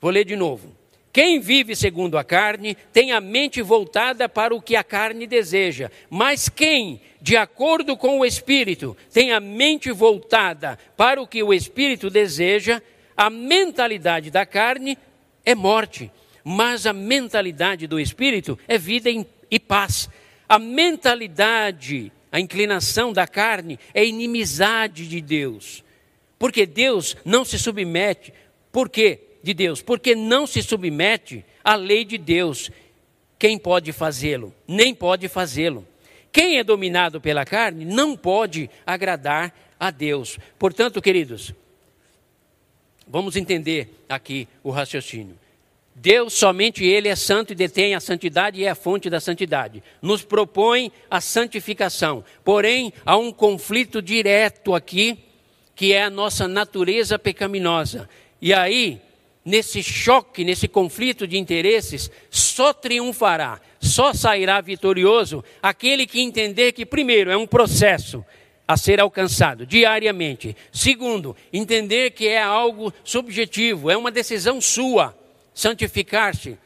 vou 0.00 0.10
ler 0.10 0.24
de 0.24 0.34
novo. 0.34 0.81
Quem 1.12 1.40
vive 1.40 1.76
segundo 1.76 2.16
a 2.16 2.24
carne 2.24 2.74
tem 2.90 3.12
a 3.12 3.20
mente 3.20 3.60
voltada 3.60 4.28
para 4.30 4.54
o 4.54 4.62
que 4.62 4.74
a 4.74 4.82
carne 4.82 5.26
deseja, 5.26 5.90
mas 6.08 6.48
quem, 6.48 7.02
de 7.20 7.36
acordo 7.36 7.98
com 7.98 8.20
o 8.20 8.24
Espírito, 8.24 8.96
tem 9.12 9.30
a 9.30 9.38
mente 9.38 9.92
voltada 9.92 10.78
para 10.96 11.20
o 11.20 11.26
que 11.26 11.42
o 11.42 11.52
Espírito 11.52 12.08
deseja, 12.08 12.80
a 13.14 13.28
mentalidade 13.28 14.30
da 14.30 14.46
carne 14.46 14.96
é 15.44 15.54
morte, 15.54 16.10
mas 16.42 16.86
a 16.86 16.94
mentalidade 16.94 17.86
do 17.86 18.00
Espírito 18.00 18.58
é 18.66 18.78
vida 18.78 19.10
e 19.50 19.60
paz. 19.60 20.08
A 20.48 20.58
mentalidade, 20.58 22.10
a 22.30 22.40
inclinação 22.40 23.12
da 23.12 23.26
carne 23.26 23.78
é 23.92 24.02
inimizade 24.02 25.06
de 25.06 25.20
Deus, 25.20 25.84
porque 26.38 26.64
Deus 26.64 27.18
não 27.22 27.44
se 27.44 27.58
submete. 27.58 28.32
Por 28.72 28.88
quê? 28.88 29.31
De 29.42 29.52
Deus, 29.54 29.82
porque 29.82 30.14
não 30.14 30.46
se 30.46 30.62
submete 30.62 31.44
à 31.64 31.74
lei 31.74 32.04
de 32.04 32.16
Deus. 32.18 32.70
Quem 33.38 33.58
pode 33.58 33.92
fazê-lo? 33.92 34.54
Nem 34.66 34.94
pode 34.94 35.28
fazê-lo. 35.28 35.86
Quem 36.30 36.58
é 36.58 36.64
dominado 36.64 37.20
pela 37.20 37.44
carne 37.44 37.84
não 37.84 38.16
pode 38.16 38.70
agradar 38.86 39.54
a 39.78 39.90
Deus. 39.90 40.38
Portanto, 40.58 41.02
queridos, 41.02 41.52
vamos 43.06 43.36
entender 43.36 43.90
aqui 44.08 44.48
o 44.62 44.70
raciocínio. 44.70 45.36
Deus, 45.94 46.32
somente 46.32 46.84
Ele 46.84 47.08
é 47.08 47.14
santo 47.14 47.52
e 47.52 47.56
detém 47.56 47.94
a 47.94 48.00
santidade 48.00 48.60
e 48.60 48.64
é 48.64 48.70
a 48.70 48.74
fonte 48.74 49.10
da 49.10 49.20
santidade. 49.20 49.82
Nos 50.00 50.24
propõe 50.24 50.90
a 51.10 51.20
santificação. 51.20 52.24
Porém, 52.42 52.92
há 53.04 53.16
um 53.16 53.30
conflito 53.30 54.00
direto 54.00 54.74
aqui, 54.74 55.18
que 55.74 55.92
é 55.92 56.04
a 56.04 56.10
nossa 56.10 56.48
natureza 56.48 57.18
pecaminosa. 57.18 58.08
E 58.40 58.54
aí, 58.54 59.00
nesse 59.44 59.82
choque, 59.82 60.44
nesse 60.44 60.68
conflito 60.68 61.26
de 61.26 61.38
interesses, 61.38 62.10
só 62.30 62.72
triunfará, 62.72 63.60
só 63.80 64.12
sairá 64.12 64.60
vitorioso 64.60 65.44
aquele 65.62 66.06
que 66.06 66.20
entender 66.20 66.72
que, 66.72 66.86
primeiro, 66.86 67.30
é 67.30 67.36
um 67.36 67.46
processo 67.46 68.24
a 68.66 68.76
ser 68.76 69.00
alcançado 69.00 69.66
diariamente. 69.66 70.56
Segundo, 70.72 71.36
entender 71.52 72.12
que 72.12 72.28
é 72.28 72.40
algo 72.40 72.92
subjetivo, 73.04 73.90
é 73.90 73.96
uma 73.96 74.10
decisão 74.10 74.60
sua 74.60 75.16
santificar-se. 75.52 76.56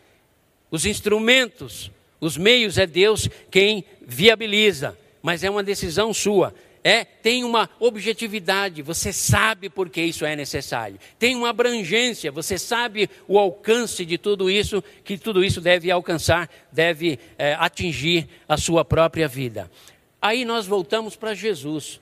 Os 0.71 0.85
instrumentos, 0.85 1.91
os 2.21 2.37
meios 2.37 2.79
é 2.79 2.87
Deus 2.87 3.29
quem 3.51 3.85
viabiliza, 4.03 4.97
mas 5.23 5.43
é 5.43 5.51
uma 5.51 5.63
decisão 5.63 6.13
sua 6.13 6.55
é, 6.87 7.05
tem 7.05 7.43
uma 7.43 7.69
objetividade, 7.81 8.81
você 8.81 9.13
sabe 9.13 9.69
por 9.69 9.91
que 9.91 10.01
isso 10.01 10.25
é 10.25 10.37
necessário. 10.37 11.01
Tem 11.19 11.35
uma 11.35 11.49
abrangência, 11.49 12.31
você 12.31 12.57
sabe 12.57 13.11
o 13.27 13.41
alcance 13.41 14.05
de 14.05 14.17
tudo 14.17 14.49
isso, 14.49 14.81
que 15.03 15.19
tudo 15.19 15.45
isso 15.45 15.61
deve 15.61 15.91
alcançar, 15.91 16.49
deve 16.71 17.19
é, 17.37 17.55
atingir 17.55 18.29
a 18.49 18.57
sua 18.57 18.85
própria 18.85 19.27
vida. 19.27 19.69
Aí 20.23 20.45
nós 20.45 20.65
voltamos 20.65 21.17
para 21.17 21.35
Jesus. 21.35 22.01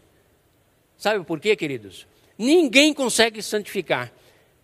Sabe 0.99 1.25
por 1.25 1.41
quê, 1.41 1.57
queridos? 1.57 2.07
Ninguém 2.37 2.93
consegue 2.93 3.41
santificar. 3.41 4.13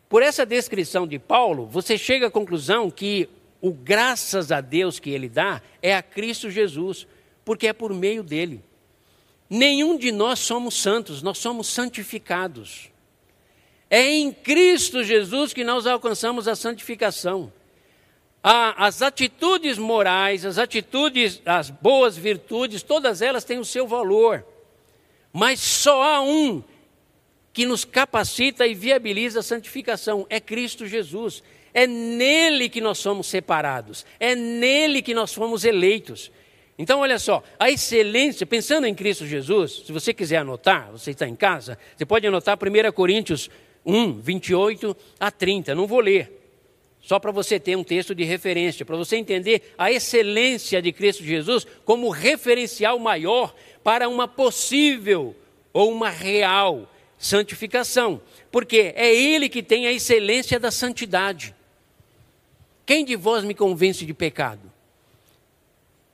Por 0.06 0.22
essa 0.22 0.44
descrição 0.44 1.06
de 1.06 1.18
Paulo, 1.18 1.64
você 1.64 1.96
chega 1.96 2.26
à 2.26 2.30
conclusão 2.30 2.90
que 2.90 3.26
o 3.58 3.72
graças 3.72 4.52
a 4.52 4.60
Deus 4.60 4.98
que 4.98 5.08
ele 5.08 5.30
dá 5.30 5.62
é 5.80 5.96
a 5.96 6.02
Cristo 6.02 6.50
Jesus, 6.50 7.06
porque 7.42 7.68
é 7.68 7.72
por 7.72 7.94
meio 7.94 8.22
dele. 8.22 8.62
Nenhum 9.50 9.98
de 9.98 10.12
nós 10.12 10.38
somos 10.38 10.76
santos, 10.76 11.22
nós 11.22 11.38
somos 11.38 11.66
santificados. 11.66 12.88
É 13.90 14.08
em 14.08 14.32
Cristo 14.32 15.02
Jesus 15.02 15.52
que 15.52 15.64
nós 15.64 15.88
alcançamos 15.88 16.46
a 16.46 16.54
santificação. 16.54 17.52
as 18.42 19.02
atitudes 19.02 19.76
morais, 19.76 20.46
as 20.46 20.56
atitudes, 20.56 21.42
as 21.44 21.68
boas 21.68 22.16
virtudes, 22.16 22.84
todas 22.84 23.20
elas 23.20 23.42
têm 23.42 23.58
o 23.58 23.64
seu 23.64 23.88
valor. 23.88 24.46
Mas 25.32 25.60
só 25.60 26.00
há 26.00 26.20
um 26.22 26.62
que 27.52 27.66
nos 27.66 27.84
capacita 27.84 28.66
e 28.66 28.74
viabiliza 28.74 29.40
a 29.40 29.42
santificação: 29.42 30.24
é 30.30 30.38
Cristo 30.38 30.86
Jesus. 30.86 31.42
É 31.74 31.86
nele 31.86 32.68
que 32.68 32.80
nós 32.80 32.98
somos 32.98 33.28
separados, 33.28 34.04
é 34.18 34.34
nele 34.34 35.02
que 35.02 35.14
nós 35.14 35.32
fomos 35.32 35.64
eleitos. 35.64 36.30
Então, 36.80 37.00
olha 37.00 37.18
só, 37.18 37.44
a 37.58 37.70
excelência, 37.70 38.46
pensando 38.46 38.86
em 38.86 38.94
Cristo 38.94 39.26
Jesus, 39.26 39.82
se 39.84 39.92
você 39.92 40.14
quiser 40.14 40.38
anotar, 40.38 40.90
você 40.90 41.10
está 41.10 41.28
em 41.28 41.36
casa, 41.36 41.76
você 41.94 42.06
pode 42.06 42.26
anotar 42.26 42.56
1 42.56 42.90
Coríntios 42.92 43.50
1, 43.84 44.18
28 44.18 44.96
a 45.20 45.30
30. 45.30 45.74
Não 45.74 45.86
vou 45.86 46.00
ler, 46.00 46.32
só 47.02 47.18
para 47.18 47.30
você 47.32 47.60
ter 47.60 47.76
um 47.76 47.84
texto 47.84 48.14
de 48.14 48.24
referência, 48.24 48.86
para 48.86 48.96
você 48.96 49.16
entender 49.16 49.74
a 49.76 49.92
excelência 49.92 50.80
de 50.80 50.90
Cristo 50.90 51.22
Jesus 51.22 51.66
como 51.84 52.08
referencial 52.08 52.98
maior 52.98 53.54
para 53.84 54.08
uma 54.08 54.26
possível 54.26 55.36
ou 55.74 55.92
uma 55.92 56.08
real 56.08 56.90
santificação, 57.18 58.22
porque 58.50 58.94
é 58.96 59.14
Ele 59.14 59.50
que 59.50 59.62
tem 59.62 59.86
a 59.86 59.92
excelência 59.92 60.58
da 60.58 60.70
santidade. 60.70 61.54
Quem 62.86 63.04
de 63.04 63.16
vós 63.16 63.44
me 63.44 63.54
convence 63.54 64.06
de 64.06 64.14
pecado? 64.14 64.79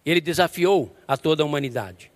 Ele 0.06 0.20
desafiou 0.20 0.96
a 1.06 1.16
toda 1.16 1.42
a 1.42 1.46
humanidade. 1.46 2.10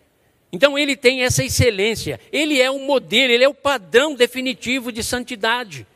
Então 0.52 0.78
ele 0.78 0.96
tem 0.96 1.22
essa 1.22 1.44
excelência, 1.44 2.18
ele 2.32 2.60
é 2.60 2.70
o 2.70 2.78
modelo, 2.78 3.32
ele 3.32 3.44
é 3.44 3.48
o 3.48 3.54
padrão 3.54 4.14
definitivo 4.14 4.90
de 4.90 5.02
santidade. 5.02 5.86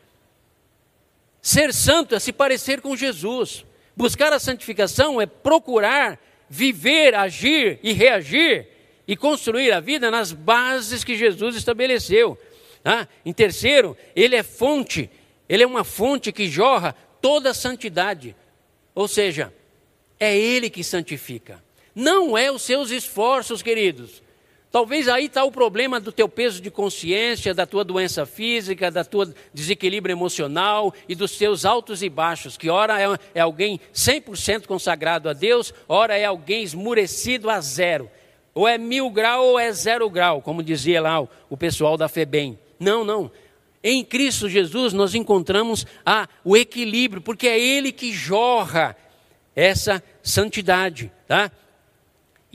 Ser 1.41 1.73
santo 1.73 2.15
é 2.15 2.19
se 2.19 2.31
parecer 2.31 2.81
com 2.81 2.95
Jesus. 2.95 3.65
Buscar 3.95 4.33
a 4.33 4.39
santificação 4.39 5.21
é 5.21 5.25
procurar 5.25 6.19
viver, 6.49 7.15
agir 7.15 7.79
e 7.81 7.91
reagir 7.91 8.67
e 9.07 9.15
construir 9.15 9.71
a 9.71 9.79
vida 9.79 10.09
nas 10.09 10.31
bases 10.31 11.03
que 11.03 11.15
Jesus 11.15 11.55
estabeleceu. 11.55 12.37
Ah, 12.83 13.07
em 13.25 13.33
terceiro, 13.33 13.97
ele 14.15 14.35
é 14.35 14.43
fonte, 14.43 15.09
ele 15.49 15.63
é 15.63 15.67
uma 15.67 15.83
fonte 15.83 16.31
que 16.31 16.47
jorra 16.47 16.95
toda 17.21 17.51
a 17.51 17.53
santidade. 17.53 18.35
Ou 18.93 19.07
seja, 19.07 19.53
é 20.19 20.37
ele 20.37 20.69
que 20.69 20.83
santifica. 20.83 21.64
Não 21.95 22.37
é 22.37 22.51
os 22.51 22.61
seus 22.61 22.91
esforços, 22.91 23.63
queridos. 23.63 24.21
Talvez 24.75 25.07
aí 25.07 25.27
está 25.27 25.41
o 25.45 25.51
problema 25.53 26.01
do 26.01 26.11
teu 26.11 26.27
peso 26.27 26.61
de 26.61 26.69
consciência, 26.69 27.53
da 27.53 27.65
tua 27.65 27.81
doença 27.81 28.25
física, 28.25 28.91
da 28.91 29.05
tua 29.05 29.33
desequilíbrio 29.53 30.11
emocional 30.11 30.93
e 31.07 31.15
dos 31.15 31.37
teus 31.37 31.63
altos 31.63 32.03
e 32.03 32.09
baixos, 32.09 32.57
que 32.57 32.69
ora 32.69 33.01
é, 33.01 33.17
é 33.35 33.39
alguém 33.39 33.79
100% 33.93 34.65
consagrado 34.65 35.29
a 35.29 35.33
Deus, 35.33 35.73
ora 35.87 36.17
é 36.17 36.25
alguém 36.25 36.61
esmurecido 36.61 37.49
a 37.49 37.61
zero. 37.61 38.11
Ou 38.53 38.67
é 38.67 38.77
mil 38.77 39.09
grau 39.09 39.45
ou 39.45 39.57
é 39.57 39.71
zero 39.71 40.09
grau, 40.09 40.41
como 40.41 40.61
dizia 40.61 41.01
lá 41.01 41.21
o, 41.21 41.29
o 41.49 41.55
pessoal 41.55 41.95
da 41.95 42.09
FEBEM. 42.09 42.59
Não, 42.77 43.05
não. 43.05 43.31
Em 43.81 44.03
Cristo 44.03 44.49
Jesus 44.49 44.91
nós 44.91 45.15
encontramos 45.15 45.87
a, 46.05 46.27
o 46.43 46.57
equilíbrio, 46.57 47.21
porque 47.21 47.47
é 47.47 47.57
Ele 47.57 47.93
que 47.93 48.11
jorra 48.11 48.93
essa 49.55 50.03
santidade, 50.21 51.09
tá? 51.25 51.49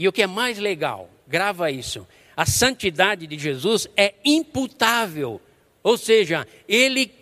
E 0.00 0.08
o 0.08 0.12
que 0.12 0.22
é 0.22 0.26
mais 0.26 0.58
legal, 0.58 1.10
grava 1.28 1.70
isso: 1.70 2.08
a 2.34 2.46
santidade 2.46 3.26
de 3.26 3.38
Jesus 3.38 3.86
é 3.94 4.14
imputável, 4.24 5.38
ou 5.82 5.98
seja, 5.98 6.48
ele 6.66 7.12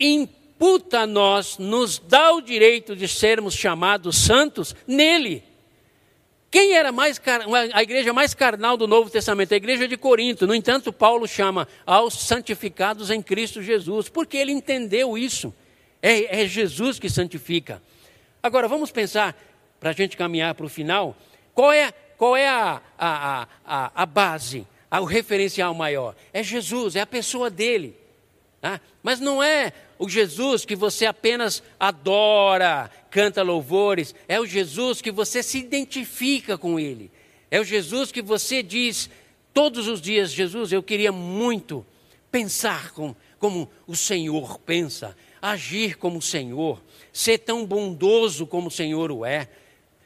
imputa 0.00 1.00
a 1.00 1.06
nós, 1.06 1.58
nos 1.58 1.98
dá 1.98 2.32
o 2.32 2.40
direito 2.40 2.96
de 2.96 3.06
sermos 3.06 3.52
chamados 3.52 4.16
santos 4.16 4.74
nele. 4.86 5.44
Quem 6.50 6.72
era 6.72 6.90
mais 6.90 7.20
a 7.74 7.82
igreja 7.82 8.14
mais 8.14 8.32
carnal 8.32 8.78
do 8.78 8.88
Novo 8.88 9.10
Testamento? 9.10 9.52
A 9.52 9.56
igreja 9.56 9.86
de 9.86 9.98
Corinto. 9.98 10.46
No 10.46 10.54
entanto, 10.54 10.90
Paulo 10.90 11.28
chama 11.28 11.68
aos 11.84 12.14
santificados 12.14 13.10
em 13.10 13.20
Cristo 13.20 13.60
Jesus, 13.60 14.08
porque 14.08 14.38
ele 14.38 14.52
entendeu 14.52 15.18
isso. 15.18 15.52
É, 16.00 16.40
é 16.40 16.46
Jesus 16.46 16.98
que 16.98 17.10
santifica. 17.10 17.82
Agora, 18.42 18.68
vamos 18.68 18.90
pensar, 18.90 19.36
para 19.78 19.90
a 19.90 19.92
gente 19.92 20.16
caminhar 20.16 20.54
para 20.54 20.64
o 20.64 20.68
final, 20.68 21.14
qual 21.54 21.72
é, 21.72 21.92
qual 22.18 22.36
é 22.36 22.48
a, 22.48 22.82
a, 22.98 23.48
a, 23.64 24.02
a 24.02 24.06
base, 24.06 24.66
o 24.90 25.04
referencial 25.04 25.72
maior? 25.74 26.14
É 26.32 26.42
Jesus, 26.42 26.96
é 26.96 27.00
a 27.00 27.06
pessoa 27.06 27.48
dele. 27.48 27.96
Tá? 28.60 28.80
Mas 29.02 29.20
não 29.20 29.42
é 29.42 29.72
o 29.98 30.08
Jesus 30.08 30.64
que 30.64 30.74
você 30.74 31.06
apenas 31.06 31.62
adora, 31.78 32.90
canta 33.10 33.42
louvores, 33.42 34.14
é 34.26 34.40
o 34.40 34.46
Jesus 34.46 35.00
que 35.00 35.10
você 35.10 35.42
se 35.42 35.58
identifica 35.58 36.58
com 36.58 36.80
ele. 36.80 37.10
É 37.50 37.60
o 37.60 37.64
Jesus 37.64 38.10
que 38.10 38.22
você 38.22 38.62
diz 38.62 39.08
todos 39.52 39.86
os 39.86 40.00
dias: 40.00 40.32
Jesus, 40.32 40.72
eu 40.72 40.82
queria 40.82 41.12
muito 41.12 41.86
pensar 42.30 42.90
com, 42.92 43.14
como 43.38 43.70
o 43.86 43.94
Senhor 43.94 44.58
pensa, 44.58 45.16
agir 45.40 45.96
como 45.96 46.18
o 46.18 46.22
Senhor, 46.22 46.82
ser 47.12 47.38
tão 47.38 47.64
bondoso 47.64 48.46
como 48.46 48.68
o 48.68 48.72
Senhor 48.72 49.12
o 49.12 49.24
é, 49.24 49.48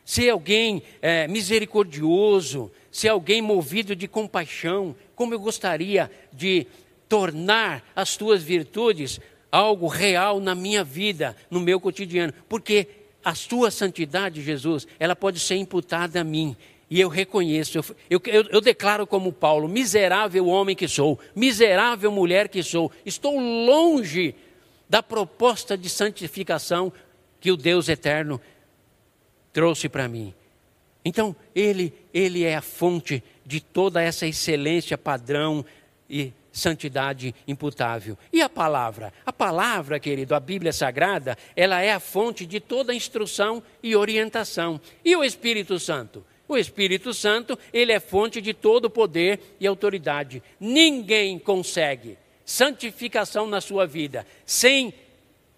ser 0.09 0.31
alguém 0.31 0.83
é, 1.03 1.29
misericordioso, 1.29 2.73
ser 2.91 3.09
alguém 3.09 3.43
movido 3.43 3.95
de 3.95 4.09
compaixão, 4.09 4.97
como 5.15 5.35
eu 5.35 5.39
gostaria 5.39 6.11
de 6.33 6.67
tornar 7.07 7.85
as 7.95 8.17
tuas 8.17 8.43
virtudes 8.43 9.21
algo 9.53 9.87
real 9.87 10.41
na 10.41 10.55
minha 10.55 10.83
vida, 10.83 11.37
no 11.51 11.61
meu 11.61 11.79
cotidiano, 11.79 12.33
porque 12.49 12.89
a 13.23 13.35
tua 13.35 13.71
santidade, 13.71 14.41
Jesus, 14.41 14.89
ela 14.99 15.15
pode 15.15 15.39
ser 15.41 15.57
imputada 15.57 16.23
a 16.23 16.25
mim. 16.25 16.57
E 16.89 16.99
eu 16.99 17.11
reconheço, 17.11 17.77
eu, 17.77 17.85
eu, 18.25 18.45
eu, 18.51 18.61
declaro 18.63 19.07
como 19.07 19.31
Paulo: 19.31 19.69
miserável 19.69 20.47
homem 20.47 20.75
que 20.75 20.89
sou, 20.89 21.19
miserável 21.37 22.11
mulher 22.11 22.49
que 22.49 22.63
sou, 22.63 22.91
estou 23.05 23.39
longe 23.39 24.35
da 24.89 25.03
proposta 25.03 25.77
de 25.77 25.91
santificação 25.91 26.91
que 27.39 27.53
o 27.53 27.59
Deus 27.59 27.91
eterno 27.91 28.41
trouxe 29.59 29.89
para 29.89 30.07
mim. 30.07 30.33
Então, 31.05 31.35
ele, 31.53 31.93
ele 32.15 32.45
é 32.45 32.55
a 32.55 32.63
fonte 32.63 33.21
de 33.45 33.59
toda 33.61 34.01
essa 34.01 34.25
excelência 34.25 34.97
padrão 34.97 35.65
e 36.09 36.33
santidade 36.53 37.35
imputável. 37.45 38.17
E 38.33 38.41
a 38.41 38.49
palavra? 38.49 39.13
A 39.27 39.33
palavra, 39.33 39.99
querido, 39.99 40.33
a 40.33 40.39
Bíblia 40.39 40.73
Sagrada, 40.73 41.37
ela 41.57 41.83
é 41.83 41.93
a 41.93 41.99
fonte 41.99 42.47
de 42.47 42.61
toda 42.61 42.95
instrução 42.95 43.61
e 43.83 43.97
orientação. 43.97 44.81
E 45.05 45.17
o 45.17 45.25
Espírito 45.25 45.77
Santo? 45.81 46.25
O 46.47 46.57
Espírito 46.57 47.13
Santo, 47.13 47.59
ele 47.73 47.91
é 47.91 47.99
fonte 47.99 48.41
de 48.41 48.55
todo 48.55 48.89
poder 48.89 49.57
e 49.59 49.67
autoridade. 49.67 50.41
Ninguém 50.61 51.37
consegue 51.37 52.17
santificação 52.45 53.49
na 53.49 53.61
sua 53.61 53.89
vida 53.89 54.25
sem 54.47 54.95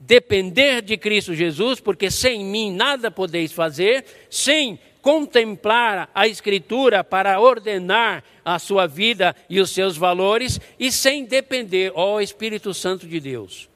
depender 0.01 0.81
de 0.81 0.97
Cristo 0.97 1.35
Jesus, 1.35 1.79
porque 1.79 2.11
sem 2.11 2.43
mim 2.43 2.73
nada 2.73 3.11
podeis 3.11 3.53
fazer, 3.53 4.05
sem 4.31 4.79
contemplar 5.03 6.11
a 6.15 6.27
Escritura 6.27 7.05
para 7.05 7.39
ordenar 7.39 8.25
a 8.43 8.59
sua 8.59 8.87
vida 8.87 9.37
e 9.49 9.61
os 9.61 9.71
seus 9.71 9.97
valores 9.97 10.59
e 10.79 10.91
sem 10.91 11.25
depender, 11.25 11.93
ó 11.95 12.21
Espírito 12.21 12.73
Santo 12.73 13.07
de 13.07 13.21
Deus, 13.21 13.69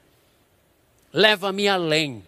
leva-me 1.13 1.69
além, 1.69 2.23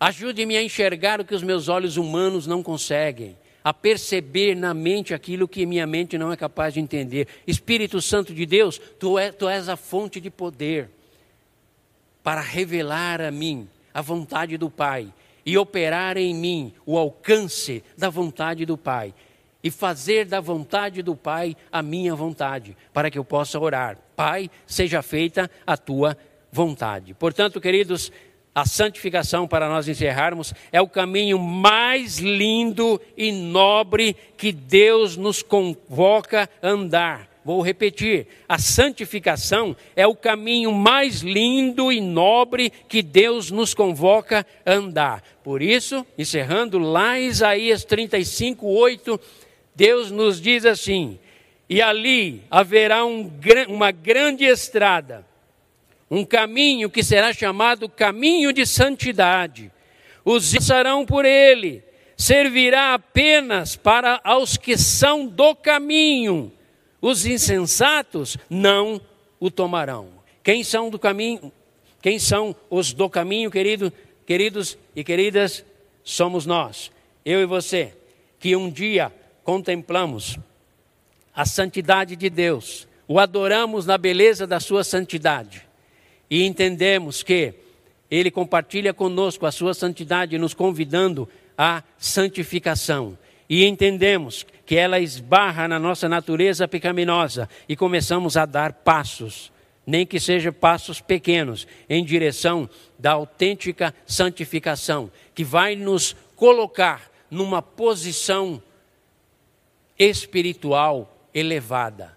ajude-me 0.00 0.56
a 0.56 0.62
enxergar 0.62 1.20
o 1.20 1.24
que 1.24 1.34
os 1.34 1.42
meus 1.42 1.68
olhos 1.68 1.96
humanos 1.96 2.46
não 2.46 2.62
conseguem, 2.62 3.36
a 3.62 3.72
perceber 3.72 4.54
na 4.54 4.74
mente 4.74 5.14
aquilo 5.14 5.48
que 5.48 5.66
minha 5.66 5.86
mente 5.86 6.18
não 6.18 6.32
é 6.32 6.36
capaz 6.36 6.74
de 6.74 6.80
entender. 6.80 7.28
Espírito 7.46 8.00
Santo 8.00 8.32
de 8.32 8.46
Deus, 8.46 8.80
tu, 8.98 9.18
é, 9.18 9.30
tu 9.30 9.48
és 9.48 9.68
a 9.68 9.76
fonte 9.76 10.20
de 10.20 10.30
poder 10.30 10.88
para 12.28 12.42
revelar 12.42 13.22
a 13.22 13.30
mim 13.30 13.66
a 13.94 14.02
vontade 14.02 14.58
do 14.58 14.68
Pai 14.68 15.10
e 15.46 15.56
operar 15.56 16.18
em 16.18 16.34
mim 16.34 16.74
o 16.84 16.98
alcance 16.98 17.82
da 17.96 18.10
vontade 18.10 18.66
do 18.66 18.76
Pai 18.76 19.14
e 19.64 19.70
fazer 19.70 20.26
da 20.26 20.38
vontade 20.38 21.00
do 21.00 21.16
Pai 21.16 21.56
a 21.72 21.80
minha 21.80 22.14
vontade, 22.14 22.76
para 22.92 23.10
que 23.10 23.18
eu 23.18 23.24
possa 23.24 23.58
orar. 23.58 23.96
Pai, 24.14 24.50
seja 24.66 25.00
feita 25.00 25.50
a 25.66 25.74
tua 25.74 26.18
vontade. 26.52 27.14
Portanto, 27.14 27.62
queridos, 27.62 28.12
a 28.54 28.66
santificação, 28.66 29.48
para 29.48 29.66
nós 29.66 29.88
encerrarmos, 29.88 30.52
é 30.70 30.82
o 30.82 30.86
caminho 30.86 31.38
mais 31.38 32.18
lindo 32.18 33.00
e 33.16 33.32
nobre 33.32 34.14
que 34.36 34.52
Deus 34.52 35.16
nos 35.16 35.42
convoca 35.42 36.46
a 36.60 36.68
andar. 36.68 37.27
Vou 37.48 37.62
repetir: 37.62 38.26
a 38.46 38.58
santificação 38.58 39.74
é 39.96 40.06
o 40.06 40.14
caminho 40.14 40.70
mais 40.70 41.22
lindo 41.22 41.90
e 41.90 41.98
nobre 41.98 42.70
que 42.86 43.00
Deus 43.00 43.50
nos 43.50 43.72
convoca 43.72 44.46
a 44.66 44.72
andar. 44.74 45.24
Por 45.42 45.62
isso, 45.62 46.04
encerrando 46.18 46.78
lá 46.78 47.18
em 47.18 47.24
Isaías 47.24 47.84
35, 47.84 48.66
8, 48.66 49.18
Deus 49.74 50.10
nos 50.10 50.42
diz 50.42 50.66
assim: 50.66 51.18
E 51.70 51.80
ali 51.80 52.42
haverá 52.50 53.06
um, 53.06 53.32
uma 53.68 53.92
grande 53.92 54.44
estrada, 54.44 55.24
um 56.10 56.26
caminho 56.26 56.90
que 56.90 57.02
será 57.02 57.32
chamado 57.32 57.88
caminho 57.88 58.52
de 58.52 58.66
santidade. 58.66 59.72
Os 60.22 60.52
passarão 60.52 61.06
por 61.06 61.24
ele, 61.24 61.82
servirá 62.14 62.92
apenas 62.92 63.74
para 63.74 64.20
aos 64.22 64.58
que 64.58 64.76
são 64.76 65.26
do 65.26 65.54
caminho 65.54 66.52
os 67.00 67.26
insensatos 67.26 68.36
não 68.48 69.00
o 69.38 69.50
tomarão. 69.50 70.08
Quem 70.42 70.64
são 70.64 70.90
do 70.90 70.98
caminho? 70.98 71.52
Quem 72.00 72.18
são 72.18 72.54
os 72.70 72.92
do 72.92 73.08
caminho, 73.08 73.50
querido, 73.50 73.92
queridos 74.26 74.78
e 74.94 75.02
queridas? 75.02 75.64
Somos 76.04 76.46
nós, 76.46 76.90
eu 77.24 77.40
e 77.40 77.46
você, 77.46 77.92
que 78.38 78.56
um 78.56 78.70
dia 78.70 79.12
contemplamos 79.44 80.38
a 81.34 81.44
santidade 81.44 82.16
de 82.16 82.30
Deus, 82.30 82.88
o 83.06 83.18
adoramos 83.18 83.84
na 83.84 83.98
beleza 83.98 84.46
da 84.46 84.58
sua 84.58 84.82
santidade 84.82 85.68
e 86.30 86.44
entendemos 86.44 87.22
que 87.22 87.54
ele 88.10 88.30
compartilha 88.30 88.92
conosco 88.92 89.46
a 89.46 89.52
sua 89.52 89.74
santidade, 89.74 90.38
nos 90.38 90.54
convidando 90.54 91.28
à 91.56 91.82
santificação. 91.98 93.18
E 93.48 93.64
entendemos 93.64 94.46
que 94.68 94.76
ela 94.76 95.00
esbarra 95.00 95.66
na 95.66 95.78
nossa 95.78 96.10
natureza 96.10 96.68
pecaminosa 96.68 97.48
e 97.66 97.74
começamos 97.74 98.36
a 98.36 98.44
dar 98.44 98.74
passos, 98.74 99.50
nem 99.86 100.04
que 100.04 100.20
sejam 100.20 100.52
passos 100.52 101.00
pequenos, 101.00 101.66
em 101.88 102.04
direção 102.04 102.68
da 102.98 103.12
autêntica 103.12 103.94
santificação, 104.06 105.10
que 105.34 105.42
vai 105.42 105.74
nos 105.74 106.14
colocar 106.36 107.10
numa 107.30 107.62
posição 107.62 108.62
espiritual 109.98 111.16
elevada. 111.32 112.14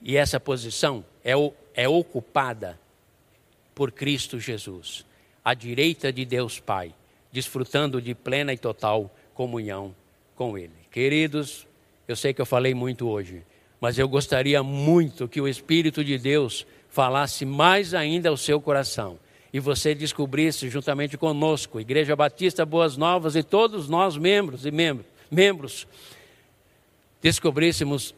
E 0.00 0.16
essa 0.16 0.38
posição 0.38 1.04
é, 1.24 1.32
é 1.74 1.88
ocupada 1.88 2.78
por 3.74 3.90
Cristo 3.90 4.38
Jesus, 4.38 5.04
à 5.44 5.52
direita 5.52 6.12
de 6.12 6.24
Deus 6.24 6.60
Pai, 6.60 6.94
desfrutando 7.32 8.00
de 8.00 8.14
plena 8.14 8.52
e 8.52 8.56
total 8.56 9.12
comunhão 9.34 9.92
com 10.36 10.56
Ele. 10.56 10.75
Queridos, 10.96 11.66
eu 12.08 12.16
sei 12.16 12.32
que 12.32 12.40
eu 12.40 12.46
falei 12.46 12.72
muito 12.72 13.06
hoje, 13.06 13.42
mas 13.78 13.98
eu 13.98 14.08
gostaria 14.08 14.62
muito 14.62 15.28
que 15.28 15.42
o 15.42 15.46
Espírito 15.46 16.02
de 16.02 16.16
Deus 16.16 16.66
falasse 16.88 17.44
mais 17.44 17.92
ainda 17.92 18.30
ao 18.30 18.36
seu 18.38 18.58
coração 18.62 19.18
e 19.52 19.60
você 19.60 19.94
descobrisse 19.94 20.70
juntamente 20.70 21.18
conosco, 21.18 21.78
Igreja 21.78 22.16
Batista 22.16 22.64
Boas 22.64 22.96
Novas 22.96 23.36
e 23.36 23.42
todos 23.42 23.90
nós 23.90 24.16
membros 24.16 24.64
e 24.64 24.70
membros, 24.70 25.04
membros 25.30 25.86
descobríssemos 27.20 28.14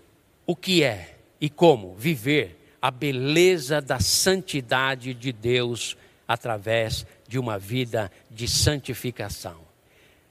o 0.46 0.54
que 0.54 0.84
é 0.84 1.16
e 1.40 1.50
como 1.50 1.96
viver 1.96 2.76
a 2.80 2.92
beleza 2.92 3.80
da 3.80 3.98
santidade 3.98 5.14
de 5.14 5.32
Deus 5.32 5.96
através 6.28 7.04
de 7.26 7.40
uma 7.40 7.58
vida 7.58 8.08
de 8.30 8.46
santificação. 8.46 9.66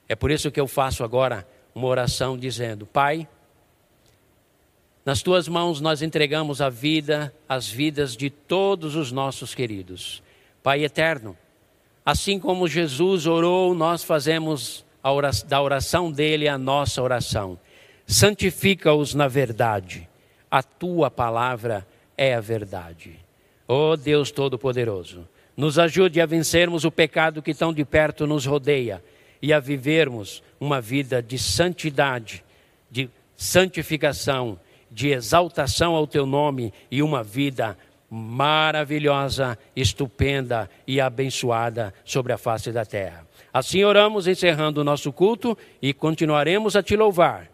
É 0.08 0.16
por 0.16 0.30
isso 0.30 0.50
que 0.50 0.58
eu 0.58 0.66
faço 0.66 1.04
agora 1.04 1.46
uma 1.78 1.86
oração 1.86 2.36
dizendo: 2.36 2.84
Pai, 2.84 3.26
nas 5.04 5.22
tuas 5.22 5.48
mãos 5.48 5.80
nós 5.80 6.02
entregamos 6.02 6.60
a 6.60 6.68
vida, 6.68 7.32
as 7.48 7.68
vidas 7.68 8.16
de 8.16 8.28
todos 8.28 8.96
os 8.96 9.12
nossos 9.12 9.54
queridos. 9.54 10.22
Pai 10.62 10.84
eterno, 10.84 11.36
assim 12.04 12.38
como 12.38 12.68
Jesus 12.68 13.26
orou, 13.26 13.74
nós 13.74 14.02
fazemos 14.02 14.84
oração, 15.02 15.48
da 15.48 15.62
oração 15.62 16.12
dele 16.12 16.48
a 16.48 16.58
nossa 16.58 17.00
oração. 17.00 17.58
Santifica-os 18.06 19.14
na 19.14 19.28
verdade. 19.28 20.08
A 20.50 20.62
tua 20.62 21.10
palavra 21.10 21.86
é 22.16 22.34
a 22.34 22.40
verdade. 22.40 23.18
Ó 23.66 23.92
oh 23.92 23.96
Deus 23.96 24.30
Todo-Poderoso, 24.30 25.28
Nos 25.56 25.78
ajude 25.78 26.20
a 26.20 26.26
vencermos 26.26 26.84
o 26.84 26.90
pecado 26.90 27.42
que 27.42 27.52
tão 27.52 27.72
de 27.72 27.84
perto 27.84 28.26
nos 28.26 28.46
rodeia 28.46 29.02
e 29.40 29.52
a 29.52 29.60
vivermos 29.60 30.42
uma 30.60 30.80
vida 30.80 31.22
de 31.22 31.38
santidade, 31.38 32.44
de 32.90 33.08
santificação, 33.36 34.58
de 34.90 35.10
exaltação 35.10 35.94
ao 35.94 36.06
teu 36.06 36.26
nome 36.26 36.72
e 36.90 37.02
uma 37.02 37.22
vida 37.22 37.76
maravilhosa, 38.10 39.58
estupenda 39.76 40.68
e 40.86 41.00
abençoada 41.00 41.92
sobre 42.04 42.32
a 42.32 42.38
face 42.38 42.72
da 42.72 42.84
terra. 42.84 43.26
Assim 43.52 43.84
oramos, 43.84 44.26
encerrando 44.26 44.80
o 44.80 44.84
nosso 44.84 45.12
culto 45.12 45.56
e 45.80 45.92
continuaremos 45.92 46.76
a 46.76 46.82
te 46.82 46.96
louvar. 46.96 47.50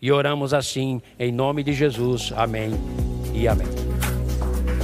E 0.00 0.12
oramos 0.12 0.52
assim, 0.52 1.00
em 1.18 1.32
nome 1.32 1.62
de 1.62 1.72
Jesus. 1.72 2.32
Amém 2.36 2.70
e 3.34 3.48
amém. 3.48 3.95